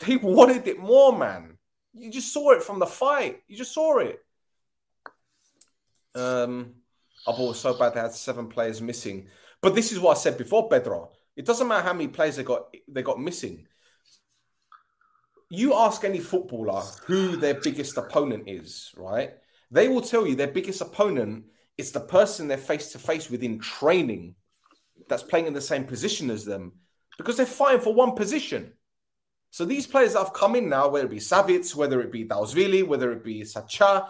they 0.00 0.16
wanted 0.16 0.66
it 0.66 0.78
more, 0.78 1.16
man. 1.16 1.58
You 1.92 2.10
just 2.10 2.32
saw 2.32 2.52
it 2.52 2.62
from 2.62 2.78
the 2.78 2.86
fight. 2.86 3.42
You 3.46 3.56
just 3.56 3.72
saw 3.72 3.98
it. 3.98 4.18
Um, 6.14 6.74
Abo 7.26 7.48
was 7.48 7.60
so 7.60 7.74
bad 7.74 7.94
they 7.94 8.00
had 8.00 8.12
seven 8.12 8.48
players 8.48 8.82
missing. 8.82 9.28
But 9.60 9.74
this 9.74 9.92
is 9.92 10.00
what 10.00 10.16
I 10.16 10.20
said 10.20 10.36
before, 10.36 10.68
Pedro. 10.68 11.12
It 11.36 11.46
doesn't 11.46 11.66
matter 11.66 11.82
how 11.82 11.92
many 11.92 12.08
players 12.08 12.36
they 12.36 12.44
got 12.44 12.74
they 12.88 13.02
got 13.02 13.20
missing. 13.20 13.66
You 15.50 15.74
ask 15.74 16.04
any 16.04 16.20
footballer 16.20 16.82
who 17.06 17.36
their 17.36 17.54
biggest 17.54 17.96
opponent 17.96 18.44
is, 18.46 18.92
right? 18.96 19.34
They 19.70 19.88
will 19.88 20.00
tell 20.00 20.26
you 20.26 20.34
their 20.34 20.48
biggest 20.48 20.80
opponent 20.80 21.46
is 21.76 21.92
the 21.92 22.00
person 22.00 22.46
they're 22.46 22.56
face 22.56 22.92
to 22.92 22.98
face 22.98 23.30
with 23.30 23.42
in 23.42 23.58
training 23.58 24.34
that's 25.08 25.22
playing 25.22 25.46
in 25.46 25.52
the 25.52 25.60
same 25.60 25.84
position 25.84 26.30
as 26.30 26.44
them 26.44 26.72
because 27.18 27.36
they're 27.36 27.46
fighting 27.46 27.80
for 27.80 27.94
one 27.94 28.12
position. 28.12 28.72
So 29.54 29.64
these 29.64 29.86
players 29.86 30.14
that 30.14 30.18
have 30.18 30.32
come 30.32 30.56
in 30.56 30.68
now, 30.68 30.88
whether 30.88 31.06
it 31.06 31.10
be 31.12 31.18
Savitz, 31.18 31.76
whether 31.76 32.00
it 32.00 32.10
be 32.10 32.24
Dausvili, 32.24 32.84
whether 32.84 33.12
it 33.12 33.22
be 33.22 33.44
Sacha, 33.44 34.08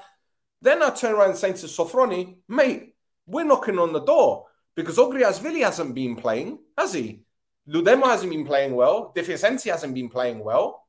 then 0.63 0.83
I 0.83 0.89
turn 0.89 1.15
around 1.15 1.33
and 1.33 1.39
saying 1.39 1.57
to 1.57 1.67
Sofroni, 1.67 2.37
mate, 2.49 2.95
we're 3.27 3.45
knocking 3.45 3.79
on 3.79 3.93
the 3.93 4.01
door 4.01 4.47
because 4.75 4.97
Ogriasvili 4.97 5.63
hasn't 5.63 5.95
been 5.95 6.17
playing, 6.17 6.61
has 6.79 6.95
he? 6.95 7.25
Ludemo 7.69 8.05
hasn't 8.05 8.33
been 8.33 8.47
playing 8.47 8.75
well. 8.75 9.13
Deficiency 9.15 9.69
hasn't 9.69 9.93
been 9.93 10.09
playing 10.09 10.43
well. 10.43 10.87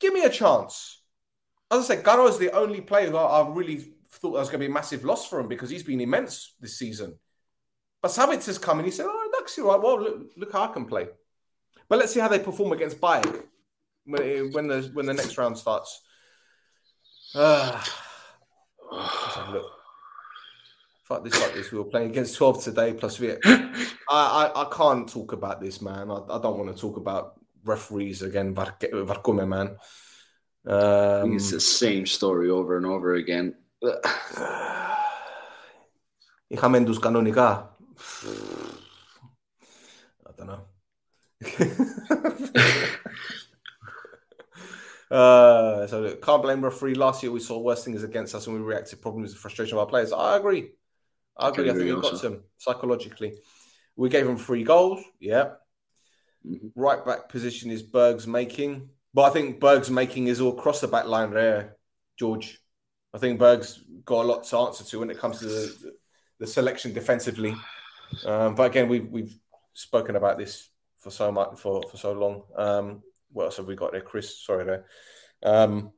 Give 0.00 0.12
me 0.12 0.24
a 0.24 0.28
chance. 0.28 1.00
As 1.70 1.84
I 1.84 1.94
said, 1.94 2.04
Garo 2.04 2.28
is 2.28 2.38
the 2.38 2.50
only 2.50 2.80
player 2.80 3.10
who 3.10 3.16
I 3.16 3.48
really 3.48 3.76
thought 4.10 4.32
was 4.32 4.48
going 4.48 4.58
to 4.60 4.66
be 4.66 4.72
a 4.72 4.74
massive 4.74 5.04
loss 5.04 5.28
for 5.28 5.38
him 5.38 5.46
because 5.46 5.70
he's 5.70 5.84
been 5.84 6.00
immense 6.00 6.54
this 6.60 6.80
season. 6.80 7.16
But 8.02 8.10
Savitz 8.10 8.46
has 8.46 8.58
come 8.58 8.80
and 8.80 8.86
he 8.86 8.90
said, 8.90 9.06
oh, 9.06 9.10
all 9.10 9.68
right. 9.68 9.80
Well, 9.80 10.02
look, 10.02 10.32
look 10.36 10.52
how 10.52 10.64
I 10.64 10.72
can 10.72 10.84
play. 10.84 11.06
But 11.88 11.98
let's 11.98 12.12
see 12.12 12.20
how 12.20 12.28
they 12.28 12.38
perform 12.38 12.72
against 12.72 13.00
Bayek 13.00 13.44
when, 14.04 14.52
when, 14.52 14.66
the, 14.68 14.90
when 14.92 15.06
the 15.06 15.14
next 15.14 15.36
round 15.38 15.56
starts. 15.58 16.02
Uh, 17.34 17.82
let's 18.90 19.34
have 19.34 19.48
a 19.48 19.52
look. 19.52 19.72
Fuck 21.04 21.24
this, 21.24 21.36
fuck 21.36 21.54
this. 21.54 21.70
We 21.70 21.78
were 21.78 21.84
playing 21.84 22.10
against 22.10 22.36
12 22.36 22.64
today 22.64 22.92
plus 22.92 23.16
Viet. 23.16 23.38
I, 23.44 23.90
I, 24.10 24.62
I 24.62 24.68
can't 24.72 25.08
talk 25.08 25.32
about 25.32 25.60
this, 25.60 25.80
man. 25.80 26.10
I, 26.10 26.16
I 26.28 26.40
don't 26.40 26.58
want 26.58 26.74
to 26.74 26.80
talk 26.80 26.96
about 26.96 27.40
referees 27.64 28.22
again. 28.22 28.54
Varkume, 28.54 29.46
man. 29.46 29.76
Um, 30.66 31.34
it's 31.34 31.52
the 31.52 31.60
same 31.60 32.06
story 32.06 32.50
over 32.50 32.76
and 32.76 32.86
over 32.86 33.14
again. 33.14 33.54
Hija 33.84 34.00
Mendus 36.50 36.98
Canonica. 36.98 37.68
I 41.44 41.48
don't 42.08 42.54
know. 45.10 45.16
uh, 45.16 45.86
so 45.86 46.00
look, 46.00 46.22
can't 46.22 46.42
blame 46.42 46.64
referee. 46.64 46.94
Last 46.94 47.22
year 47.22 47.32
we 47.32 47.40
saw 47.40 47.58
worse 47.58 47.84
things 47.84 48.02
against 48.02 48.34
us 48.34 48.46
and 48.46 48.56
we 48.56 48.62
reacted 48.62 49.00
problems 49.02 49.32
and 49.32 49.40
frustration 49.40 49.74
of 49.74 49.80
our 49.80 49.86
players. 49.86 50.12
I 50.12 50.36
agree. 50.36 50.70
I 51.36 51.48
agree. 51.50 51.70
I 51.70 51.74
think 51.74 51.84
we 51.84 52.00
got 52.00 52.18
some 52.18 52.42
psychologically. 52.58 53.34
We 53.96 54.08
gave 54.08 54.26
them 54.26 54.36
three 54.38 54.64
goals. 54.64 55.02
Yeah. 55.20 55.52
Mhm. 56.46 56.72
Right 56.74 57.04
back 57.04 57.28
position 57.28 57.70
is 57.70 57.82
Berg's 57.82 58.26
making. 58.26 58.90
But 59.12 59.22
I 59.22 59.30
think 59.30 59.60
Berg's 59.60 59.90
making 59.90 60.26
is 60.26 60.40
all 60.40 60.58
across 60.58 60.80
the 60.80 60.88
back 60.88 61.06
line 61.06 61.30
there, 61.30 61.76
George. 62.18 62.58
I 63.14 63.18
think 63.18 63.38
Berg's 63.38 63.82
got 64.04 64.24
a 64.24 64.28
lot 64.28 64.44
to 64.44 64.58
answer 64.58 64.84
to 64.84 64.98
when 64.98 65.10
it 65.10 65.18
comes 65.18 65.38
to 65.38 65.46
the, 65.46 65.92
the 66.40 66.46
selection 66.46 66.92
defensively. 66.92 67.54
Um, 68.26 68.54
but 68.54 68.64
again, 68.64 68.88
we've 68.88 69.08
we've 69.08 69.34
spoken 69.72 70.16
about 70.16 70.36
this 70.38 70.68
for 71.06 71.12
so 71.12 71.30
much 71.30 71.56
for, 71.56 71.82
for 71.88 71.96
so 71.96 72.12
long. 72.12 72.42
Um, 72.56 73.02
what 73.32 73.44
else 73.44 73.58
have 73.58 73.66
we 73.66 73.76
got 73.76 73.92
there, 73.92 74.00
Chris? 74.00 74.40
Sorry 74.44 74.64
there. 74.64 74.86
Um, 75.40 75.92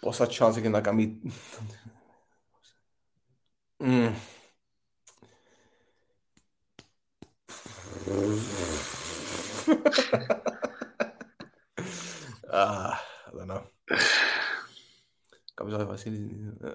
what's 0.00 0.22
our 0.22 0.26
chance 0.26 0.56
again? 0.56 0.72
Like 0.72 0.88
I 0.88 0.92
mean, 0.92 1.30
mm. 3.82 4.14
uh, 12.50 12.94
I 12.96 13.30
don't 13.34 13.46
know. 13.46 13.62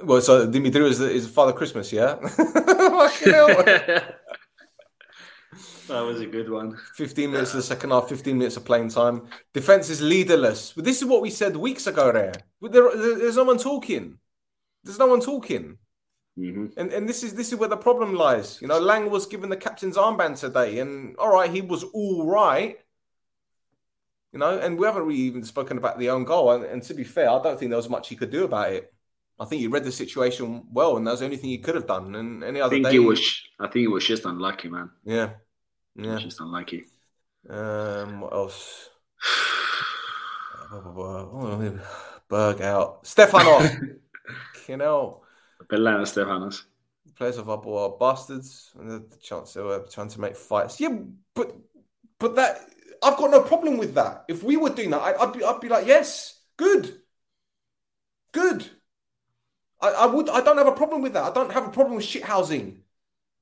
Well, 0.04 0.22
so 0.22 0.46
Dimitri 0.46 0.88
is, 0.88 1.02
is 1.02 1.28
Father 1.28 1.54
Christmas, 1.54 1.92
yeah? 1.92 2.18
That 5.88 6.02
was 6.02 6.20
a 6.22 6.26
good 6.26 6.50
one. 6.50 6.78
15 6.96 7.32
minutes 7.32 7.52
of 7.52 7.58
the 7.58 7.64
second 7.64 7.92
half, 7.92 8.10
15 8.10 8.38
minutes 8.38 8.58
of 8.58 8.66
playing 8.66 8.90
time. 8.90 9.28
Defense 9.54 9.90
is 9.90 10.02
leaderless. 10.02 10.74
But 10.74 10.84
this 10.86 11.02
is 11.02 11.06
what 11.08 11.22
we 11.22 11.30
said 11.30 11.56
weeks 11.56 11.88
ago 11.88 12.12
there. 12.12 12.34
There, 12.62 12.96
there- 12.96 13.18
there's 13.20 13.38
no 13.38 13.44
one 13.46 13.58
talking. 13.58 14.18
There's 14.84 15.00
no 15.00 15.08
one 15.08 15.22
talking. 15.22 15.78
hmm 16.36 16.68
And 16.78 16.92
and 16.94 17.08
this 17.10 17.24
is 17.24 17.34
this 17.34 17.52
is 17.52 17.58
where 17.60 17.70
the 17.70 17.78
problem 17.78 18.14
lies. 18.14 18.62
You 18.62 18.68
know, 18.68 18.80
Lang 18.80 19.10
was 19.10 19.26
given 19.26 19.50
the 19.50 19.58
captain's 19.58 19.98
armband 19.98 20.40
today, 20.40 20.80
and 20.80 21.16
all 21.18 21.32
right, 21.34 21.50
he 21.50 21.62
was 21.62 21.84
all 21.84 22.26
right. 22.28 22.78
You 24.34 24.40
know, 24.40 24.60
and 24.60 24.78
we 24.78 24.86
haven't 24.86 25.04
really 25.04 25.22
even 25.22 25.44
spoken 25.44 25.78
about 25.78 25.98
the 26.00 26.10
own 26.10 26.26
goal. 26.26 26.52
And, 26.52 26.64
and 26.66 26.84
to 26.84 26.94
be 26.94 27.04
fair, 27.04 27.30
I 27.30 27.42
don't 27.42 27.58
think 27.58 27.70
there 27.72 27.78
was 27.78 27.90
much 27.90 28.10
he 28.10 28.16
could 28.16 28.30
do 28.30 28.44
about 28.44 28.72
it. 28.74 28.94
I 29.40 29.46
think 29.46 29.62
he 29.62 29.68
read 29.68 29.84
the 29.84 29.92
situation 29.92 30.66
well, 30.72 30.98
and 30.98 31.06
that 31.08 31.12
was 31.12 31.20
the 31.22 31.26
only 31.26 31.38
thing 31.38 31.50
he 31.52 31.60
could 31.60 31.76
have 31.76 31.88
done. 31.88 32.14
And 32.16 32.44
any 32.44 32.60
I 32.60 32.66
other 32.66 32.76
think 32.76 32.86
day, 32.88 32.96
it 32.96 33.00
was. 33.00 33.22
I 33.60 33.68
think 33.68 33.86
it 33.86 33.92
was 33.92 34.06
just 34.06 34.26
unlucky, 34.26 34.68
man. 34.70 34.90
yeah, 35.06 35.30
yeah. 35.98 36.18
Just 36.18 36.40
unlucky. 36.40 36.86
Um, 37.50 38.22
what 38.22 38.34
else? 38.34 38.90
Berg 42.30 42.62
out. 42.62 43.06
Stefano. 43.08 43.60
you 44.68 44.78
know, 44.78 45.22
Bellana 45.70 46.02
Stefanos. 46.02 46.64
players 47.16 47.38
of 47.38 47.50
our 47.50 47.58
ball 47.58 47.80
are 47.80 47.98
bastards. 47.98 48.72
And 48.78 49.10
the 49.10 49.18
chance 49.18 49.54
they 49.54 49.62
were 49.62 49.86
trying 49.90 50.10
to 50.10 50.22
make 50.22 50.36
fights. 50.36 50.80
Yeah, 50.80 50.98
but 51.34 51.56
but 52.20 52.36
that 52.36 52.70
I've 53.04 53.18
got 53.18 53.32
no 53.32 53.42
problem 53.42 53.78
with 53.78 53.96
that. 53.96 54.26
If 54.28 54.44
we 54.44 54.58
were 54.58 54.70
doing 54.70 54.92
that, 54.92 55.02
I, 55.02 55.24
I'd 55.24 55.34
be 55.34 55.44
I'd 55.44 55.62
be 55.62 55.70
like, 55.70 55.88
yes, 55.88 56.40
good, 56.58 57.02
good. 58.34 58.70
I, 59.82 59.90
I 59.90 60.06
would. 60.08 60.30
I 60.30 60.42
don't 60.42 60.58
have 60.58 60.68
a 60.68 60.72
problem 60.72 61.02
with 61.02 61.14
that. 61.14 61.24
I 61.24 61.34
don't 61.34 61.52
have 61.52 61.68
a 61.68 61.72
problem 61.72 61.96
with 61.96 62.06
shit 62.06 62.24
housing 62.24 62.84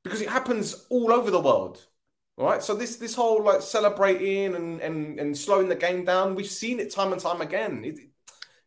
because 0.04 0.22
it 0.22 0.30
happens 0.30 0.86
all 0.90 1.12
over 1.12 1.32
the 1.32 1.40
world. 1.40 1.86
Right. 2.38 2.62
So 2.62 2.76
this 2.76 2.98
this 2.98 3.16
whole 3.16 3.44
like 3.44 3.62
celebrating 3.62 4.56
and 4.56 4.82
and 4.82 5.20
and 5.20 5.38
slowing 5.38 5.70
the 5.70 5.76
game 5.76 6.04
down, 6.04 6.36
we've 6.36 6.50
seen 6.50 6.80
it 6.80 6.92
time 6.92 7.14
and 7.14 7.22
time 7.22 7.42
again. 7.42 7.84
It, 7.86 8.00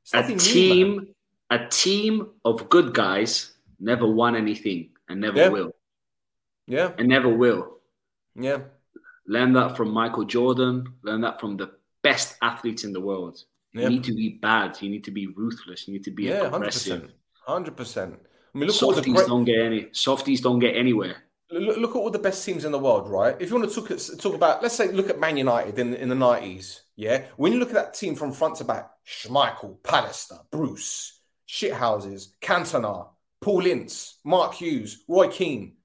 it's 0.02 0.14
A 0.14 0.20
nothing 0.20 0.36
new, 0.36 0.42
team, 0.42 1.06
a 1.50 1.66
team 1.68 2.28
of 2.44 2.68
good 2.70 2.94
guys 2.94 3.52
never 3.78 4.06
won 4.10 4.34
anything 4.36 4.90
and 5.08 5.20
never 5.20 5.38
Yeah. 5.38 5.48
will, 5.50 5.72
Yeah. 6.66 6.92
and 6.98 7.08
never 7.08 7.28
will. 7.28 7.78
Yeah. 8.34 8.60
Learn 9.26 9.52
that 9.52 9.76
from 9.76 9.90
Michael 9.90 10.24
Jordan. 10.24 10.86
Learn 11.02 11.20
that 11.20 11.38
from 11.38 11.58
the 11.58 11.72
best 12.02 12.36
athletes 12.40 12.84
in 12.84 12.92
the 12.94 13.00
world. 13.00 13.44
Yeah. 13.74 13.82
You 13.82 13.88
need 13.90 14.04
to 14.04 14.14
be 14.14 14.30
bad. 14.40 14.80
You 14.80 14.88
need 14.88 15.04
to 15.04 15.10
be 15.10 15.26
ruthless. 15.26 15.86
You 15.86 15.92
need 15.92 16.04
to 16.04 16.10
be 16.10 16.24
Yeah. 16.24 16.46
Aggressive. 16.46 17.12
Hundred 17.46 17.76
percent. 17.76 18.14
I 18.54 18.58
mean, 18.58 18.68
look 18.68 18.76
at 18.76 18.82
all 18.82 18.90
the 18.92 18.96
Softies 18.96 19.14
great. 19.14 19.28
don't 19.28 19.44
get 19.44 19.58
any. 19.58 19.88
Softies 19.92 20.40
don't 20.40 20.58
get 20.58 20.74
anywhere. 20.74 21.16
Look, 21.50 21.78
look 21.78 21.90
at 21.90 21.96
all 21.96 22.10
the 22.10 22.18
best 22.18 22.44
teams 22.44 22.64
in 22.64 22.72
the 22.72 22.78
world, 22.78 23.08
right? 23.08 23.34
If 23.40 23.48
you 23.48 23.56
want 23.56 23.70
to 23.70 23.74
talk, 23.74 24.18
talk 24.18 24.34
about, 24.34 24.62
let's 24.62 24.74
say, 24.74 24.92
look 24.92 25.08
at 25.08 25.18
Man 25.18 25.36
United 25.36 25.78
in, 25.78 25.94
in 25.94 26.08
the 26.10 26.14
90s, 26.14 26.80
yeah? 26.96 27.24
When 27.36 27.52
you 27.52 27.58
look 27.58 27.70
at 27.70 27.74
that 27.74 27.94
team 27.94 28.14
from 28.14 28.32
front 28.32 28.56
to 28.56 28.64
back, 28.64 28.90
Schmeichel, 29.06 29.78
Pallister, 29.80 30.40
Bruce, 30.50 31.20
Shithouses, 31.48 32.28
Cantona, 32.42 33.08
Paul 33.40 33.66
Ince, 33.66 34.18
Mark 34.24 34.54
Hughes, 34.54 35.04
Roy 35.08 35.28
Keane. 35.28 35.76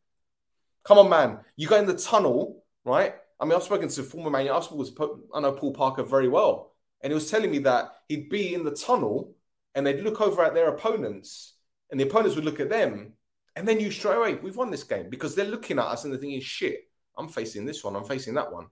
Come 0.83 0.97
on, 0.97 1.09
man. 1.09 1.39
You 1.55 1.67
go 1.67 1.77
in 1.77 1.85
the 1.85 1.95
tunnel, 1.95 2.65
right? 2.83 3.15
I 3.39 3.45
mean, 3.45 3.53
I've 3.53 3.63
spoken 3.63 3.87
to 3.87 4.03
former 4.03 4.29
Man 4.29 4.45
United, 4.45 4.97
I 5.33 5.39
know 5.39 5.51
Paul 5.53 5.73
Parker 5.73 6.03
very 6.03 6.27
well. 6.27 6.73
And 7.01 7.11
he 7.11 7.15
was 7.15 7.29
telling 7.29 7.51
me 7.51 7.59
that 7.59 7.91
he'd 8.07 8.29
be 8.29 8.53
in 8.53 8.63
the 8.63 8.71
tunnel 8.71 9.35
and 9.75 9.85
they'd 9.85 10.01
look 10.01 10.19
over 10.21 10.43
at 10.43 10.53
their 10.53 10.69
opponents 10.69 11.53
and 11.89 11.99
the 11.99 12.05
opponents 12.05 12.35
would 12.35 12.45
look 12.45 12.59
at 12.59 12.69
them 12.69 13.13
and 13.55 13.67
then 13.67 13.79
you 13.79 13.91
straight 13.91 14.17
away, 14.17 14.35
we've 14.35 14.55
won 14.55 14.71
this 14.71 14.83
game 14.83 15.09
because 15.09 15.35
they're 15.35 15.45
looking 15.45 15.79
at 15.79 15.85
us 15.85 16.03
and 16.03 16.13
they're 16.13 16.19
thinking, 16.19 16.41
shit, 16.41 16.87
I'm 17.17 17.27
facing 17.27 17.65
this 17.65 17.83
one, 17.83 17.95
I'm 17.95 18.05
facing 18.05 18.33
that 18.35 18.51
one. 18.51 18.67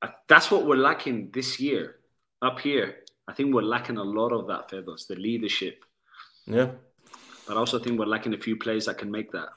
Uh, 0.00 0.08
That's 0.28 0.50
what 0.50 0.66
we're 0.66 0.76
lacking 0.76 1.30
this 1.32 1.60
year 1.60 1.96
up 2.40 2.58
here. 2.58 2.96
I 3.28 3.32
think 3.32 3.54
we're 3.54 3.62
lacking 3.62 3.98
a 3.98 4.02
lot 4.02 4.32
of 4.32 4.48
that, 4.48 4.68
Fedos, 4.68 5.06
the 5.06 5.14
leadership. 5.14 5.84
Yeah. 6.46 6.70
But 7.46 7.56
I 7.56 7.60
also 7.60 7.78
think 7.78 7.98
we're 7.98 8.06
lacking 8.06 8.34
a 8.34 8.38
few 8.38 8.56
players 8.56 8.86
that 8.86 8.98
can 8.98 9.10
make 9.10 9.30
that. 9.32 9.50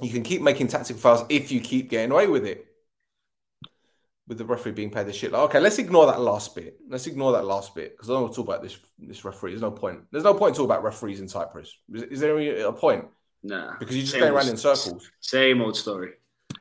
You 0.00 0.10
can 0.10 0.22
keep 0.22 0.40
making 0.40 0.68
tactical 0.68 1.00
fouls 1.00 1.24
if 1.28 1.52
you 1.52 1.60
keep 1.60 1.90
getting 1.90 2.10
away 2.10 2.26
with 2.26 2.46
it. 2.46 2.66
With 4.32 4.38
the 4.38 4.46
referee 4.46 4.72
being 4.72 4.90
paid 4.90 5.06
the 5.06 5.12
shit. 5.12 5.30
Like, 5.30 5.42
okay, 5.42 5.60
let's 5.60 5.78
ignore 5.78 6.06
that 6.06 6.18
last 6.18 6.54
bit. 6.54 6.78
Let's 6.88 7.06
ignore 7.06 7.32
that 7.32 7.44
last 7.44 7.74
bit 7.74 7.90
because 7.92 8.08
I 8.08 8.14
don't 8.14 8.22
want 8.22 8.32
to 8.32 8.36
talk 8.36 8.48
about 8.48 8.62
this 8.62 8.78
this 8.98 9.26
referee. 9.26 9.50
There's 9.50 9.60
no 9.60 9.70
point. 9.70 10.00
There's 10.10 10.24
no 10.24 10.32
point 10.32 10.54
to 10.54 10.60
talk 10.60 10.64
about 10.64 10.82
referees 10.82 11.20
in 11.20 11.28
Cyprus. 11.28 11.76
Is, 11.92 12.02
is 12.04 12.20
there 12.20 12.38
any- 12.38 12.60
a 12.60 12.72
point? 12.72 13.04
Nah. 13.42 13.76
Because 13.78 13.94
you're 13.94 14.06
just 14.06 14.18
going 14.18 14.32
around 14.32 14.48
in 14.48 14.56
circles. 14.56 15.10
Same 15.20 15.60
old 15.60 15.76
story. 15.76 16.12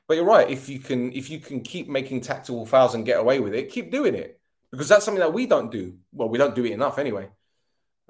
But 0.05 0.17
you're 0.17 0.25
right. 0.25 0.49
If 0.49 0.67
you 0.67 0.79
can, 0.79 1.13
if 1.13 1.29
you 1.29 1.39
can 1.39 1.61
keep 1.61 1.87
making 1.87 2.19
tactical 2.19 2.65
fouls 2.65 2.93
and 2.93 3.05
get 3.05 3.21
away 3.21 3.39
with 3.39 3.53
it, 3.53 3.71
keep 3.71 3.89
doing 3.89 4.15
it 4.15 4.37
because 4.69 4.89
that's 4.89 5.05
something 5.05 5.21
that 5.21 5.31
we 5.31 5.45
don't 5.45 5.71
do. 5.71 5.97
Well, 6.11 6.27
we 6.27 6.39
don't 6.39 6.53
do 6.53 6.65
it 6.65 6.71
enough 6.73 6.99
anyway. 6.99 7.29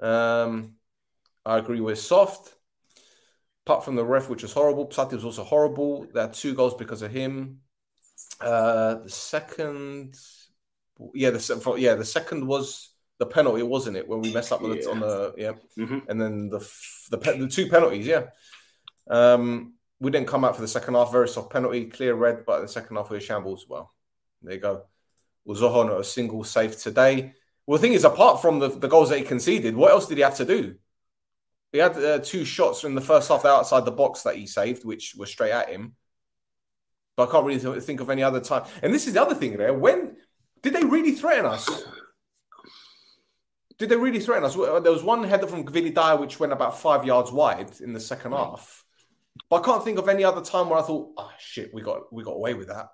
Um, 0.00 0.72
I 1.46 1.58
agree 1.58 1.80
with 1.80 2.00
soft. 2.00 2.52
Apart 3.64 3.84
from 3.84 3.94
the 3.94 4.04
ref, 4.04 4.28
which 4.28 4.42
was 4.42 4.52
horrible, 4.52 4.88
Psati 4.88 5.12
was 5.12 5.24
also 5.24 5.44
horrible. 5.44 6.08
There 6.12 6.24
are 6.24 6.32
two 6.32 6.52
goals 6.52 6.74
because 6.74 7.02
of 7.02 7.12
him. 7.12 7.60
Uh, 8.40 8.94
the 8.96 9.08
second, 9.10 10.16
yeah, 11.14 11.30
the 11.30 11.74
yeah, 11.78 11.94
the 11.94 12.04
second 12.04 12.46
was 12.46 12.90
the 13.18 13.26
penalty, 13.26 13.62
wasn't 13.62 13.96
it? 13.96 14.08
When 14.08 14.20
we 14.20 14.32
messed 14.32 14.52
up 14.52 14.62
on 14.62 14.70
the, 14.70 14.90
on 14.90 15.00
the 15.00 15.34
yeah, 15.36 15.52
Mhm. 15.78 16.08
and 16.08 16.20
then 16.20 16.48
the 16.48 16.58
the, 17.10 17.18
pe- 17.18 17.38
the 17.38 17.48
two 17.48 17.68
penalties, 17.68 18.06
yeah. 18.06 18.24
Um, 19.08 19.74
we 20.00 20.10
didn't 20.10 20.28
come 20.28 20.44
out 20.44 20.56
for 20.56 20.62
the 20.62 20.68
second 20.68 20.94
half. 20.94 21.12
Very 21.12 21.28
soft 21.28 21.50
penalty, 21.50 21.84
clear 21.86 22.14
red, 22.14 22.44
but 22.44 22.56
in 22.56 22.62
the 22.62 22.68
second 22.68 22.96
half 22.96 23.10
we 23.10 23.16
were 23.16 23.20
shambles. 23.20 23.66
Well, 23.68 23.92
there 24.42 24.54
you 24.54 24.60
go. 24.60 24.82
Was 25.44 25.60
Zoho 25.60 25.86
not 25.86 26.00
a 26.00 26.04
single 26.04 26.42
save 26.44 26.76
today? 26.76 27.34
Well, 27.66 27.78
the 27.78 27.82
thing 27.82 27.92
is, 27.94 28.04
apart 28.04 28.42
from 28.42 28.58
the, 28.58 28.68
the 28.68 28.88
goals 28.88 29.10
that 29.10 29.18
he 29.18 29.24
conceded, 29.24 29.76
what 29.76 29.92
else 29.92 30.06
did 30.06 30.18
he 30.18 30.22
have 30.24 30.36
to 30.36 30.44
do? 30.44 30.74
He 31.70 31.78
had 31.78 31.96
uh, 31.96 32.18
two 32.18 32.44
shots 32.44 32.84
in 32.84 32.94
the 32.94 33.00
first 33.00 33.28
half 33.28 33.44
outside 33.44 33.84
the 33.84 33.92
box 33.92 34.22
that 34.22 34.36
he 34.36 34.46
saved, 34.46 34.84
which 34.84 35.14
were 35.16 35.26
straight 35.26 35.52
at 35.52 35.68
him. 35.70 35.94
But 37.22 37.28
I 37.28 37.32
can't 37.32 37.46
really 37.46 37.60
th- 37.60 37.84
think 37.84 38.00
of 38.00 38.10
any 38.10 38.24
other 38.24 38.40
time. 38.40 38.64
And 38.82 38.92
this 38.92 39.06
is 39.06 39.14
the 39.14 39.22
other 39.22 39.34
thing 39.34 39.56
there. 39.56 39.72
When 39.72 40.16
did 40.60 40.74
they 40.74 40.82
really 40.82 41.12
threaten 41.12 41.46
us? 41.46 41.68
Did 43.78 43.90
they 43.90 43.96
really 43.96 44.18
threaten 44.18 44.44
us? 44.44 44.54
There 44.54 44.92
was 44.92 45.04
one 45.04 45.22
header 45.22 45.46
from 45.46 45.64
Kvilitaia 45.64 46.18
which 46.18 46.40
went 46.40 46.52
about 46.52 46.78
five 46.78 47.04
yards 47.04 47.30
wide 47.30 47.70
in 47.80 47.92
the 47.92 48.00
second 48.00 48.32
half. 48.32 48.84
But 49.48 49.62
I 49.62 49.64
can't 49.64 49.84
think 49.84 49.98
of 49.98 50.08
any 50.08 50.24
other 50.24 50.40
time 50.40 50.68
where 50.68 50.80
I 50.80 50.82
thought, 50.82 51.12
oh 51.16 51.30
shit, 51.38 51.72
we 51.72 51.80
got 51.80 52.12
we 52.12 52.24
got 52.24 52.32
away 52.32 52.54
with 52.54 52.68
that. 52.68 52.88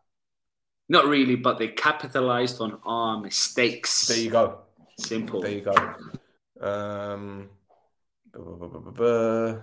Not 0.91 1.07
really, 1.07 1.37
but 1.37 1.59
they 1.59 1.69
capitalized 1.69 2.61
on 2.61 2.79
our 2.85 3.19
mistakes. 3.21 4.09
There 4.09 4.19
you 4.19 4.31
go. 4.31 4.61
Simple. 4.99 5.41
There 5.41 5.53
you 5.53 5.63
go. 5.63 5.75
Um, 6.61 7.49
bu- 8.33 8.45
bu- 8.45 8.57
bu- 8.57 8.69
bu- 8.69 8.81
bu- 8.81 8.93
bu- 8.93 9.61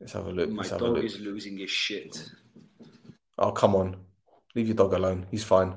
let's 0.00 0.12
have 0.14 0.26
a 0.26 0.32
look. 0.32 0.50
My 0.50 0.62
Let's 0.62 0.70
dog 0.76 1.04
is 1.04 1.20
losing 1.20 1.58
his 1.58 1.70
shit. 1.70 2.30
Oh, 3.38 3.52
come 3.52 3.74
on. 3.74 3.96
Leave 4.54 4.68
your 4.68 4.76
dog 4.76 4.94
alone. 4.94 5.26
He's 5.30 5.44
fine. 5.44 5.74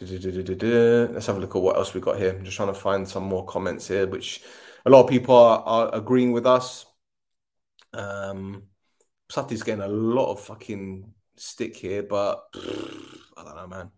Let's 0.00 1.26
have 1.26 1.36
a 1.36 1.40
look 1.40 1.54
at 1.54 1.62
what 1.62 1.76
else 1.76 1.94
we 1.94 2.00
got 2.00 2.18
here. 2.18 2.30
I'm 2.30 2.44
just 2.44 2.56
trying 2.56 2.72
to 2.72 2.74
find 2.74 3.08
some 3.08 3.24
more 3.24 3.44
comments 3.46 3.88
here, 3.88 4.06
which 4.06 4.42
a 4.84 4.90
lot 4.90 5.04
of 5.04 5.10
people 5.10 5.36
are, 5.36 5.60
are 5.60 5.94
agreeing 5.94 6.32
with 6.32 6.46
us. 6.46 6.86
Um, 7.92 8.64
Sati's 9.30 9.62
getting 9.62 9.84
a 9.84 9.88
lot 9.88 10.32
of 10.32 10.40
fucking 10.40 11.12
stick 11.36 11.76
here, 11.76 12.02
but 12.02 12.44
I 12.56 13.44
don't 13.44 13.56
know, 13.56 13.66
man. 13.66 13.90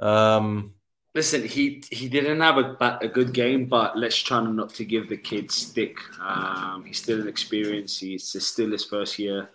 Um, 0.00 0.74
Listen, 1.14 1.44
he 1.44 1.80
he 1.92 2.08
didn't 2.08 2.40
have 2.40 2.58
a 2.58 2.98
a 3.00 3.06
good 3.06 3.32
game, 3.32 3.66
but 3.66 3.96
let's 3.96 4.16
try 4.16 4.42
not 4.42 4.74
to 4.74 4.84
give 4.84 5.08
the 5.08 5.16
kid 5.16 5.48
stick. 5.52 5.96
Um, 6.20 6.84
he's 6.84 7.00
still 7.00 7.20
an 7.20 7.28
experience. 7.28 7.98
He's 7.98 8.24
still 8.44 8.72
his 8.72 8.84
first 8.84 9.16
year. 9.16 9.48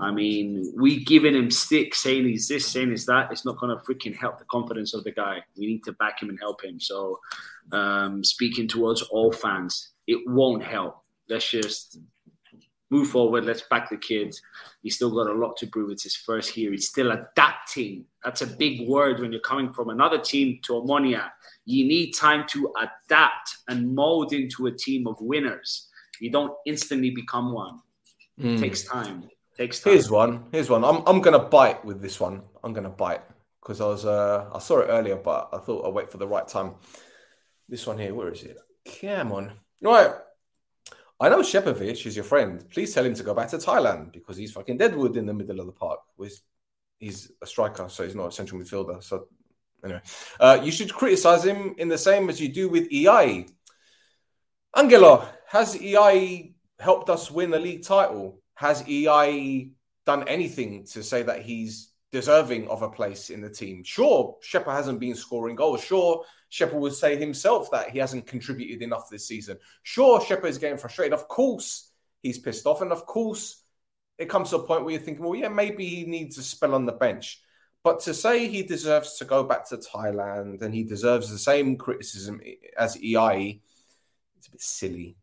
I 0.00 0.10
mean, 0.10 0.72
we 0.74 1.04
giving 1.04 1.34
him 1.34 1.50
stick, 1.50 1.94
saying 1.94 2.24
he's 2.24 2.48
this, 2.48 2.66
saying 2.66 2.90
he's 2.90 3.04
that. 3.06 3.30
It's 3.30 3.44
not 3.44 3.58
going 3.58 3.76
to 3.76 3.84
freaking 3.84 4.16
help 4.16 4.38
the 4.38 4.46
confidence 4.46 4.94
of 4.94 5.04
the 5.04 5.12
guy. 5.12 5.40
We 5.58 5.66
need 5.66 5.84
to 5.84 5.92
back 5.92 6.22
him 6.22 6.30
and 6.30 6.38
help 6.40 6.64
him. 6.64 6.80
So, 6.80 7.20
um, 7.72 8.24
speaking 8.24 8.66
towards 8.66 9.02
all 9.02 9.32
fans, 9.32 9.90
it 10.06 10.18
won't 10.26 10.64
help. 10.64 11.04
Let's 11.28 11.48
just 11.48 11.98
move 12.92 13.08
forward. 13.08 13.46
Let's 13.46 13.62
back 13.62 13.88
the 13.88 13.96
kids. 13.96 14.42
He's 14.82 14.96
still 14.96 15.10
got 15.10 15.30
a 15.30 15.32
lot 15.32 15.56
to 15.56 15.66
prove. 15.66 15.90
It's 15.90 16.02
his 16.02 16.14
first 16.14 16.56
year. 16.56 16.70
He's 16.70 16.88
still 16.88 17.10
adapting. 17.10 18.04
That's 18.22 18.42
a 18.42 18.46
big 18.46 18.86
word 18.86 19.20
when 19.20 19.32
you're 19.32 19.40
coming 19.40 19.72
from 19.72 19.88
another 19.88 20.18
team 20.18 20.60
to 20.64 20.74
Omonia. 20.74 21.30
You 21.64 21.86
need 21.86 22.12
time 22.12 22.46
to 22.48 22.72
adapt 22.86 23.56
and 23.68 23.94
mold 23.94 24.32
into 24.32 24.66
a 24.66 24.72
team 24.72 25.06
of 25.06 25.16
winners. 25.20 25.88
You 26.20 26.30
don't 26.30 26.52
instantly 26.66 27.10
become 27.10 27.52
one. 27.52 27.80
It 28.38 28.58
takes 28.58 28.82
time. 28.82 29.28
takes 29.56 29.80
time. 29.80 29.92
here's 29.92 30.10
one. 30.10 30.44
Here's 30.52 30.68
one. 30.68 30.84
I'm 30.84 31.02
I'm 31.06 31.20
gonna 31.20 31.38
bite 31.38 31.84
with 31.84 32.00
this 32.00 32.20
one. 32.20 32.42
I'm 32.62 32.72
gonna 32.72 32.90
bite. 32.90 33.22
because 33.60 33.80
I 33.80 33.86
was 33.86 34.04
uh, 34.04 34.50
I 34.52 34.58
saw 34.58 34.80
it 34.80 34.86
earlier, 34.86 35.16
but 35.16 35.48
I 35.52 35.58
thought 35.58 35.86
I'd 35.86 35.94
wait 35.94 36.10
for 36.10 36.18
the 36.18 36.26
right 36.26 36.46
time. 36.46 36.74
This 37.68 37.86
one 37.86 37.98
here, 37.98 38.14
where 38.14 38.32
is 38.32 38.42
it? 38.42 38.58
Come 39.00 39.32
on. 39.32 39.52
Right. 39.80 40.12
I 41.22 41.28
know 41.28 41.38
Shepovich 41.38 42.04
is 42.04 42.16
your 42.16 42.24
friend. 42.24 42.68
Please 42.68 42.92
tell 42.92 43.04
him 43.04 43.14
to 43.14 43.22
go 43.22 43.32
back 43.32 43.48
to 43.50 43.56
Thailand 43.56 44.12
because 44.12 44.36
he's 44.36 44.50
fucking 44.50 44.76
deadwood 44.76 45.16
in 45.16 45.24
the 45.24 45.32
middle 45.32 45.60
of 45.60 45.66
the 45.66 45.72
park. 45.72 46.00
He's 46.98 47.30
a 47.40 47.46
striker, 47.46 47.88
so 47.88 48.02
he's 48.02 48.16
not 48.16 48.26
a 48.26 48.32
central 48.32 48.60
midfielder. 48.60 49.00
So 49.04 49.28
anyway, 49.84 50.00
uh, 50.40 50.58
you 50.64 50.72
should 50.72 50.92
criticize 50.92 51.44
him 51.44 51.76
in 51.78 51.88
the 51.88 51.96
same 51.96 52.28
as 52.28 52.40
you 52.40 52.48
do 52.48 52.68
with 52.68 52.92
EI. 52.92 53.46
Angelo, 54.74 55.28
has 55.46 55.80
EI 55.80 56.54
helped 56.80 57.08
us 57.08 57.30
win 57.30 57.54
a 57.54 57.58
league 57.58 57.84
title? 57.84 58.40
Has 58.54 58.82
EI 58.88 59.70
done 60.04 60.26
anything 60.26 60.84
to 60.86 61.04
say 61.04 61.22
that 61.22 61.42
he's 61.42 61.92
deserving 62.10 62.66
of 62.66 62.82
a 62.82 62.90
place 62.90 63.30
in 63.30 63.40
the 63.40 63.50
team? 63.50 63.84
Sure, 63.84 64.38
Shepard 64.42 64.74
hasn't 64.74 64.98
been 64.98 65.14
scoring 65.14 65.54
goals. 65.54 65.84
Sure, 65.84 66.24
Shepard 66.52 66.80
would 66.80 66.92
say 66.92 67.16
himself 67.16 67.70
that 67.70 67.88
he 67.88 67.98
hasn't 67.98 68.26
contributed 68.26 68.82
enough 68.82 69.08
this 69.08 69.26
season. 69.26 69.56
Sure, 69.84 70.20
Shepard 70.20 70.50
is 70.50 70.58
getting 70.58 70.76
frustrated. 70.76 71.14
Of 71.14 71.26
course, 71.26 71.90
he's 72.22 72.38
pissed 72.38 72.66
off. 72.66 72.82
And 72.82 72.92
of 72.92 73.06
course, 73.06 73.62
it 74.18 74.28
comes 74.28 74.50
to 74.50 74.56
a 74.56 74.62
point 74.62 74.84
where 74.84 74.92
you're 74.92 75.00
thinking, 75.00 75.24
well, 75.24 75.34
yeah, 75.34 75.48
maybe 75.48 75.86
he 75.86 76.04
needs 76.04 76.36
a 76.36 76.42
spell 76.42 76.74
on 76.74 76.84
the 76.84 76.92
bench. 76.92 77.40
But 77.82 78.00
to 78.00 78.12
say 78.12 78.48
he 78.48 78.64
deserves 78.64 79.16
to 79.16 79.24
go 79.24 79.44
back 79.44 79.66
to 79.70 79.78
Thailand 79.78 80.60
and 80.60 80.74
he 80.74 80.84
deserves 80.84 81.30
the 81.30 81.38
same 81.38 81.76
criticism 81.76 82.42
as 82.76 83.02
EI, 83.02 83.62
it's 84.36 84.48
a 84.48 84.50
bit 84.50 84.60
silly. 84.60 85.16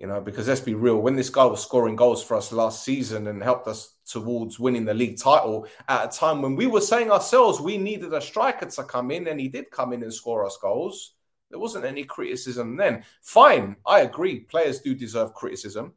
You 0.00 0.06
know, 0.06 0.18
because 0.18 0.48
let's 0.48 0.62
be 0.62 0.72
real, 0.72 0.96
when 0.96 1.14
this 1.14 1.28
guy 1.28 1.44
was 1.44 1.62
scoring 1.62 1.94
goals 1.94 2.24
for 2.24 2.34
us 2.34 2.52
last 2.52 2.82
season 2.84 3.26
and 3.26 3.42
helped 3.42 3.68
us 3.68 3.96
towards 4.06 4.58
winning 4.58 4.86
the 4.86 4.94
league 4.94 5.18
title 5.18 5.66
at 5.90 6.06
a 6.06 6.18
time 6.18 6.40
when 6.40 6.56
we 6.56 6.66
were 6.66 6.80
saying 6.80 7.10
ourselves 7.10 7.60
we 7.60 7.76
needed 7.76 8.14
a 8.14 8.20
striker 8.20 8.64
to 8.64 8.82
come 8.84 9.10
in, 9.10 9.28
and 9.28 9.38
he 9.38 9.48
did 9.48 9.70
come 9.70 9.92
in 9.92 10.02
and 10.02 10.14
score 10.14 10.46
us 10.46 10.56
goals. 10.56 11.12
There 11.50 11.58
wasn't 11.58 11.84
any 11.84 12.04
criticism 12.04 12.78
then. 12.78 13.04
Fine, 13.20 13.76
I 13.84 14.00
agree. 14.00 14.40
Players 14.40 14.80
do 14.80 14.94
deserve 14.94 15.34
criticism, 15.34 15.92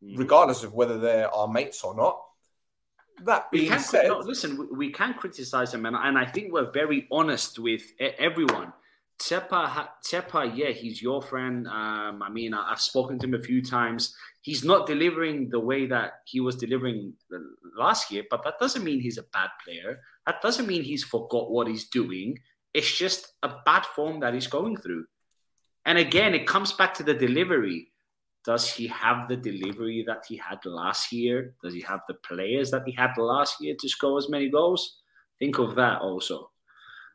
mm. 0.00 0.16
regardless 0.16 0.62
of 0.62 0.72
whether 0.72 0.98
they're 1.00 1.34
our 1.34 1.48
mates 1.48 1.82
or 1.82 1.96
not. 1.96 2.22
That 3.24 3.50
being 3.50 3.76
said, 3.80 4.06
no, 4.06 4.18
listen, 4.18 4.68
we 4.70 4.92
can 4.92 5.14
criticize 5.14 5.74
him, 5.74 5.86
and, 5.86 5.96
and 5.96 6.16
I 6.16 6.24
think 6.24 6.52
we're 6.52 6.70
very 6.70 7.08
honest 7.10 7.58
with 7.58 7.82
everyone. 7.98 8.72
Tepa, 9.20 9.88
Tepa, 10.02 10.56
yeah, 10.56 10.70
he's 10.70 11.02
your 11.02 11.20
friend. 11.20 11.68
Um, 11.68 12.22
I 12.22 12.30
mean, 12.30 12.54
I, 12.54 12.70
have 12.70 12.80
spoken 12.80 13.18
to 13.18 13.26
him 13.26 13.34
a 13.34 13.40
few 13.40 13.62
times. 13.62 14.16
He's 14.40 14.64
not 14.64 14.86
delivering 14.86 15.50
the 15.50 15.60
way 15.60 15.86
that 15.86 16.20
he 16.24 16.40
was 16.40 16.56
delivering 16.56 17.12
last 17.76 18.10
year, 18.10 18.24
but 18.30 18.42
that 18.44 18.58
doesn't 18.58 18.82
mean 18.82 18.98
he's 18.98 19.18
a 19.18 19.24
bad 19.34 19.50
player. 19.62 20.00
That 20.26 20.40
doesn't 20.40 20.66
mean 20.66 20.82
he's 20.82 21.04
forgot 21.04 21.50
what 21.50 21.66
he's 21.66 21.88
doing. 21.88 22.38
It's 22.72 22.96
just 22.96 23.34
a 23.42 23.50
bad 23.66 23.84
form 23.84 24.20
that 24.20 24.32
he's 24.32 24.46
going 24.46 24.78
through. 24.78 25.04
And 25.84 25.98
again, 25.98 26.34
it 26.34 26.46
comes 26.46 26.72
back 26.72 26.94
to 26.94 27.02
the 27.02 27.14
delivery. 27.14 27.88
Does 28.46 28.72
he 28.72 28.86
have 28.86 29.28
the 29.28 29.36
delivery 29.36 30.02
that 30.06 30.24
he 30.26 30.36
had 30.38 30.64
last 30.64 31.12
year? 31.12 31.54
Does 31.62 31.74
he 31.74 31.82
have 31.82 32.00
the 32.08 32.14
players 32.14 32.70
that 32.70 32.84
he 32.86 32.92
had 32.92 33.10
last 33.18 33.56
year 33.60 33.74
to 33.78 33.88
score 33.88 34.16
as 34.16 34.30
many 34.30 34.48
goals? 34.48 35.00
Think 35.38 35.58
of 35.58 35.74
that 35.74 36.00
also. 36.00 36.50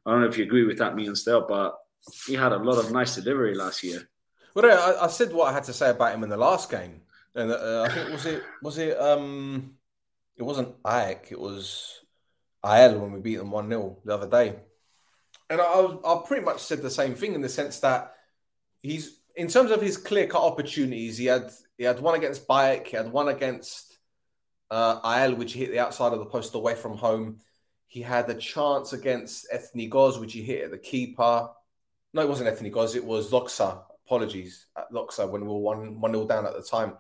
I 0.06 0.12
don't 0.12 0.22
know 0.22 0.28
if 0.28 0.38
you 0.38 0.44
agree 0.44 0.66
with 0.66 0.78
that, 0.78 0.96
me 0.96 1.08
and 1.08 1.18
Stel, 1.18 1.48
but 1.48 1.76
he 2.28 2.34
had 2.34 2.52
a 2.52 2.58
lot 2.58 2.78
of 2.78 2.92
nice 2.92 3.16
delivery 3.16 3.56
last 3.56 3.84
year. 3.84 4.08
Well, 4.54 4.66
I, 4.66 5.06
I 5.06 5.08
said 5.08 5.34
what 5.34 5.50
I 5.50 5.54
had 5.54 5.66
to 5.66 5.74
say 5.74 5.90
about 5.90 6.14
him 6.14 6.24
in 6.24 6.30
the 6.30 6.38
last 6.38 6.70
game, 6.72 7.02
and 7.34 7.52
uh, 7.52 7.86
I 7.88 7.94
think 7.94 8.12
was 8.12 8.26
it 8.26 8.44
was 8.62 8.78
it 8.78 9.00
um 9.00 9.76
it 10.38 10.44
wasn't 10.44 10.76
Ike, 10.84 11.28
it 11.32 11.40
was 11.40 12.02
AEL 12.64 13.00
when 13.00 13.12
we 13.12 13.20
beat 13.20 13.38
them 13.38 13.52
one 13.52 13.70
0 13.70 13.98
the 14.06 14.14
other 14.14 14.30
day, 14.30 14.56
and 15.50 15.60
I 15.60 15.66
I 15.66 16.24
pretty 16.26 16.46
much 16.46 16.62
said 16.62 16.82
the 16.82 16.90
same 16.90 17.16
thing 17.16 17.34
in 17.34 17.42
the 17.42 17.50
sense 17.50 17.80
that 17.82 18.14
he's 18.80 19.20
in 19.36 19.48
terms 19.48 19.72
of 19.72 19.82
his 19.82 19.98
clear 19.98 20.28
cut 20.28 20.42
opportunities, 20.42 21.18
he 21.18 21.26
had 21.26 21.52
he 21.78 21.84
had 21.84 22.00
one 22.00 22.16
against 22.16 22.48
Bayek, 22.48 22.88
he 22.88 22.98
had 22.98 23.12
one 23.12 23.28
against 23.28 23.98
uh, 24.72 25.00
AEL, 25.04 25.36
which 25.36 25.54
he 25.54 25.60
hit 25.60 25.72
the 25.72 25.80
outside 25.80 26.14
of 26.14 26.20
the 26.20 26.26
post 26.26 26.56
away 26.56 26.76
from 26.76 26.98
home. 26.98 27.40
He 27.88 28.02
had 28.02 28.30
a 28.30 28.36
chance 28.36 28.94
against 28.94 29.48
Ethnikos, 29.54 30.20
which 30.20 30.34
he 30.34 30.42
hit 30.42 30.64
at 30.66 30.72
the 30.72 30.78
keeper. 30.78 31.50
No, 32.16 32.22
it 32.22 32.30
wasn't 32.30 32.50
Ethnikos. 32.50 32.96
It 32.96 33.04
was 33.04 33.30
Doxa. 33.30 33.84
Apologies 34.06 34.68
at 34.78 34.90
Doxa 34.90 35.30
when 35.30 35.42
we 35.42 35.48
were 35.48 35.60
one 35.60 36.00
one 36.00 36.28
down 36.28 36.46
at 36.46 36.54
the 36.54 36.62
time. 36.62 36.94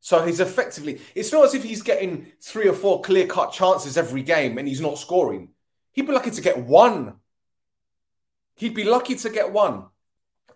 So 0.00 0.26
he's 0.26 0.40
effectively. 0.40 1.00
It's 1.14 1.32
not 1.32 1.44
as 1.44 1.54
if 1.54 1.62
he's 1.62 1.82
getting 1.82 2.32
three 2.42 2.68
or 2.68 2.72
four 2.72 3.00
clear 3.00 3.28
cut 3.28 3.52
chances 3.52 3.96
every 3.96 4.22
game 4.22 4.58
and 4.58 4.66
he's 4.66 4.80
not 4.80 4.98
scoring. 4.98 5.50
He'd 5.92 6.08
be 6.08 6.12
lucky 6.12 6.32
to 6.32 6.40
get 6.40 6.58
one. 6.58 7.14
He'd 8.56 8.74
be 8.74 8.82
lucky 8.82 9.14
to 9.14 9.30
get 9.30 9.52
one. 9.52 9.84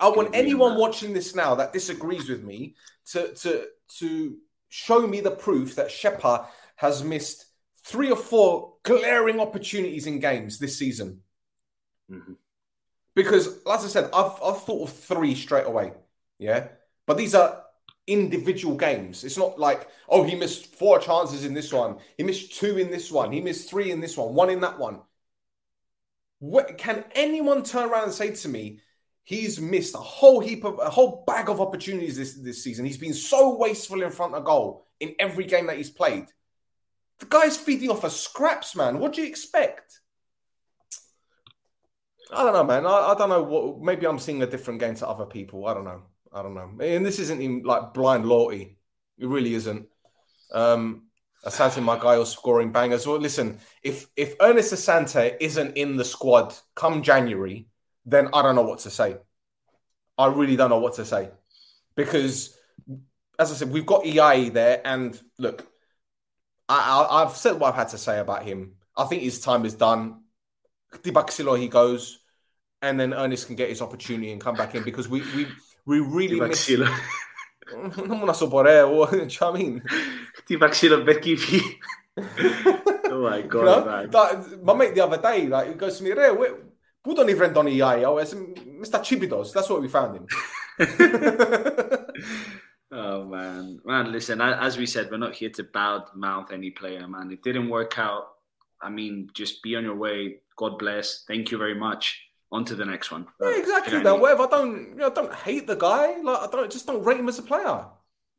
I 0.00 0.08
want 0.08 0.34
anyone 0.34 0.76
watching 0.76 1.12
this 1.12 1.36
now 1.36 1.54
that 1.54 1.72
disagrees 1.72 2.28
with 2.28 2.42
me 2.42 2.74
to 3.12 3.32
to 3.34 3.66
to 3.98 4.38
show 4.70 5.06
me 5.06 5.20
the 5.20 5.30
proof 5.30 5.76
that 5.76 5.88
Shepa 5.88 6.46
has 6.74 7.04
missed 7.04 7.46
three 7.84 8.10
or 8.10 8.16
four 8.16 8.74
glaring 8.82 9.38
opportunities 9.38 10.08
in 10.08 10.18
games 10.18 10.58
this 10.58 10.76
season. 10.76 11.20
Mm-hmm. 12.10 12.32
Because, 13.18 13.48
as 13.66 13.84
I 13.84 13.88
said, 13.88 14.10
I've, 14.14 14.40
I've 14.40 14.62
thought 14.62 14.88
of 14.88 14.96
three 14.96 15.34
straight 15.34 15.66
away. 15.66 15.90
Yeah. 16.38 16.68
But 17.04 17.16
these 17.16 17.34
are 17.34 17.64
individual 18.06 18.76
games. 18.76 19.24
It's 19.24 19.36
not 19.36 19.58
like, 19.58 19.88
oh, 20.08 20.22
he 20.22 20.36
missed 20.36 20.76
four 20.76 21.00
chances 21.00 21.44
in 21.44 21.52
this 21.52 21.72
one. 21.72 21.96
He 22.16 22.22
missed 22.22 22.54
two 22.54 22.78
in 22.78 22.92
this 22.92 23.10
one. 23.10 23.32
He 23.32 23.40
missed 23.40 23.68
three 23.68 23.90
in 23.90 24.00
this 24.00 24.16
one, 24.16 24.34
one 24.34 24.50
in 24.50 24.60
that 24.60 24.78
one. 24.78 25.00
What, 26.38 26.78
can 26.78 27.02
anyone 27.16 27.64
turn 27.64 27.90
around 27.90 28.04
and 28.04 28.12
say 28.12 28.30
to 28.36 28.48
me, 28.48 28.82
he's 29.24 29.60
missed 29.60 29.96
a 29.96 29.98
whole 29.98 30.38
heap 30.38 30.62
of 30.62 30.78
a 30.78 30.88
whole 30.88 31.24
bag 31.26 31.48
of 31.48 31.60
opportunities 31.60 32.16
this, 32.16 32.34
this 32.34 32.62
season? 32.62 32.84
He's 32.84 32.98
been 32.98 33.14
so 33.14 33.56
wasteful 33.56 34.00
in 34.00 34.12
front 34.12 34.36
of 34.36 34.44
goal 34.44 34.86
in 35.00 35.16
every 35.18 35.46
game 35.46 35.66
that 35.66 35.76
he's 35.76 35.90
played. 35.90 36.26
The 37.18 37.26
guy's 37.26 37.56
feeding 37.56 37.90
off 37.90 38.04
of 38.04 38.12
scraps, 38.12 38.76
man. 38.76 39.00
What 39.00 39.14
do 39.14 39.22
you 39.22 39.26
expect? 39.26 40.02
I 42.32 42.44
don't 42.44 42.52
know, 42.52 42.64
man. 42.64 42.86
I, 42.86 42.90
I, 42.90 43.14
don't 43.16 43.28
know 43.28 43.42
what. 43.42 43.80
Maybe 43.80 44.06
I'm 44.06 44.18
seeing 44.18 44.42
a 44.42 44.46
different 44.46 44.80
game 44.80 44.94
to 44.96 45.08
other 45.08 45.24
people. 45.24 45.66
I 45.66 45.74
don't 45.74 45.84
know. 45.84 46.02
I 46.32 46.42
don't 46.42 46.54
know. 46.54 46.84
And 46.84 47.04
this 47.04 47.18
isn't 47.18 47.40
even 47.40 47.62
like 47.62 47.94
blind 47.94 48.26
loyalty. 48.26 48.76
It 49.18 49.26
really 49.26 49.54
isn't. 49.54 49.88
Um, 50.52 51.04
Asante 51.44 51.82
Magayo 51.82 52.26
scoring 52.26 52.72
bangers. 52.72 53.06
Well, 53.06 53.18
listen, 53.18 53.58
if 53.82 54.08
if 54.16 54.34
Ernest 54.40 54.74
Asante 54.74 55.36
isn't 55.40 55.76
in 55.76 55.96
the 55.96 56.04
squad 56.04 56.54
come 56.74 57.02
January, 57.02 57.68
then 58.04 58.28
I 58.32 58.42
don't 58.42 58.56
know 58.56 58.62
what 58.62 58.80
to 58.80 58.90
say. 58.90 59.16
I 60.16 60.26
really 60.26 60.56
don't 60.56 60.70
know 60.70 60.80
what 60.80 60.94
to 60.94 61.04
say 61.04 61.30
because, 61.94 62.56
as 63.38 63.52
I 63.52 63.54
said, 63.54 63.70
we've 63.70 63.86
got 63.86 64.04
EI 64.04 64.48
there, 64.48 64.80
and 64.84 65.18
look, 65.38 65.66
I, 66.68 66.76
I, 66.78 67.22
I've 67.22 67.36
said 67.36 67.58
what 67.58 67.68
I've 67.68 67.78
had 67.78 67.88
to 67.90 67.98
say 67.98 68.18
about 68.18 68.44
him. 68.44 68.74
I 68.96 69.04
think 69.04 69.22
his 69.22 69.40
time 69.40 69.64
is 69.64 69.74
done. 69.74 70.22
Dibaxilo 70.92 71.58
he 71.58 71.68
goes, 71.68 72.20
and 72.82 72.98
then 72.98 73.14
Ernest 73.14 73.46
can 73.46 73.56
get 73.56 73.68
his 73.68 73.82
opportunity 73.82 74.32
and 74.32 74.40
come 74.40 74.54
back 74.54 74.74
in 74.74 74.84
because 74.84 75.08
we 75.08 75.20
we 75.34 75.46
we 75.84 76.00
really 76.00 76.40
miss. 76.40 76.70
non 76.70 78.22
una 78.22 78.32
what 78.32 79.10
do 79.10 79.18
you 79.18 79.52
mean? 79.52 79.82
Dibaxilo 80.48 81.04
Becky 81.04 81.36
Oh 83.10 83.22
my 83.22 83.42
god, 83.42 83.58
you 83.58 83.64
know? 83.64 83.84
man. 83.84 84.10
Like, 84.10 84.62
my 84.62 84.74
mate 84.74 84.94
the 84.94 85.04
other 85.04 85.20
day, 85.20 85.46
like, 85.46 85.68
he 85.68 85.74
goes 85.74 85.98
to 85.98 86.04
me, 86.04 86.12
Re, 86.12 86.30
put 87.02 87.18
on 87.18 87.36
friend 87.36 87.56
on. 87.56 87.68
I 87.68 88.04
oh, 88.04 88.16
Mr. 88.16 89.00
Chibidos. 89.00 89.52
That's 89.52 89.68
what 89.68 89.80
we 89.80 89.88
found 89.88 90.16
him. 90.16 90.26
oh 92.92 93.24
man, 93.24 93.80
man! 93.84 94.12
Listen, 94.12 94.40
as 94.40 94.78
we 94.78 94.86
said, 94.86 95.10
we're 95.10 95.18
not 95.18 95.34
here 95.34 95.50
to 95.50 95.64
bow 95.64 96.04
mouth 96.14 96.52
any 96.52 96.70
player, 96.70 97.06
man. 97.08 97.30
It 97.30 97.42
didn't 97.42 97.68
work 97.68 97.98
out. 97.98 98.28
I 98.80 98.90
mean, 98.90 99.30
just 99.34 99.62
be 99.62 99.76
on 99.76 99.84
your 99.84 99.96
way. 99.96 100.40
God 100.56 100.78
bless. 100.78 101.24
Thank 101.26 101.50
you 101.50 101.58
very 101.58 101.74
much. 101.74 102.24
On 102.50 102.64
to 102.64 102.74
the 102.74 102.84
next 102.84 103.10
one. 103.10 103.26
Yeah, 103.40 103.58
exactly. 103.58 104.02
Now, 104.02 104.16
whatever. 104.16 104.44
I 104.44 104.46
don't, 104.46 104.90
you 104.90 104.94
know, 104.96 105.06
I 105.08 105.10
don't 105.10 105.34
hate 105.34 105.66
the 105.66 105.76
guy. 105.76 106.18
Like, 106.20 106.48
I 106.48 106.50
don't 106.50 106.72
just 106.72 106.86
don't 106.86 107.04
rate 107.04 107.20
him 107.20 107.28
as 107.28 107.38
a 107.38 107.42
player. 107.42 107.84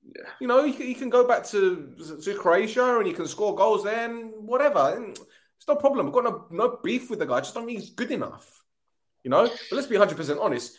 Yeah. 0.03 0.29
You 0.39 0.47
know, 0.47 0.63
he, 0.63 0.71
he 0.71 0.93
can 0.95 1.09
go 1.09 1.27
back 1.27 1.45
to 1.47 1.95
to 2.23 2.35
Croatia 2.35 2.97
and 2.97 3.05
he 3.05 3.13
can 3.13 3.27
score 3.27 3.55
goals 3.55 3.83
there 3.83 4.09
and 4.09 4.31
whatever. 4.35 5.11
It's 5.11 5.67
no 5.67 5.75
problem. 5.75 6.07
I've 6.07 6.13
got 6.13 6.23
no, 6.23 6.45
no 6.49 6.79
beef 6.83 7.09
with 7.09 7.19
the 7.19 7.27
guy. 7.27 7.35
I 7.35 7.41
just 7.41 7.53
don't 7.53 7.67
think 7.67 7.79
he's 7.79 7.91
good 7.91 8.09
enough. 8.11 8.63
You 9.23 9.29
know. 9.29 9.43
But 9.43 9.75
let's 9.75 9.87
be 9.87 9.97
hundred 9.97 10.17
percent 10.17 10.39
honest. 10.39 10.75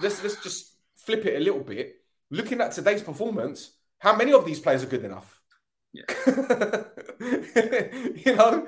Let's 0.00 0.22
let's 0.22 0.40
just 0.42 0.74
flip 0.96 1.26
it 1.26 1.36
a 1.36 1.44
little 1.44 1.64
bit. 1.64 1.96
Looking 2.30 2.60
at 2.60 2.72
today's 2.72 3.02
performance, 3.02 3.72
how 3.98 4.14
many 4.14 4.32
of 4.32 4.44
these 4.44 4.60
players 4.60 4.84
are 4.84 4.86
good 4.86 5.04
enough? 5.04 5.40
Yeah. 5.92 6.04
you 8.24 8.36
know, 8.36 8.66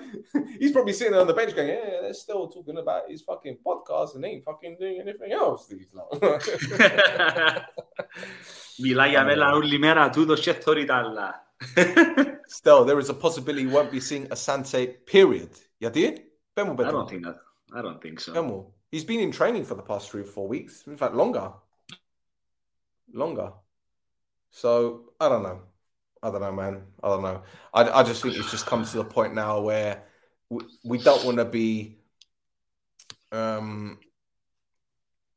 he's 0.58 0.72
probably 0.72 0.92
sitting 0.92 1.14
on 1.14 1.26
the 1.26 1.34
bench 1.34 1.54
going, 1.54 1.68
"Yeah, 1.68 2.00
they're 2.02 2.14
still 2.14 2.48
talking 2.48 2.78
about 2.78 3.10
his 3.10 3.22
fucking 3.22 3.58
podcast 3.64 4.14
and 4.14 4.24
ain't 4.24 4.44
fucking 4.44 4.76
doing 4.80 5.00
anything 5.00 5.32
else." 5.32 5.66
These 5.70 5.94
Still, 12.48 12.84
there 12.84 12.98
is 12.98 13.08
a 13.08 13.14
possibility 13.14 13.62
he 13.62 13.72
won't 13.72 13.90
be 13.90 14.00
seeing 14.00 14.26
Asante. 14.28 14.94
Period. 15.06 15.50
Yeah, 15.80 15.90
did? 15.90 16.22
Ben 16.54 16.68
I 16.68 16.90
don't 16.90 17.08
think 17.08 17.24
that. 17.24 17.36
I 17.74 17.82
don't 17.82 18.00
think 18.00 18.20
so. 18.20 18.32
Will. 18.42 18.74
He's 18.90 19.04
been 19.04 19.20
in 19.20 19.32
training 19.32 19.64
for 19.64 19.74
the 19.74 19.82
past 19.82 20.10
three 20.10 20.22
or 20.22 20.26
four 20.26 20.48
weeks. 20.48 20.84
In 20.86 20.96
fact, 20.96 21.14
longer. 21.14 21.52
Longer. 23.12 23.52
So 24.50 25.12
I 25.20 25.28
don't 25.28 25.42
know. 25.42 25.60
I 26.26 26.30
don't 26.32 26.40
know, 26.40 26.52
man. 26.52 26.82
I 27.04 27.08
don't 27.08 27.22
know. 27.22 27.42
I, 27.72 28.00
I 28.00 28.02
just 28.02 28.20
think 28.20 28.34
it's 28.34 28.50
just 28.50 28.66
come 28.66 28.84
to 28.84 28.96
the 28.96 29.04
point 29.04 29.32
now 29.32 29.60
where 29.60 30.02
we, 30.50 30.64
we 30.84 30.98
don't 30.98 31.24
want 31.24 31.38
to 31.38 31.44
be. 31.44 31.98
Um. 33.30 33.98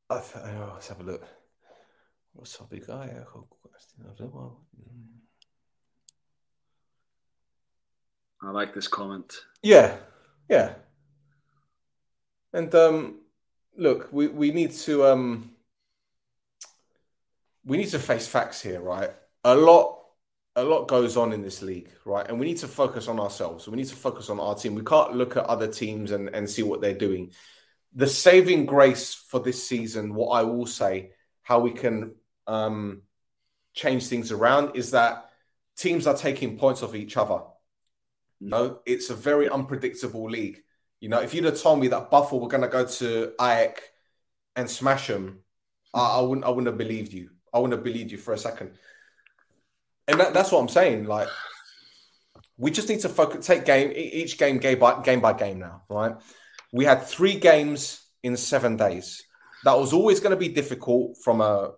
I 0.08 0.18
th- 0.18 0.44
oh, 0.44 0.70
let's 0.74 0.88
have 0.88 0.98
a 0.98 1.04
look. 1.04 1.24
What's 2.32 2.60
up, 2.60 2.70
big 2.70 2.84
guy? 2.84 3.14
I 8.42 8.50
like 8.50 8.74
this 8.74 8.88
comment. 8.88 9.32
Yeah, 9.62 9.96
yeah. 10.48 10.74
And 12.52 12.74
um, 12.74 13.20
look, 13.76 14.08
we, 14.10 14.26
we 14.26 14.50
need 14.50 14.72
to 14.72 15.04
um, 15.06 15.52
we 17.64 17.76
need 17.76 17.90
to 17.90 18.00
face 18.00 18.26
facts 18.26 18.60
here, 18.60 18.80
right? 18.80 19.10
A 19.44 19.54
lot 19.54 19.99
a 20.60 20.64
lot 20.64 20.88
goes 20.88 21.16
on 21.16 21.32
in 21.32 21.42
this 21.42 21.62
league, 21.62 21.90
right? 22.04 22.28
And 22.28 22.38
we 22.38 22.46
need 22.46 22.58
to 22.58 22.68
focus 22.68 23.08
on 23.08 23.18
ourselves. 23.18 23.66
We 23.66 23.76
need 23.76 23.88
to 23.88 23.96
focus 23.96 24.28
on 24.28 24.38
our 24.38 24.54
team. 24.54 24.74
We 24.74 24.84
can't 24.84 25.14
look 25.14 25.36
at 25.36 25.44
other 25.44 25.66
teams 25.66 26.10
and, 26.10 26.28
and 26.28 26.48
see 26.48 26.62
what 26.62 26.80
they're 26.80 26.94
doing. 26.94 27.32
The 27.94 28.06
saving 28.06 28.66
grace 28.66 29.14
for 29.14 29.40
this 29.40 29.66
season, 29.66 30.14
what 30.14 30.28
I 30.28 30.42
will 30.42 30.66
say, 30.66 31.12
how 31.42 31.60
we 31.60 31.72
can 31.72 32.14
um, 32.46 33.02
change 33.74 34.06
things 34.06 34.32
around 34.32 34.76
is 34.76 34.90
that 34.90 35.30
teams 35.76 36.06
are 36.06 36.16
taking 36.16 36.58
points 36.58 36.82
off 36.82 36.94
each 36.94 37.16
other. 37.16 37.40
You 38.38 38.48
know, 38.48 38.80
it's 38.86 39.10
a 39.10 39.14
very 39.14 39.48
unpredictable 39.48 40.28
league. 40.28 40.62
You 41.00 41.08
know, 41.08 41.20
if 41.20 41.32
you'd 41.32 41.44
have 41.44 41.60
told 41.60 41.80
me 41.80 41.88
that 41.88 42.10
Buffalo 42.10 42.42
were 42.42 42.48
going 42.48 42.62
to 42.62 42.68
go 42.68 42.84
to 42.84 43.32
AEK 43.40 43.78
and 44.56 44.68
smash 44.68 45.06
them, 45.06 45.40
I, 45.94 46.18
I 46.18 46.20
wouldn't. 46.20 46.44
I 46.44 46.50
wouldn't 46.50 46.66
have 46.66 46.78
believed 46.78 47.12
you. 47.12 47.30
I 47.52 47.58
wouldn't 47.58 47.76
have 47.78 47.84
believed 47.84 48.12
you 48.12 48.18
for 48.18 48.34
a 48.34 48.38
second. 48.38 48.72
And 50.10 50.20
that, 50.20 50.34
that's 50.34 50.50
what 50.50 50.60
I'm 50.60 50.68
saying. 50.68 51.04
Like, 51.04 51.28
we 52.56 52.70
just 52.70 52.88
need 52.88 53.00
to 53.00 53.08
focus, 53.08 53.46
take 53.46 53.64
game 53.64 53.92
each 53.94 54.38
game 54.38 54.58
game 54.58 54.78
by 54.78 55.00
game 55.02 55.20
by 55.20 55.32
game 55.32 55.60
now, 55.60 55.82
right? 55.88 56.14
We 56.72 56.84
had 56.84 57.04
three 57.04 57.36
games 57.36 58.02
in 58.22 58.36
seven 58.36 58.76
days. 58.76 59.22
That 59.64 59.78
was 59.78 59.92
always 59.92 60.20
going 60.20 60.30
to 60.30 60.36
be 60.36 60.48
difficult 60.48 61.16
from 61.22 61.40
a 61.40 61.72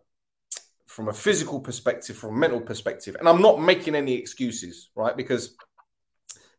from 0.87 1.09
a 1.09 1.13
physical 1.13 1.61
perspective, 1.61 2.17
from 2.17 2.35
a 2.35 2.39
mental 2.39 2.61
perspective. 2.61 3.17
And 3.19 3.29
I'm 3.29 3.41
not 3.41 3.63
making 3.63 3.95
any 3.95 4.15
excuses, 4.15 4.91
right? 4.95 5.17
Because 5.17 5.57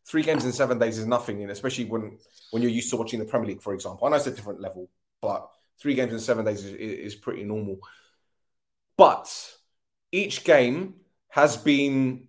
three 0.07 0.23
games 0.23 0.45
in 0.45 0.51
seven 0.51 0.79
days 0.79 0.97
is 0.97 1.05
nothing, 1.05 1.41
and 1.41 1.51
especially 1.51 1.85
when 1.85 2.17
when 2.51 2.61
you're 2.61 2.71
used 2.71 2.91
to 2.91 2.97
watching 2.97 3.19
the 3.19 3.25
Premier 3.25 3.49
League, 3.49 3.61
for 3.63 3.73
example. 3.73 4.05
I 4.05 4.11
know 4.11 4.17
it's 4.17 4.27
a 4.27 4.31
different 4.31 4.61
level, 4.61 4.89
but 5.21 5.49
three 5.81 5.95
games 5.95 6.13
in 6.13 6.19
seven 6.19 6.45
days 6.45 6.63
is, 6.63 6.73
is 6.73 7.15
pretty 7.15 7.43
normal. 7.43 7.79
But 8.95 9.27
each 10.11 10.43
game 10.43 10.95
has 11.33 11.57
been 11.57 12.27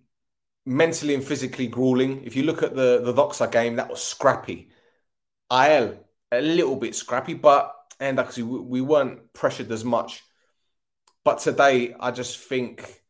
mentally 0.65 1.13
and 1.13 1.23
physically 1.23 1.67
grueling. 1.67 2.23
If 2.23 2.35
you 2.35 2.41
look 2.41 2.63
at 2.63 2.75
the 2.75 3.01
the 3.03 3.13
Doxa 3.13 3.51
game, 3.51 3.75
that 3.75 3.87
was 3.87 4.03
scrappy. 4.03 4.71
IL 5.51 5.99
a 6.31 6.41
little 6.41 6.75
bit 6.75 6.95
scrappy, 6.95 7.35
but 7.35 7.71
and 7.99 8.19
actually 8.19 8.43
we, 8.43 8.59
we 8.59 8.81
weren't 8.81 9.31
pressured 9.31 9.71
as 9.71 9.85
much. 9.85 10.23
But 11.23 11.37
today, 11.37 11.93
I 11.99 12.09
just 12.09 12.39
think 12.39 13.03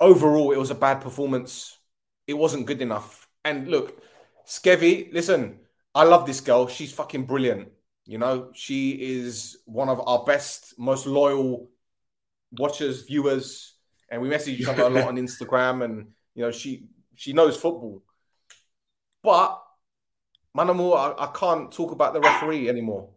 overall 0.00 0.50
it 0.50 0.58
was 0.58 0.72
a 0.72 0.74
bad 0.74 1.00
performance. 1.00 1.78
It 2.26 2.34
wasn't 2.34 2.66
good 2.66 2.82
enough. 2.82 3.28
And 3.44 3.68
look, 3.68 4.02
Skevy, 4.48 5.12
listen, 5.12 5.60
I 5.94 6.02
love 6.02 6.26
this 6.26 6.40
girl. 6.40 6.66
She's 6.66 6.92
fucking 6.92 7.26
brilliant. 7.26 7.68
You 8.04 8.18
know, 8.18 8.50
she 8.52 8.90
is 8.90 9.58
one 9.64 9.88
of 9.88 10.00
our 10.04 10.24
best, 10.24 10.74
most 10.76 11.06
loyal 11.06 11.70
watchers, 12.50 13.02
viewers, 13.02 13.73
and 14.14 14.22
we 14.22 14.28
message 14.28 14.60
each 14.60 14.68
other 14.68 14.84
a 14.84 14.88
lot 14.88 15.08
on 15.08 15.16
Instagram. 15.16 15.84
And 15.84 16.12
you 16.36 16.42
know, 16.42 16.52
she 16.52 16.86
she 17.16 17.32
knows 17.32 17.56
football. 17.56 18.00
But 19.22 19.60
Manamu, 20.56 20.96
I, 20.96 21.24
I 21.24 21.32
can't 21.34 21.72
talk 21.72 21.90
about 21.90 22.14
the 22.14 22.20
referee 22.20 22.68
anymore. 22.68 23.10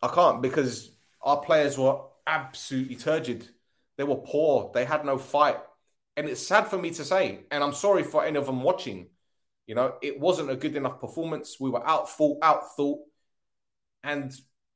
I 0.00 0.08
can't 0.08 0.40
because 0.40 0.92
our 1.22 1.40
players 1.40 1.76
were 1.76 2.02
absolutely 2.26 2.94
turgid. 2.94 3.48
They 3.96 4.04
were 4.04 4.16
poor. 4.16 4.70
They 4.72 4.84
had 4.84 5.04
no 5.04 5.18
fight. 5.18 5.56
And 6.16 6.28
it's 6.28 6.46
sad 6.46 6.68
for 6.68 6.78
me 6.78 6.90
to 6.90 7.04
say. 7.04 7.40
And 7.50 7.64
I'm 7.64 7.72
sorry 7.72 8.04
for 8.04 8.24
any 8.24 8.38
of 8.38 8.46
them 8.46 8.62
watching. 8.62 9.08
You 9.66 9.74
know, 9.74 9.94
it 10.00 10.20
wasn't 10.20 10.50
a 10.50 10.56
good 10.56 10.76
enough 10.76 11.00
performance. 11.00 11.58
We 11.58 11.70
were 11.70 11.86
out 11.86 12.08
thought, 12.08 12.38
out 12.42 12.76
thought. 12.76 13.00
And 14.04 14.32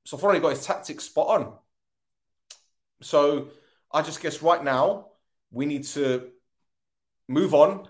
Sofroni 0.08 0.42
got 0.42 0.56
his 0.56 0.66
tactics 0.66 1.04
spot 1.04 1.40
on. 1.40 1.52
So 3.00 3.48
I 3.92 4.02
just 4.02 4.20
guess 4.20 4.42
right 4.42 4.62
now 4.62 5.11
we 5.52 5.66
need 5.66 5.84
to 5.84 6.30
move 7.28 7.54
on. 7.54 7.88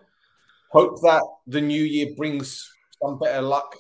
Hope 0.71 1.01
that 1.03 1.23
the 1.47 1.61
new 1.61 1.83
year 1.83 2.15
brings 2.17 2.71
some 3.01 3.19
better 3.19 3.43
luck. 3.43 3.77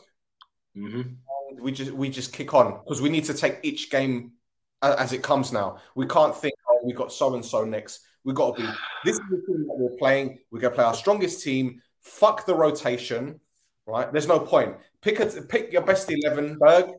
Mhm. 0.77 1.17
And 1.51 1.61
we 1.61 1.73
just 1.73 1.91
we 1.91 2.09
just 2.09 2.33
kick 2.33 2.55
on 2.55 2.81
because 2.85 3.03
we 3.03 3.11
need 3.11 3.25
to 3.25 3.35
take 3.35 3.59
each 3.63 3.91
game 3.91 4.33
as 4.81 5.13
it 5.13 5.23
comes 5.23 5.53
now. 5.53 5.79
We 5.95 6.07
can't 6.07 6.35
think, 6.35 6.55
oh, 6.69 6.81
we 6.85 6.93
got 6.93 7.13
so 7.13 7.35
and 7.35 7.45
so 7.45 7.65
next. 7.65 8.01
We 8.25 8.33
got 8.33 8.57
to 8.57 8.63
be 8.63 8.69
this 9.05 9.15
is 9.17 9.23
the 9.31 9.43
team 9.47 9.67
that 9.67 9.77
we're 9.77 9.97
playing. 9.99 10.39
We're 10.51 10.61
gonna 10.61 10.75
play 10.75 10.85
our 10.85 10.95
strongest 10.95 11.43
team. 11.43 11.83
Fuck 12.01 12.47
the 12.47 12.55
rotation, 12.55 13.41
right? 13.87 14.11
There's 14.13 14.29
no 14.29 14.41
point. 14.41 14.77
Pick 15.01 15.21
a 15.21 15.27
pick 15.27 15.73
your 15.73 15.83
best 15.83 16.11
eleven, 16.11 16.59
Berg, 16.59 16.91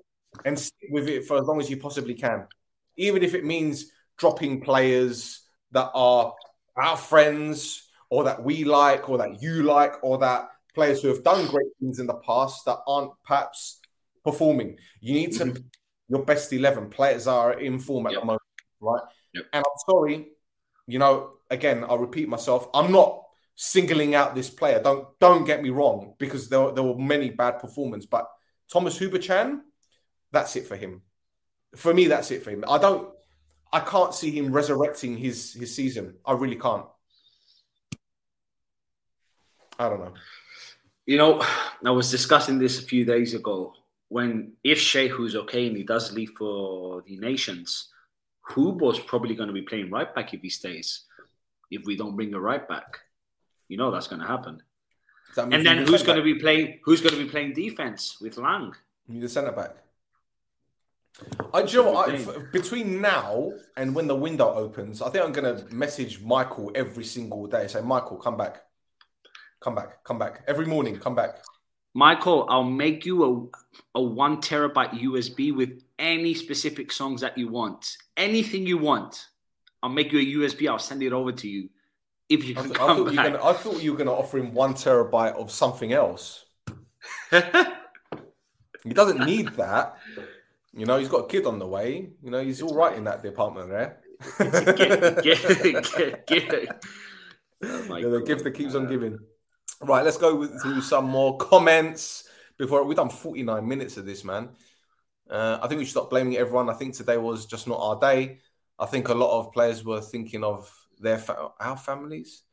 and 0.46 0.58
stick 0.58 0.90
with 0.92 1.08
it 1.08 1.26
for 1.26 1.38
as 1.38 1.46
long 1.46 1.60
as 1.60 1.70
you 1.70 1.78
possibly 1.78 2.14
can, 2.14 2.48
even 2.98 3.24
if 3.24 3.34
it 3.34 3.46
means 3.46 3.92
dropping 4.18 4.62
players 4.62 5.42
that 5.72 5.90
are 5.94 6.34
our 6.76 6.98
friends 6.98 7.88
or 8.10 8.24
that 8.26 8.44
we 8.44 8.64
like 8.64 9.10
or 9.10 9.18
that 9.18 9.42
you 9.42 9.64
like 9.64 10.04
or 10.04 10.18
that 10.20 10.50
players 10.74 11.02
who 11.02 11.08
have 11.08 11.24
done 11.24 11.48
great 11.48 11.68
things 11.80 12.00
in 12.00 12.08
the 12.08 12.16
past 12.16 12.66
that 12.66 12.80
aren't 12.88 13.12
perhaps 13.24 13.80
performing. 14.24 14.78
You 15.02 15.14
need 15.14 15.34
to 15.34 15.46
mm-hmm. 15.46 15.64
your 16.10 16.24
best 16.24 16.52
eleven 16.54 16.90
players 16.90 17.28
are 17.28 17.60
in 17.60 17.80
form 17.80 18.08
at 18.08 18.14
Yep. 18.14 18.22
the 18.22 18.26
moment, 18.26 18.42
right? 18.80 19.02
Yep. 19.34 19.46
And 19.54 19.66
I'm 19.66 19.80
sorry, 19.90 20.28
you 20.88 21.00
know, 21.00 21.32
again, 21.50 21.84
I'll 21.88 21.98
repeat 22.00 22.28
myself. 22.30 22.68
I'm 22.74 22.92
not 22.92 23.22
singling 23.56 24.16
out 24.16 24.34
this 24.34 24.50
player. 24.50 24.82
Don't 24.82 25.08
don't 25.20 25.46
get 25.46 25.62
me 25.62 25.70
wrong, 25.70 26.16
because 26.18 26.50
there, 26.50 26.72
there 26.72 26.84
were 26.84 26.98
many 26.98 27.30
bad 27.30 27.60
performances. 27.60 28.08
But 28.10 28.28
Tomáš 28.74 29.00
Hubočan, 29.00 29.62
that's 30.32 30.56
it 30.56 30.68
for 30.68 30.76
him. 30.76 31.02
For 31.76 31.94
me, 31.94 32.08
that's 32.08 32.32
it 32.32 32.44
for 32.44 32.52
him. 32.52 32.64
I 32.68 32.78
don't 32.78 33.10
I 33.74 33.80
can't 33.80 34.14
see 34.14 34.30
him 34.30 34.54
resurrecting 34.54 35.18
his 35.18 35.54
his 35.54 35.76
season. 35.76 36.14
I 36.26 36.34
really 36.34 36.56
can't. 36.56 36.86
I 39.80 39.90
don't 39.90 40.00
know. 40.00 40.14
You 41.08 41.18
know, 41.18 41.42
I 41.84 41.90
was 41.90 42.12
discussing 42.12 42.60
this 42.60 42.80
a 42.80 42.84
few 42.84 43.04
days 43.04 43.34
ago. 43.34 43.74
When 44.10 44.54
if 44.64 44.78
Shehu's 44.78 45.36
okay 45.36 45.66
and 45.68 45.76
he 45.76 45.84
does 45.84 46.14
leave 46.14 46.34
for 46.38 47.02
the 47.08 47.18
nations, 47.18 47.90
Hubo's 48.50 49.00
probably 49.00 49.34
going 49.34 49.48
to 49.48 49.54
be 49.54 49.64
playing 49.64 49.90
right 49.90 50.14
back 50.14 50.36
if 50.36 50.42
he 50.42 50.50
stays. 50.50 51.06
If 51.72 51.84
we 51.86 51.98
don't 51.98 52.16
bring 52.16 52.36
a 52.36 52.40
right 52.40 52.66
back, 52.68 53.00
you 53.68 53.78
know 53.78 53.90
that's 53.90 54.08
going 54.08 54.22
to 54.22 54.28
happen. 54.28 54.62
And 55.36 55.66
then 55.66 55.80
who's 55.80 56.04
going 56.04 56.20
to 56.20 56.24
be 56.24 56.36
playing? 56.36 56.80
Who's 56.84 57.02
going 57.02 57.16
to 57.16 57.24
be 57.24 57.30
playing 57.30 57.54
defense 57.54 58.22
with 58.22 58.38
Lang? 58.38 58.72
You 59.08 59.16
need 59.16 59.24
a 59.24 59.30
centre 59.30 59.52
back. 59.52 59.83
I, 61.54 61.62
do 61.62 61.72
you 61.72 61.84
know 61.84 61.92
what? 61.92 62.10
I, 62.10 62.38
between 62.52 63.00
now 63.00 63.52
and 63.78 63.94
when 63.94 64.08
the 64.08 64.16
window 64.16 64.54
opens, 64.54 65.02
I 65.02 65.10
think 65.10 65.24
I'm 65.24 65.32
going 65.32 65.58
to 65.58 65.74
message 65.74 66.22
Michael 66.22 66.72
every 66.74 67.04
single 67.04 67.46
day. 67.48 67.68
Say, 67.68 67.82
Michael, 67.82 68.18
come 68.18 68.38
back, 68.38 68.64
come 69.62 69.76
back, 69.76 70.04
come 70.04 70.18
back 70.18 70.44
every 70.48 70.66
morning. 70.66 70.98
Come 70.98 71.16
back. 71.16 71.44
Michael, 71.94 72.48
I'll 72.50 72.64
make 72.64 73.06
you 73.06 73.52
a, 73.94 74.00
a 74.00 74.02
one 74.02 74.38
terabyte 74.38 75.00
USB 75.00 75.56
with 75.56 75.84
any 76.00 76.34
specific 76.34 76.92
songs 76.92 77.22
that 77.22 77.38
you 77.38 77.48
want. 77.48 77.98
Anything 78.18 78.66
you 78.66 78.80
want. 78.80 79.28
I'll 79.84 79.90
make 79.90 80.12
you 80.12 80.20
a 80.20 80.48
USB. 80.48 80.68
I'll 80.68 80.80
send 80.80 81.04
it 81.04 81.14
over 81.14 81.32
to 81.32 81.48
you. 81.48 81.70
If 82.30 82.46
you 82.46 82.56
I, 82.58 82.62
can 82.62 82.70
th- 82.70 82.80
I 82.80 82.88
come 82.88 82.98
thought 82.98 83.12
you 83.12 83.18
back. 83.18 83.34
gonna, 83.34 83.46
I 83.46 83.54
thought 83.54 83.84
you 83.84 83.92
were 83.92 83.98
going 83.98 84.08
to 84.08 84.14
offer 84.14 84.40
him 84.40 84.54
one 84.56 84.74
terabyte 84.74 85.36
of 85.36 85.52
something 85.52 85.94
else. 85.94 86.46
He 88.84 88.94
doesn't 88.94 89.26
need 89.26 89.48
that. 89.56 89.98
You 90.76 90.86
know, 90.86 90.98
he's 90.98 91.10
got 91.10 91.26
a 91.26 91.28
kid 91.28 91.46
on 91.46 91.60
the 91.60 91.68
way. 91.68 92.10
You 92.22 92.32
know, 92.32 92.44
he's 92.44 92.62
all 92.62 92.76
right 92.76 92.98
in 92.98 93.04
that 93.04 93.22
department 93.22 93.70
there. 93.70 94.00
get, 94.40 95.24
get, 95.24 96.26
get, 96.26 96.28
get. 96.28 96.86
Oh 97.64 97.84
my 97.88 98.00
Yeah, 98.00 98.10
the 98.10 98.22
gift 98.22 98.44
that 98.44 98.52
keeps 98.52 98.76
on 98.76 98.88
giving. 98.88 99.20
Right, 99.82 100.04
let's 100.04 100.18
go 100.18 100.36
with, 100.36 100.62
through 100.62 100.82
some 100.82 101.06
more 101.06 101.38
comments 101.38 102.28
before 102.58 102.84
we've 102.84 102.98
done 102.98 103.10
49 103.10 103.68
minutes 103.68 103.98
of 103.98 104.06
this, 104.06 104.24
man. 104.24 104.50
Uh, 105.30 105.60
I 105.62 105.68
think 105.68 105.80
we 105.80 105.86
should 105.86 105.92
stop 105.92 106.10
blaming 106.10 106.38
everyone. 106.38 106.70
I 106.70 106.74
think 106.74 106.96
today 106.96 107.18
was 107.18 107.46
just 107.46 107.68
not 107.68 107.80
our 107.80 108.00
day. 108.00 108.40
I 108.80 108.86
think 108.86 109.10
a 109.10 109.14
lot 109.14 109.40
of 109.40 109.52
players 109.54 109.84
were 109.84 110.02
thinking 110.02 110.44
of 110.44 110.72
their 111.00 111.18
fa- 111.18 111.50
our 111.60 111.78
families. 111.78 112.44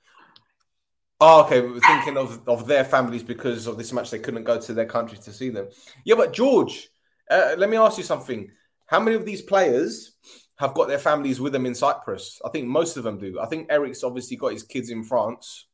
Oh, 1.20 1.44
okay. 1.44 1.60
We 1.60 1.72
were 1.72 1.80
thinking 1.80 2.16
of, 2.16 2.48
of 2.48 2.66
their 2.66 2.84
families 2.84 3.22
because 3.22 3.66
of 3.66 3.76
this 3.76 3.92
match. 3.92 4.10
They 4.10 4.18
couldn't 4.18 4.44
go 4.44 4.60
to 4.60 4.72
their 4.72 4.86
country 4.86 5.18
to 5.18 5.32
see 5.32 5.50
them. 5.50 5.68
Yeah, 6.04 6.14
but 6.14 6.32
George, 6.32 6.88
uh, 7.30 7.54
let 7.56 7.70
me 7.70 7.76
ask 7.76 7.96
you 7.96 8.04
something. 8.04 8.50
How 8.86 9.00
many 9.00 9.16
of 9.16 9.24
these 9.24 9.42
players 9.42 10.12
have 10.56 10.74
got 10.74 10.88
their 10.88 10.98
families 10.98 11.40
with 11.40 11.52
them 11.52 11.66
in 11.66 11.74
Cyprus? 11.74 12.40
I 12.44 12.50
think 12.50 12.66
most 12.66 12.96
of 12.96 13.04
them 13.04 13.18
do. 13.18 13.40
I 13.40 13.46
think 13.46 13.68
Eric's 13.70 14.04
obviously 14.04 14.36
got 14.36 14.52
his 14.52 14.64
kids 14.64 14.90
in 14.90 15.04
France. 15.04 15.66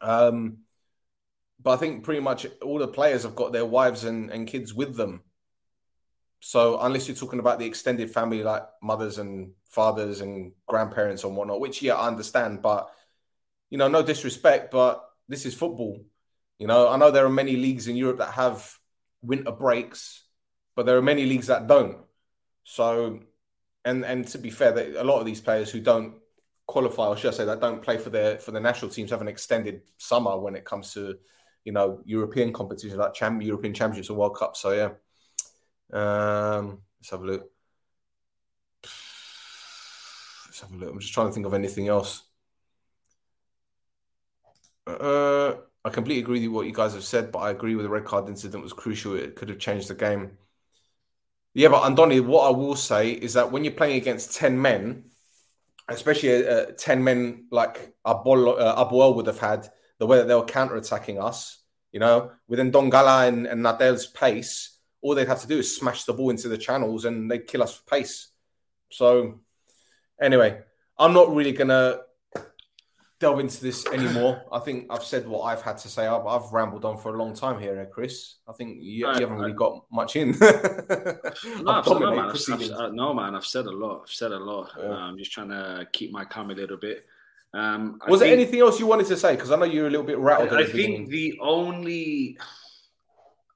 Um, 0.00 0.58
but 1.62 1.72
I 1.72 1.76
think 1.76 2.04
pretty 2.04 2.20
much 2.20 2.46
all 2.62 2.78
the 2.78 2.88
players 2.88 3.24
have 3.24 3.34
got 3.34 3.52
their 3.52 3.66
wives 3.66 4.04
and, 4.04 4.30
and 4.30 4.46
kids 4.46 4.72
with 4.72 4.96
them. 4.96 5.22
So 6.40 6.78
unless 6.80 7.08
you're 7.08 7.16
talking 7.16 7.40
about 7.40 7.58
the 7.58 7.66
extended 7.66 8.10
family, 8.10 8.42
like 8.42 8.62
mothers 8.82 9.18
and 9.18 9.52
fathers 9.70 10.20
and 10.20 10.52
grandparents 10.66 11.24
and 11.24 11.36
whatnot, 11.36 11.60
which 11.60 11.82
yeah, 11.82 11.94
I 11.94 12.06
understand, 12.06 12.62
but 12.62 12.88
you 13.70 13.78
know, 13.78 13.88
no 13.88 14.02
disrespect, 14.02 14.70
but 14.70 15.04
this 15.28 15.44
is 15.44 15.54
football. 15.54 16.00
You 16.58 16.68
know, 16.68 16.88
I 16.88 16.96
know 16.96 17.10
there 17.10 17.26
are 17.26 17.30
many 17.30 17.56
leagues 17.56 17.88
in 17.88 17.96
Europe 17.96 18.18
that 18.18 18.34
have 18.34 18.72
winter 19.20 19.52
breaks, 19.52 20.24
but 20.78 20.86
there 20.86 20.96
are 20.96 21.02
many 21.02 21.26
leagues 21.26 21.48
that 21.48 21.66
don't. 21.66 21.96
So, 22.62 23.18
and 23.84 24.04
and 24.04 24.28
to 24.28 24.38
be 24.38 24.48
fair, 24.48 24.78
a 24.96 25.02
lot 25.02 25.18
of 25.18 25.26
these 25.26 25.40
players 25.40 25.72
who 25.72 25.80
don't 25.80 26.14
qualify, 26.68 27.08
or 27.08 27.16
should 27.16 27.34
I 27.34 27.36
say, 27.36 27.44
that 27.46 27.60
don't 27.60 27.82
play 27.82 27.98
for 27.98 28.10
their 28.10 28.38
for 28.38 28.52
the 28.52 28.60
national 28.60 28.92
teams 28.92 29.10
have 29.10 29.20
an 29.20 29.26
extended 29.26 29.82
summer 29.96 30.38
when 30.38 30.54
it 30.54 30.64
comes 30.64 30.94
to, 30.94 31.16
you 31.64 31.72
know, 31.72 32.00
European 32.04 32.52
competitions 32.52 32.96
like 32.96 33.18
European 33.20 33.74
Championships 33.74 34.08
and 34.08 34.18
World 34.18 34.36
Cup. 34.36 34.56
So 34.56 34.70
yeah, 34.70 34.90
um, 35.92 36.78
let's 37.00 37.10
have 37.10 37.22
a 37.22 37.26
look. 37.26 37.50
Let's 40.46 40.60
have 40.60 40.70
a 40.70 40.76
look. 40.76 40.92
I'm 40.92 41.00
just 41.00 41.12
trying 41.12 41.26
to 41.26 41.32
think 41.32 41.46
of 41.46 41.54
anything 41.54 41.88
else. 41.88 42.22
Uh, 44.86 45.54
I 45.84 45.90
completely 45.90 46.22
agree 46.22 46.46
with 46.46 46.54
what 46.54 46.66
you 46.66 46.72
guys 46.72 46.94
have 46.94 47.02
said, 47.02 47.32
but 47.32 47.40
I 47.40 47.50
agree 47.50 47.74
with 47.74 47.84
the 47.84 47.90
red 47.90 48.04
card 48.04 48.28
incident 48.28 48.62
was 48.62 48.72
crucial. 48.72 49.16
It 49.16 49.34
could 49.34 49.48
have 49.48 49.58
changed 49.58 49.88
the 49.88 49.96
game. 49.96 50.38
Yeah, 51.58 51.70
but 51.70 51.82
Andoni, 51.82 52.24
what 52.24 52.46
I 52.46 52.50
will 52.50 52.76
say 52.76 53.10
is 53.10 53.32
that 53.32 53.50
when 53.50 53.64
you're 53.64 53.72
playing 53.72 53.96
against 53.96 54.36
10 54.36 54.62
men, 54.62 55.06
especially 55.88 56.46
uh, 56.46 56.66
10 56.66 57.02
men 57.02 57.46
like 57.50 57.94
Apoel, 58.06 58.60
uh, 58.60 58.84
Apoel 58.84 59.16
would 59.16 59.26
have 59.26 59.40
had, 59.40 59.68
the 59.98 60.06
way 60.06 60.18
that 60.18 60.28
they 60.28 60.36
were 60.36 60.44
counter 60.44 60.76
attacking 60.76 61.20
us, 61.20 61.58
you 61.90 61.98
know, 61.98 62.30
with 62.46 62.60
Ndongala 62.60 63.26
and, 63.26 63.48
and 63.48 63.64
Nadel's 63.64 64.06
pace, 64.06 64.78
all 65.02 65.16
they'd 65.16 65.26
have 65.26 65.40
to 65.40 65.48
do 65.48 65.58
is 65.58 65.76
smash 65.76 66.04
the 66.04 66.12
ball 66.12 66.30
into 66.30 66.46
the 66.46 66.56
channels 66.56 67.04
and 67.04 67.28
they'd 67.28 67.48
kill 67.48 67.64
us 67.64 67.74
for 67.74 67.82
pace. 67.90 68.28
So, 68.92 69.40
anyway, 70.22 70.60
I'm 70.96 71.12
not 71.12 71.34
really 71.34 71.50
going 71.50 71.70
to 71.70 72.02
delve 73.20 73.40
into 73.40 73.60
this 73.60 73.84
anymore. 73.86 74.42
I 74.52 74.60
think 74.60 74.86
I've 74.90 75.02
said 75.02 75.26
what 75.26 75.42
I've 75.42 75.62
had 75.62 75.78
to 75.78 75.88
say. 75.88 76.06
I've, 76.06 76.26
I've 76.26 76.52
rambled 76.52 76.84
on 76.84 76.96
for 76.96 77.14
a 77.14 77.18
long 77.18 77.34
time 77.34 77.60
here, 77.60 77.78
eh, 77.80 77.84
Chris. 77.86 78.36
I 78.48 78.52
think 78.52 78.78
you, 78.80 79.06
you 79.06 79.06
haven't 79.06 79.38
really 79.38 79.52
got 79.52 79.84
much 79.90 80.16
in. 80.16 80.30
no, 80.40 80.46
I've 81.66 81.84
said, 81.84 81.98
no, 81.98 82.14
man, 82.14 82.30
I've, 82.30 82.52
I've, 82.52 82.70
uh, 82.70 82.88
no, 82.90 83.14
man, 83.14 83.34
I've 83.34 83.46
said 83.46 83.66
a 83.66 83.70
lot. 83.70 84.02
I've 84.02 84.12
said 84.12 84.32
a 84.32 84.38
lot. 84.38 84.70
Yeah. 84.78 84.84
Uh, 84.84 84.96
I'm 84.96 85.18
just 85.18 85.32
trying 85.32 85.48
to 85.48 85.86
keep 85.92 86.12
my 86.12 86.24
calm 86.24 86.50
a 86.50 86.54
little 86.54 86.76
bit. 86.76 87.06
Um, 87.54 87.98
Was 88.08 88.20
there 88.20 88.32
anything 88.32 88.60
else 88.60 88.78
you 88.78 88.86
wanted 88.86 89.06
to 89.06 89.16
say? 89.16 89.34
Because 89.34 89.50
I 89.50 89.56
know 89.56 89.64
you're 89.64 89.86
a 89.86 89.90
little 89.90 90.06
bit 90.06 90.18
rattled. 90.18 90.52
I, 90.52 90.60
I 90.60 90.66
think 90.66 91.08
the 91.08 91.38
only 91.40 92.38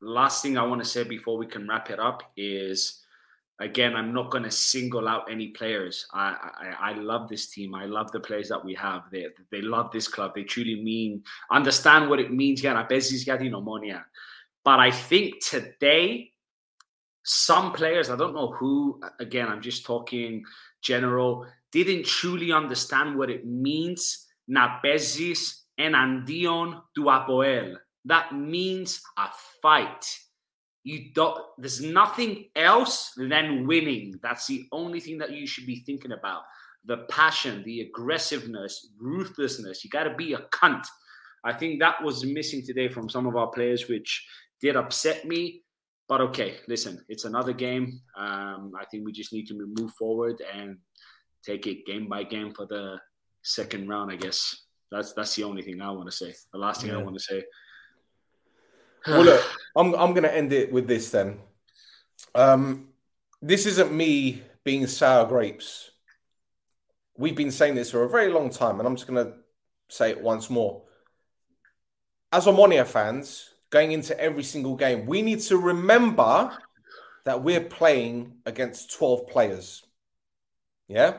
last 0.00 0.42
thing 0.42 0.58
I 0.58 0.64
want 0.64 0.82
to 0.82 0.88
say 0.88 1.04
before 1.04 1.36
we 1.36 1.46
can 1.46 1.68
wrap 1.68 1.90
it 1.90 2.00
up 2.00 2.22
is 2.36 3.01
again, 3.62 3.94
I'm 3.94 4.12
not 4.12 4.30
going 4.30 4.44
to 4.44 4.50
single 4.50 5.08
out 5.08 5.30
any 5.30 5.48
players. 5.48 6.06
I, 6.12 6.74
I, 6.80 6.90
I 6.90 6.92
love 6.94 7.28
this 7.28 7.48
team. 7.48 7.74
I 7.74 7.86
love 7.86 8.10
the 8.12 8.20
players 8.20 8.48
that 8.48 8.64
we 8.64 8.74
have. 8.74 9.02
They 9.10 9.26
they 9.50 9.62
love 9.62 9.90
this 9.92 10.08
club. 10.08 10.32
They 10.34 10.42
truly 10.42 10.82
mean 10.82 11.22
understand 11.50 12.10
what 12.10 12.20
it 12.20 12.32
means. 12.32 12.62
Yeah, 12.62 14.02
But 14.64 14.80
I 14.80 14.90
think 14.90 15.44
today, 15.44 16.32
some 17.24 17.72
players, 17.72 18.10
I 18.10 18.16
don't 18.16 18.34
know 18.34 18.52
who. 18.52 19.00
Again, 19.20 19.48
I'm 19.48 19.62
just 19.62 19.84
talking 19.86 20.44
general. 20.82 21.46
Didn't 21.70 22.04
truly 22.04 22.52
understand 22.52 23.16
what 23.16 23.30
it 23.30 23.46
means. 23.46 24.26
Na 24.48 24.80
bezis 24.84 25.62
enandion 25.78 26.82
du 26.94 27.04
apoel. 27.04 27.76
That 28.04 28.34
means 28.34 29.00
a 29.16 29.28
fight 29.62 30.04
you 30.84 31.12
don't 31.14 31.40
there's 31.58 31.80
nothing 31.80 32.46
else 32.56 33.12
than 33.16 33.66
winning. 33.66 34.18
That's 34.22 34.46
the 34.46 34.66
only 34.72 35.00
thing 35.00 35.18
that 35.18 35.32
you 35.32 35.46
should 35.46 35.66
be 35.66 35.82
thinking 35.86 36.12
about. 36.12 36.42
The 36.84 36.98
passion 37.08 37.62
the 37.64 37.82
aggressiveness 37.82 38.88
ruthlessness. 38.98 39.84
You 39.84 39.90
got 39.90 40.04
to 40.04 40.14
be 40.14 40.34
a 40.34 40.38
cunt. 40.38 40.84
I 41.44 41.52
think 41.52 41.80
that 41.80 42.02
was 42.02 42.24
missing 42.24 42.62
today 42.64 42.88
from 42.88 43.08
some 43.08 43.26
of 43.26 43.36
our 43.36 43.48
players 43.48 43.88
which 43.88 44.26
did 44.60 44.76
upset 44.76 45.24
me. 45.24 45.62
But 46.08 46.20
okay 46.20 46.56
listen 46.66 47.04
it's 47.08 47.24
another 47.24 47.52
game. 47.52 48.00
Um, 48.16 48.72
i 48.78 48.84
think 48.90 49.04
we 49.04 49.12
just 49.12 49.32
need 49.32 49.46
to 49.46 49.72
move 49.78 49.92
forward 49.92 50.42
and 50.52 50.78
take 51.44 51.66
it 51.66 51.86
game 51.86 52.08
by 52.08 52.22
game 52.24 52.52
for 52.52 52.66
the 52.66 52.98
second 53.42 53.88
round 53.88 54.10
i 54.10 54.16
guess. 54.16 54.64
That's 54.90 55.12
that's 55.14 55.34
the 55.36 55.44
only 55.44 55.62
thing 55.62 55.80
i 55.80 55.90
want 55.90 56.10
to 56.10 56.16
say. 56.16 56.34
The 56.52 56.58
last 56.58 56.80
thing 56.80 56.90
yeah. 56.90 56.98
i 56.98 57.02
want 57.02 57.16
to 57.16 57.22
say 57.22 57.44
well, 59.06 59.24
look, 59.24 59.44
I'm 59.76 59.94
I'm 59.94 60.12
going 60.12 60.24
to 60.24 60.34
end 60.34 60.52
it 60.52 60.72
with 60.72 60.86
this 60.86 61.10
then. 61.10 61.38
Um, 62.34 62.88
this 63.40 63.66
isn't 63.66 63.92
me 63.92 64.42
being 64.64 64.86
sour 64.86 65.26
grapes. 65.26 65.90
We've 67.16 67.36
been 67.36 67.50
saying 67.50 67.74
this 67.74 67.90
for 67.90 68.04
a 68.04 68.08
very 68.08 68.32
long 68.32 68.50
time, 68.50 68.78
and 68.78 68.86
I'm 68.86 68.96
just 68.96 69.08
going 69.08 69.24
to 69.24 69.34
say 69.88 70.10
it 70.10 70.20
once 70.20 70.48
more. 70.48 70.82
As 72.32 72.46
Omonia 72.46 72.86
fans, 72.86 73.50
going 73.70 73.92
into 73.92 74.18
every 74.18 74.42
single 74.42 74.76
game, 74.76 75.06
we 75.06 75.20
need 75.20 75.40
to 75.40 75.58
remember 75.58 76.56
that 77.24 77.42
we're 77.42 77.60
playing 77.60 78.34
against 78.46 78.92
12 78.94 79.28
players. 79.28 79.84
Yeah? 80.88 81.14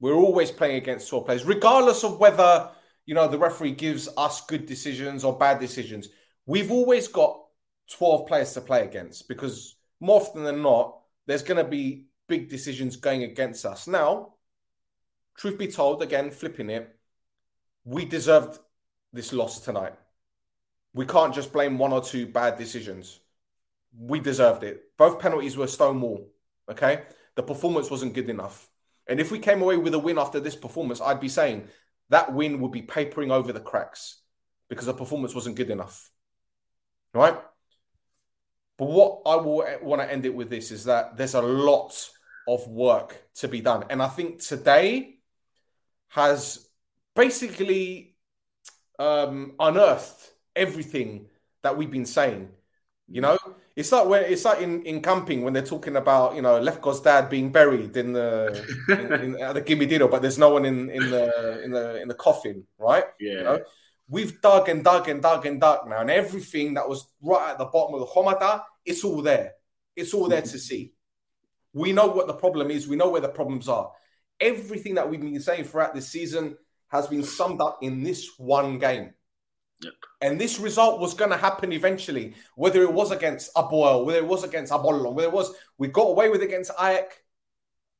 We're 0.00 0.14
always 0.14 0.50
playing 0.50 0.76
against 0.76 1.08
12 1.08 1.26
players, 1.26 1.44
regardless 1.44 2.04
of 2.04 2.18
whether, 2.18 2.70
you 3.06 3.14
know, 3.14 3.28
the 3.28 3.38
referee 3.38 3.72
gives 3.72 4.08
us 4.16 4.44
good 4.46 4.66
decisions 4.66 5.24
or 5.24 5.36
bad 5.36 5.58
decisions 5.58 6.08
we've 6.46 6.70
always 6.70 7.08
got 7.08 7.40
12 7.96 8.26
players 8.26 8.52
to 8.54 8.60
play 8.60 8.84
against 8.84 9.28
because 9.28 9.76
more 10.00 10.20
often 10.20 10.44
than 10.44 10.62
not, 10.62 10.98
there's 11.26 11.42
going 11.42 11.62
to 11.62 11.68
be 11.68 12.06
big 12.28 12.48
decisions 12.48 12.96
going 12.96 13.22
against 13.22 13.64
us. 13.64 13.86
Now, 13.86 14.34
truth 15.36 15.58
be 15.58 15.68
told, 15.68 16.02
again, 16.02 16.30
flipping 16.30 16.70
it, 16.70 16.96
we 17.84 18.04
deserved 18.04 18.58
this 19.12 19.32
loss 19.32 19.60
tonight. 19.60 19.94
We 20.94 21.06
can't 21.06 21.34
just 21.34 21.52
blame 21.52 21.78
one 21.78 21.92
or 21.92 22.02
two 22.02 22.26
bad 22.26 22.58
decisions. 22.58 23.20
We 23.96 24.20
deserved 24.20 24.62
it. 24.62 24.82
Both 24.96 25.18
penalties 25.18 25.56
were 25.56 25.66
stonewall. 25.66 26.28
Okay. 26.70 27.02
The 27.34 27.42
performance 27.42 27.90
wasn't 27.90 28.14
good 28.14 28.28
enough. 28.28 28.68
And 29.06 29.18
if 29.18 29.30
we 29.30 29.38
came 29.38 29.62
away 29.62 29.76
with 29.76 29.94
a 29.94 29.98
win 29.98 30.18
after 30.18 30.38
this 30.38 30.54
performance, 30.54 31.00
I'd 31.00 31.20
be 31.20 31.28
saying 31.28 31.68
that 32.10 32.32
win 32.32 32.60
would 32.60 32.72
be 32.72 32.82
papering 32.82 33.30
over 33.30 33.52
the 33.52 33.60
cracks 33.60 34.20
because 34.68 34.86
the 34.86 34.94
performance 34.94 35.34
wasn't 35.34 35.56
good 35.56 35.70
enough 35.70 36.10
right? 37.14 37.38
But 38.78 38.88
what 38.88 39.22
I 39.26 39.36
will 39.36 39.64
want 39.82 40.02
to 40.02 40.10
end 40.10 40.26
it 40.26 40.34
with 40.34 40.50
this 40.50 40.70
is 40.70 40.84
that 40.84 41.16
there's 41.16 41.34
a 41.34 41.42
lot 41.42 42.10
of 42.48 42.66
work 42.68 43.22
to 43.36 43.48
be 43.48 43.60
done. 43.60 43.84
And 43.90 44.02
I 44.02 44.08
think 44.08 44.40
today 44.40 45.18
has 46.08 46.66
basically 47.14 48.16
um, 48.98 49.52
unearthed 49.58 50.32
everything 50.56 51.26
that 51.62 51.76
we've 51.76 51.90
been 51.90 52.06
saying. 52.06 52.48
You 53.08 53.20
know, 53.20 53.38
it's 53.76 53.92
like 53.92 54.06
when 54.06 54.24
it's 54.24 54.44
like 54.44 54.60
in, 54.60 54.82
in 54.84 55.02
camping 55.02 55.42
when 55.42 55.52
they're 55.52 55.62
talking 55.62 55.96
about 55.96 56.34
you 56.34 56.42
know 56.42 56.60
Lefko's 56.60 57.00
dad 57.00 57.28
being 57.28 57.52
buried 57.52 57.96
in 57.96 58.12
the 58.12 58.64
in, 58.88 59.12
in, 59.12 59.42
at 59.42 59.54
the 59.54 59.62
Gimidino, 59.62 60.10
but 60.10 60.22
there's 60.22 60.38
no 60.38 60.50
one 60.50 60.64
in, 60.64 60.88
in 60.88 61.10
the 61.10 61.62
in 61.62 61.70
the 61.70 62.00
in 62.00 62.08
the 62.08 62.14
coffin, 62.14 62.64
right? 62.78 63.04
Yeah. 63.20 63.32
You 63.32 63.42
know? 63.42 63.58
We've 64.08 64.40
dug 64.40 64.68
and 64.68 64.84
dug 64.84 65.08
and 65.08 65.22
dug 65.22 65.46
and 65.46 65.60
dug 65.60 65.88
now, 65.88 66.00
and 66.00 66.10
everything 66.10 66.74
that 66.74 66.88
was 66.88 67.06
right 67.22 67.50
at 67.50 67.58
the 67.58 67.64
bottom 67.66 67.94
of 67.94 68.00
the 68.00 68.06
Homada, 68.06 68.62
it's 68.84 69.04
all 69.04 69.22
there. 69.22 69.52
It's 69.96 70.14
all 70.14 70.28
there 70.28 70.42
to 70.42 70.58
see. 70.58 70.92
We 71.72 71.92
know 71.92 72.06
what 72.06 72.26
the 72.26 72.34
problem 72.34 72.70
is. 72.70 72.88
We 72.88 72.96
know 72.96 73.10
where 73.10 73.20
the 73.20 73.28
problems 73.28 73.68
are. 73.68 73.92
Everything 74.40 74.94
that 74.94 75.08
we've 75.08 75.20
been 75.20 75.40
saying 75.40 75.64
throughout 75.64 75.94
this 75.94 76.08
season 76.08 76.56
has 76.88 77.06
been 77.06 77.22
summed 77.22 77.60
up 77.60 77.78
in 77.82 78.02
this 78.02 78.30
one 78.36 78.78
game. 78.78 79.14
Yep. 79.82 79.92
And 80.20 80.40
this 80.40 80.58
result 80.58 81.00
was 81.00 81.14
going 81.14 81.30
to 81.30 81.36
happen 81.36 81.72
eventually, 81.72 82.34
whether 82.54 82.82
it 82.82 82.92
was 82.92 83.10
against 83.10 83.52
Apoel, 83.54 84.04
whether 84.04 84.18
it 84.18 84.26
was 84.26 84.44
against 84.44 84.72
Apollon, 84.72 85.14
whether 85.14 85.28
it 85.28 85.34
was 85.34 85.52
we 85.78 85.88
got 85.88 86.08
away 86.08 86.28
with 86.28 86.42
against 86.42 86.70
AEK. 86.78 87.10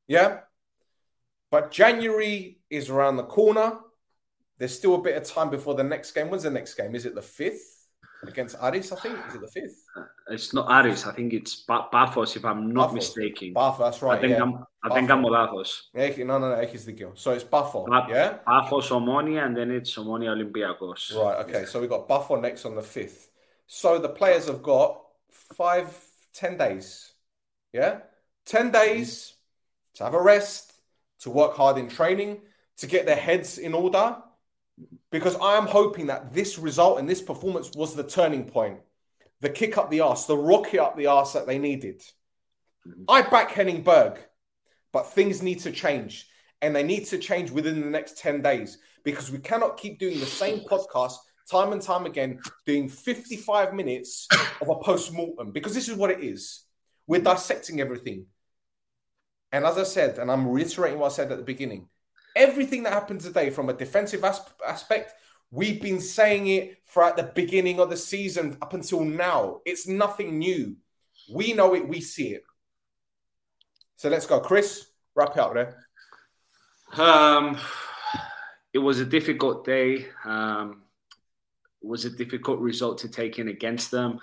Yeah. 0.07 0.41
But 1.51 1.71
January 1.71 2.61
is 2.71 2.89
around 2.89 3.17
the 3.17 3.25
corner. 3.25 3.79
There's 4.63 4.79
still 4.79 4.95
a 4.95 5.03
bit 5.03 5.17
of 5.17 5.25
time 5.25 5.51
before 5.51 5.75
the 5.75 5.83
next 5.83 6.13
game. 6.13 6.31
When's 6.31 6.45
the 6.45 6.51
next 6.51 6.75
game? 6.75 6.95
Is 6.95 7.05
it 7.05 7.17
the 7.17 7.21
fifth 7.21 7.89
against 8.25 8.55
Aris? 8.63 8.93
I 8.93 9.01
think 9.01 9.19
is 9.29 9.35
it 9.35 9.41
the 9.41 9.49
fifth? 9.49 9.85
Uh, 9.97 10.05
it's 10.31 10.55
not 10.55 10.71
Aris. 10.71 11.05
I 11.05 11.11
think 11.11 11.33
it's 11.33 11.65
ba- 11.65 11.89
if 11.93 12.45
I'm 12.45 12.73
not 12.73 12.95
mistaken. 12.95 13.55
Bafos. 13.55 13.79
that's 13.81 14.03
right. 14.03 14.17
I 14.17 14.21
think 14.21 14.35
yeah. 14.35 14.43
I'm. 14.43 14.65
I 14.85 14.95
think 14.95 15.11
I'm 15.11 15.25
Bathos. 15.25 15.89
No, 15.93 16.39
no, 16.39 16.55
no. 16.55 16.65
He's 16.65 16.85
the 16.85 16.93
girl. 16.93 17.11
So 17.17 17.33
it's 17.33 17.43
Bafos. 17.43 17.89
Ba- 17.89 18.07
yeah. 18.09 18.39
Bafos, 18.47 18.91
Omonia, 18.91 19.45
and 19.45 19.57
then 19.57 19.73
it's 19.73 19.97
Omonia 19.97 20.29
Olympiacos. 20.31 21.13
Right. 21.17 21.45
Okay. 21.45 21.65
So 21.65 21.81
we 21.81 21.89
got 21.89 22.09
Bafos 22.09 22.41
next 22.41 22.65
on 22.65 22.77
the 22.77 22.83
fifth. 22.83 23.33
So 23.67 23.99
the 23.99 24.11
players 24.11 24.47
have 24.47 24.63
got 24.63 25.03
five, 25.57 25.93
ten 26.33 26.57
days. 26.57 27.15
Yeah, 27.73 27.99
ten 28.47 28.71
days 28.71 29.35
to 29.95 30.05
have 30.05 30.15
a 30.15 30.23
rest, 30.23 30.73
to 31.23 31.31
work 31.31 31.57
hard 31.57 31.79
in 31.79 31.89
training, 31.89 32.43
to 32.77 32.87
get 32.87 33.07
their 33.07 33.17
heads 33.17 33.59
in 33.59 33.75
order 33.75 34.19
because 35.13 35.37
I 35.37 35.57
am 35.57 35.67
hoping 35.67 36.07
that 36.07 36.33
this 36.33 36.59
result 36.59 36.99
and 36.99 37.09
this 37.09 37.23
performance 37.23 37.71
was 37.77 37.95
the 37.95 38.03
turning 38.03 38.45
point, 38.45 38.81
the 39.41 39.51
kick 39.51 39.79
up 39.79 39.91
the 39.91 40.01
arse, 40.01 40.25
the 40.25 40.37
rocket 40.37 40.83
up 40.83 40.97
the 40.97 41.07
arse 41.07 41.35
that 41.35 41.47
they 41.47 41.59
needed. 41.59 42.03
I 43.07 43.23
back 43.23 43.53
Henning 43.53 43.83
Berg, 43.83 44.19
but 44.93 45.13
things 45.13 45.43
need 45.43 45.61
to 45.61 45.71
change. 45.71 46.27
And 46.63 46.75
they 46.75 46.83
need 46.83 47.07
to 47.07 47.19
change 47.19 47.51
within 47.51 47.81
the 47.81 47.91
next 47.91 48.19
10 48.19 48.41
days 48.41 48.79
because 49.05 49.31
we 49.31 49.39
cannot 49.39 49.77
keep 49.77 49.99
doing 49.99 50.19
the 50.19 50.27
same 50.27 50.61
podcast 50.61 51.17
time 51.51 51.73
and 51.73 51.83
time 51.83 52.07
again, 52.07 52.41
doing 52.67 52.89
55 52.89 53.75
minutes 53.75 54.27
of 54.61 54.69
a 54.69 54.77
post 54.77 55.13
mortem 55.13 55.53
because 55.53 55.75
this 55.75 55.89
is 55.89 55.97
what 55.97 56.11
it 56.11 56.21
is. 56.21 56.65
We're 57.07 57.21
dissecting 57.21 57.81
everything. 57.81 58.27
And 59.51 59.67
as 59.67 59.77
I 59.77 59.83
said, 59.83 60.19
and 60.19 60.31
I'm 60.31 60.49
reiterating 60.49 60.99
what 60.99 61.13
I 61.13 61.15
said 61.15 61.31
at 61.31 61.39
the 61.39 61.45
beginning, 61.45 61.89
everything 62.37 62.83
that 62.85 62.93
happened 62.93 63.21
today 63.21 63.51
from 63.51 63.69
a 63.69 63.73
defensive 63.73 64.25
as- 64.25 64.41
aspect, 64.67 65.15
we've 65.51 65.81
been 65.81 66.01
saying 66.01 66.47
it 66.49 66.79
throughout 66.87 67.17
the 67.17 67.25
beginning 67.25 67.81
of 67.81 67.91
the 67.91 67.97
season 67.97 68.57
up 68.63 68.75
until 68.75 69.05
now. 69.05 69.61
It's 69.65 69.87
nothing 69.87 70.39
new. 70.39 70.77
We 71.31 71.53
know 71.53 71.75
it, 71.75 71.89
we 71.89 72.01
see 72.01 72.29
it. 72.29 72.45
So 73.97 74.09
let's 74.09 74.27
go. 74.27 74.41
Chris, 74.41 74.87
wrap 75.15 75.31
it 75.31 75.39
up 75.39 75.55
there. 75.55 75.87
Um, 76.95 77.57
it 78.73 78.79
was 78.79 78.99
a 79.01 79.05
difficult 79.05 79.65
day. 79.65 80.07
Um, 80.25 80.83
it 81.83 81.89
was 81.89 82.05
a 82.05 82.11
difficult 82.11 82.61
result 82.61 82.99
to 82.99 83.09
take 83.09 83.39
in 83.39 83.49
against 83.49 83.91
them, 83.91 84.19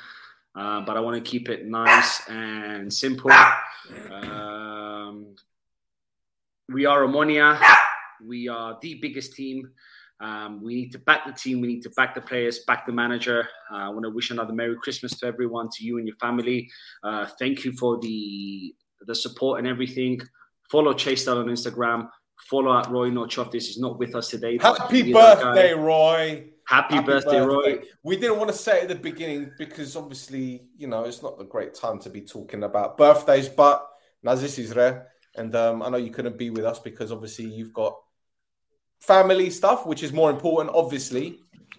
uh, 0.55 0.81
but 0.81 0.97
I 0.97 0.99
want 0.99 1.23
to 1.23 1.29
keep 1.29 1.49
it 1.49 1.65
nice 1.65 2.27
and 2.29 2.91
simple. 2.93 3.31
Um, 4.11 5.35
we 6.67 6.85
are 6.85 7.01
Omonia. 7.01 7.59
We 8.25 8.47
are 8.47 8.77
the 8.81 8.95
biggest 9.01 9.33
team. 9.33 9.69
Um, 10.21 10.61
we 10.61 10.75
need 10.75 10.91
to 10.91 10.99
back 10.99 11.25
the 11.25 11.31
team. 11.31 11.61
We 11.61 11.67
need 11.67 11.81
to 11.83 11.89
back 11.91 12.13
the 12.13 12.21
players, 12.21 12.59
back 12.67 12.85
the 12.85 12.91
manager. 12.91 13.47
Uh, 13.71 13.77
I 13.77 13.89
want 13.89 14.03
to 14.03 14.09
wish 14.09 14.31
another 14.31 14.53
Merry 14.53 14.75
Christmas 14.81 15.17
to 15.19 15.27
everyone, 15.27 15.69
to 15.77 15.83
you 15.83 15.97
and 15.97 16.07
your 16.07 16.17
family. 16.17 16.69
Uh, 17.03 17.25
thank 17.39 17.63
you 17.63 17.71
for 17.73 17.99
the 17.99 18.75
the 19.07 19.15
support 19.15 19.59
and 19.59 19.67
everything. 19.67 20.19
Follow 20.69 20.93
Chase 20.93 21.21
Style 21.21 21.39
on 21.39 21.45
Instagram. 21.45 22.09
Follow 22.49 22.77
at 22.77 22.89
Roy 22.89 23.09
Nochoftis. 23.09 23.69
is 23.69 23.79
not 23.79 23.97
with 23.97 24.15
us 24.15 24.29
today. 24.29 24.57
Happy 24.61 25.03
he's 25.03 25.15
our 25.15 25.35
guy. 25.35 25.43
birthday, 25.43 25.73
Roy. 25.73 26.49
Happy, 26.65 26.95
Happy 26.95 27.05
birthday, 27.05 27.39
Roy. 27.39 27.79
We 28.03 28.15
didn't 28.17 28.37
want 28.37 28.51
to 28.51 28.55
say 28.55 28.79
it 28.79 28.83
at 28.83 28.89
the 28.89 28.95
beginning 28.95 29.51
because 29.57 29.95
obviously, 29.95 30.67
you 30.77 30.87
know, 30.87 31.03
it's 31.05 31.23
not 31.23 31.37
the 31.37 31.45
great 31.45 31.73
time 31.73 31.99
to 31.99 32.09
be 32.09 32.21
talking 32.21 32.63
about 32.63 32.97
birthdays, 32.97 33.49
but 33.49 33.87
Nazis 34.21 34.59
is 34.59 34.75
rare. 34.75 35.07
And 35.35 35.55
um, 35.55 35.81
I 35.81 35.89
know 35.89 35.97
you 35.97 36.11
couldn't 36.11 36.37
be 36.37 36.49
with 36.49 36.65
us 36.65 36.79
because 36.79 37.11
obviously 37.11 37.45
you've 37.45 37.73
got 37.73 37.97
family 39.00 39.50
stuff, 39.50 39.80
which 39.90 40.02
is 40.06 40.12
more 40.12 40.30
important, 40.36 40.74
obviously. 40.82 41.26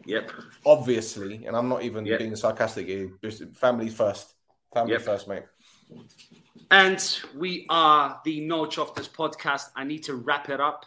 Yep. 0.05 0.31
Obviously. 0.65 1.33
And 1.45 1.53
I'm 1.57 1.67
not 1.73 1.81
even 1.89 2.05
Yeah. 2.05 2.17
being 2.17 2.35
sarcastic 2.35 2.85
here. 2.87 3.09
Just 3.23 3.39
family 3.63 3.89
first. 4.01 4.25
Family 4.75 4.93
Yep. 4.95 5.01
first, 5.09 5.25
mate. 5.27 5.47
And 6.81 6.99
we 7.41 7.65
are 7.67 8.05
the 8.25 8.37
No 8.53 8.59
Chofters 8.75 9.09
podcast. 9.21 9.65
I 9.81 9.83
need 9.91 10.03
to 10.09 10.13
wrap 10.25 10.45
it 10.55 10.59
up. 10.69 10.79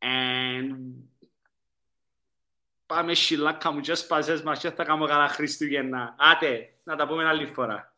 And 0.00 0.74
πάμε 2.86 3.14
σιλάκα 3.14 3.70
μου, 3.70 3.80
just 3.86 4.06
παζές 4.08 4.42
μας, 4.42 4.58
και 4.58 4.70
θα 4.70 4.84
κάνω 4.84 5.06
καλά 5.06 5.28
Χριστούγεννα. 5.28 6.14
Άτε, 6.18 6.74
να 6.84 6.96
τα 6.96 7.06
πούμε 7.06 7.24
άλλη 7.24 7.46
φορά. 7.46 7.91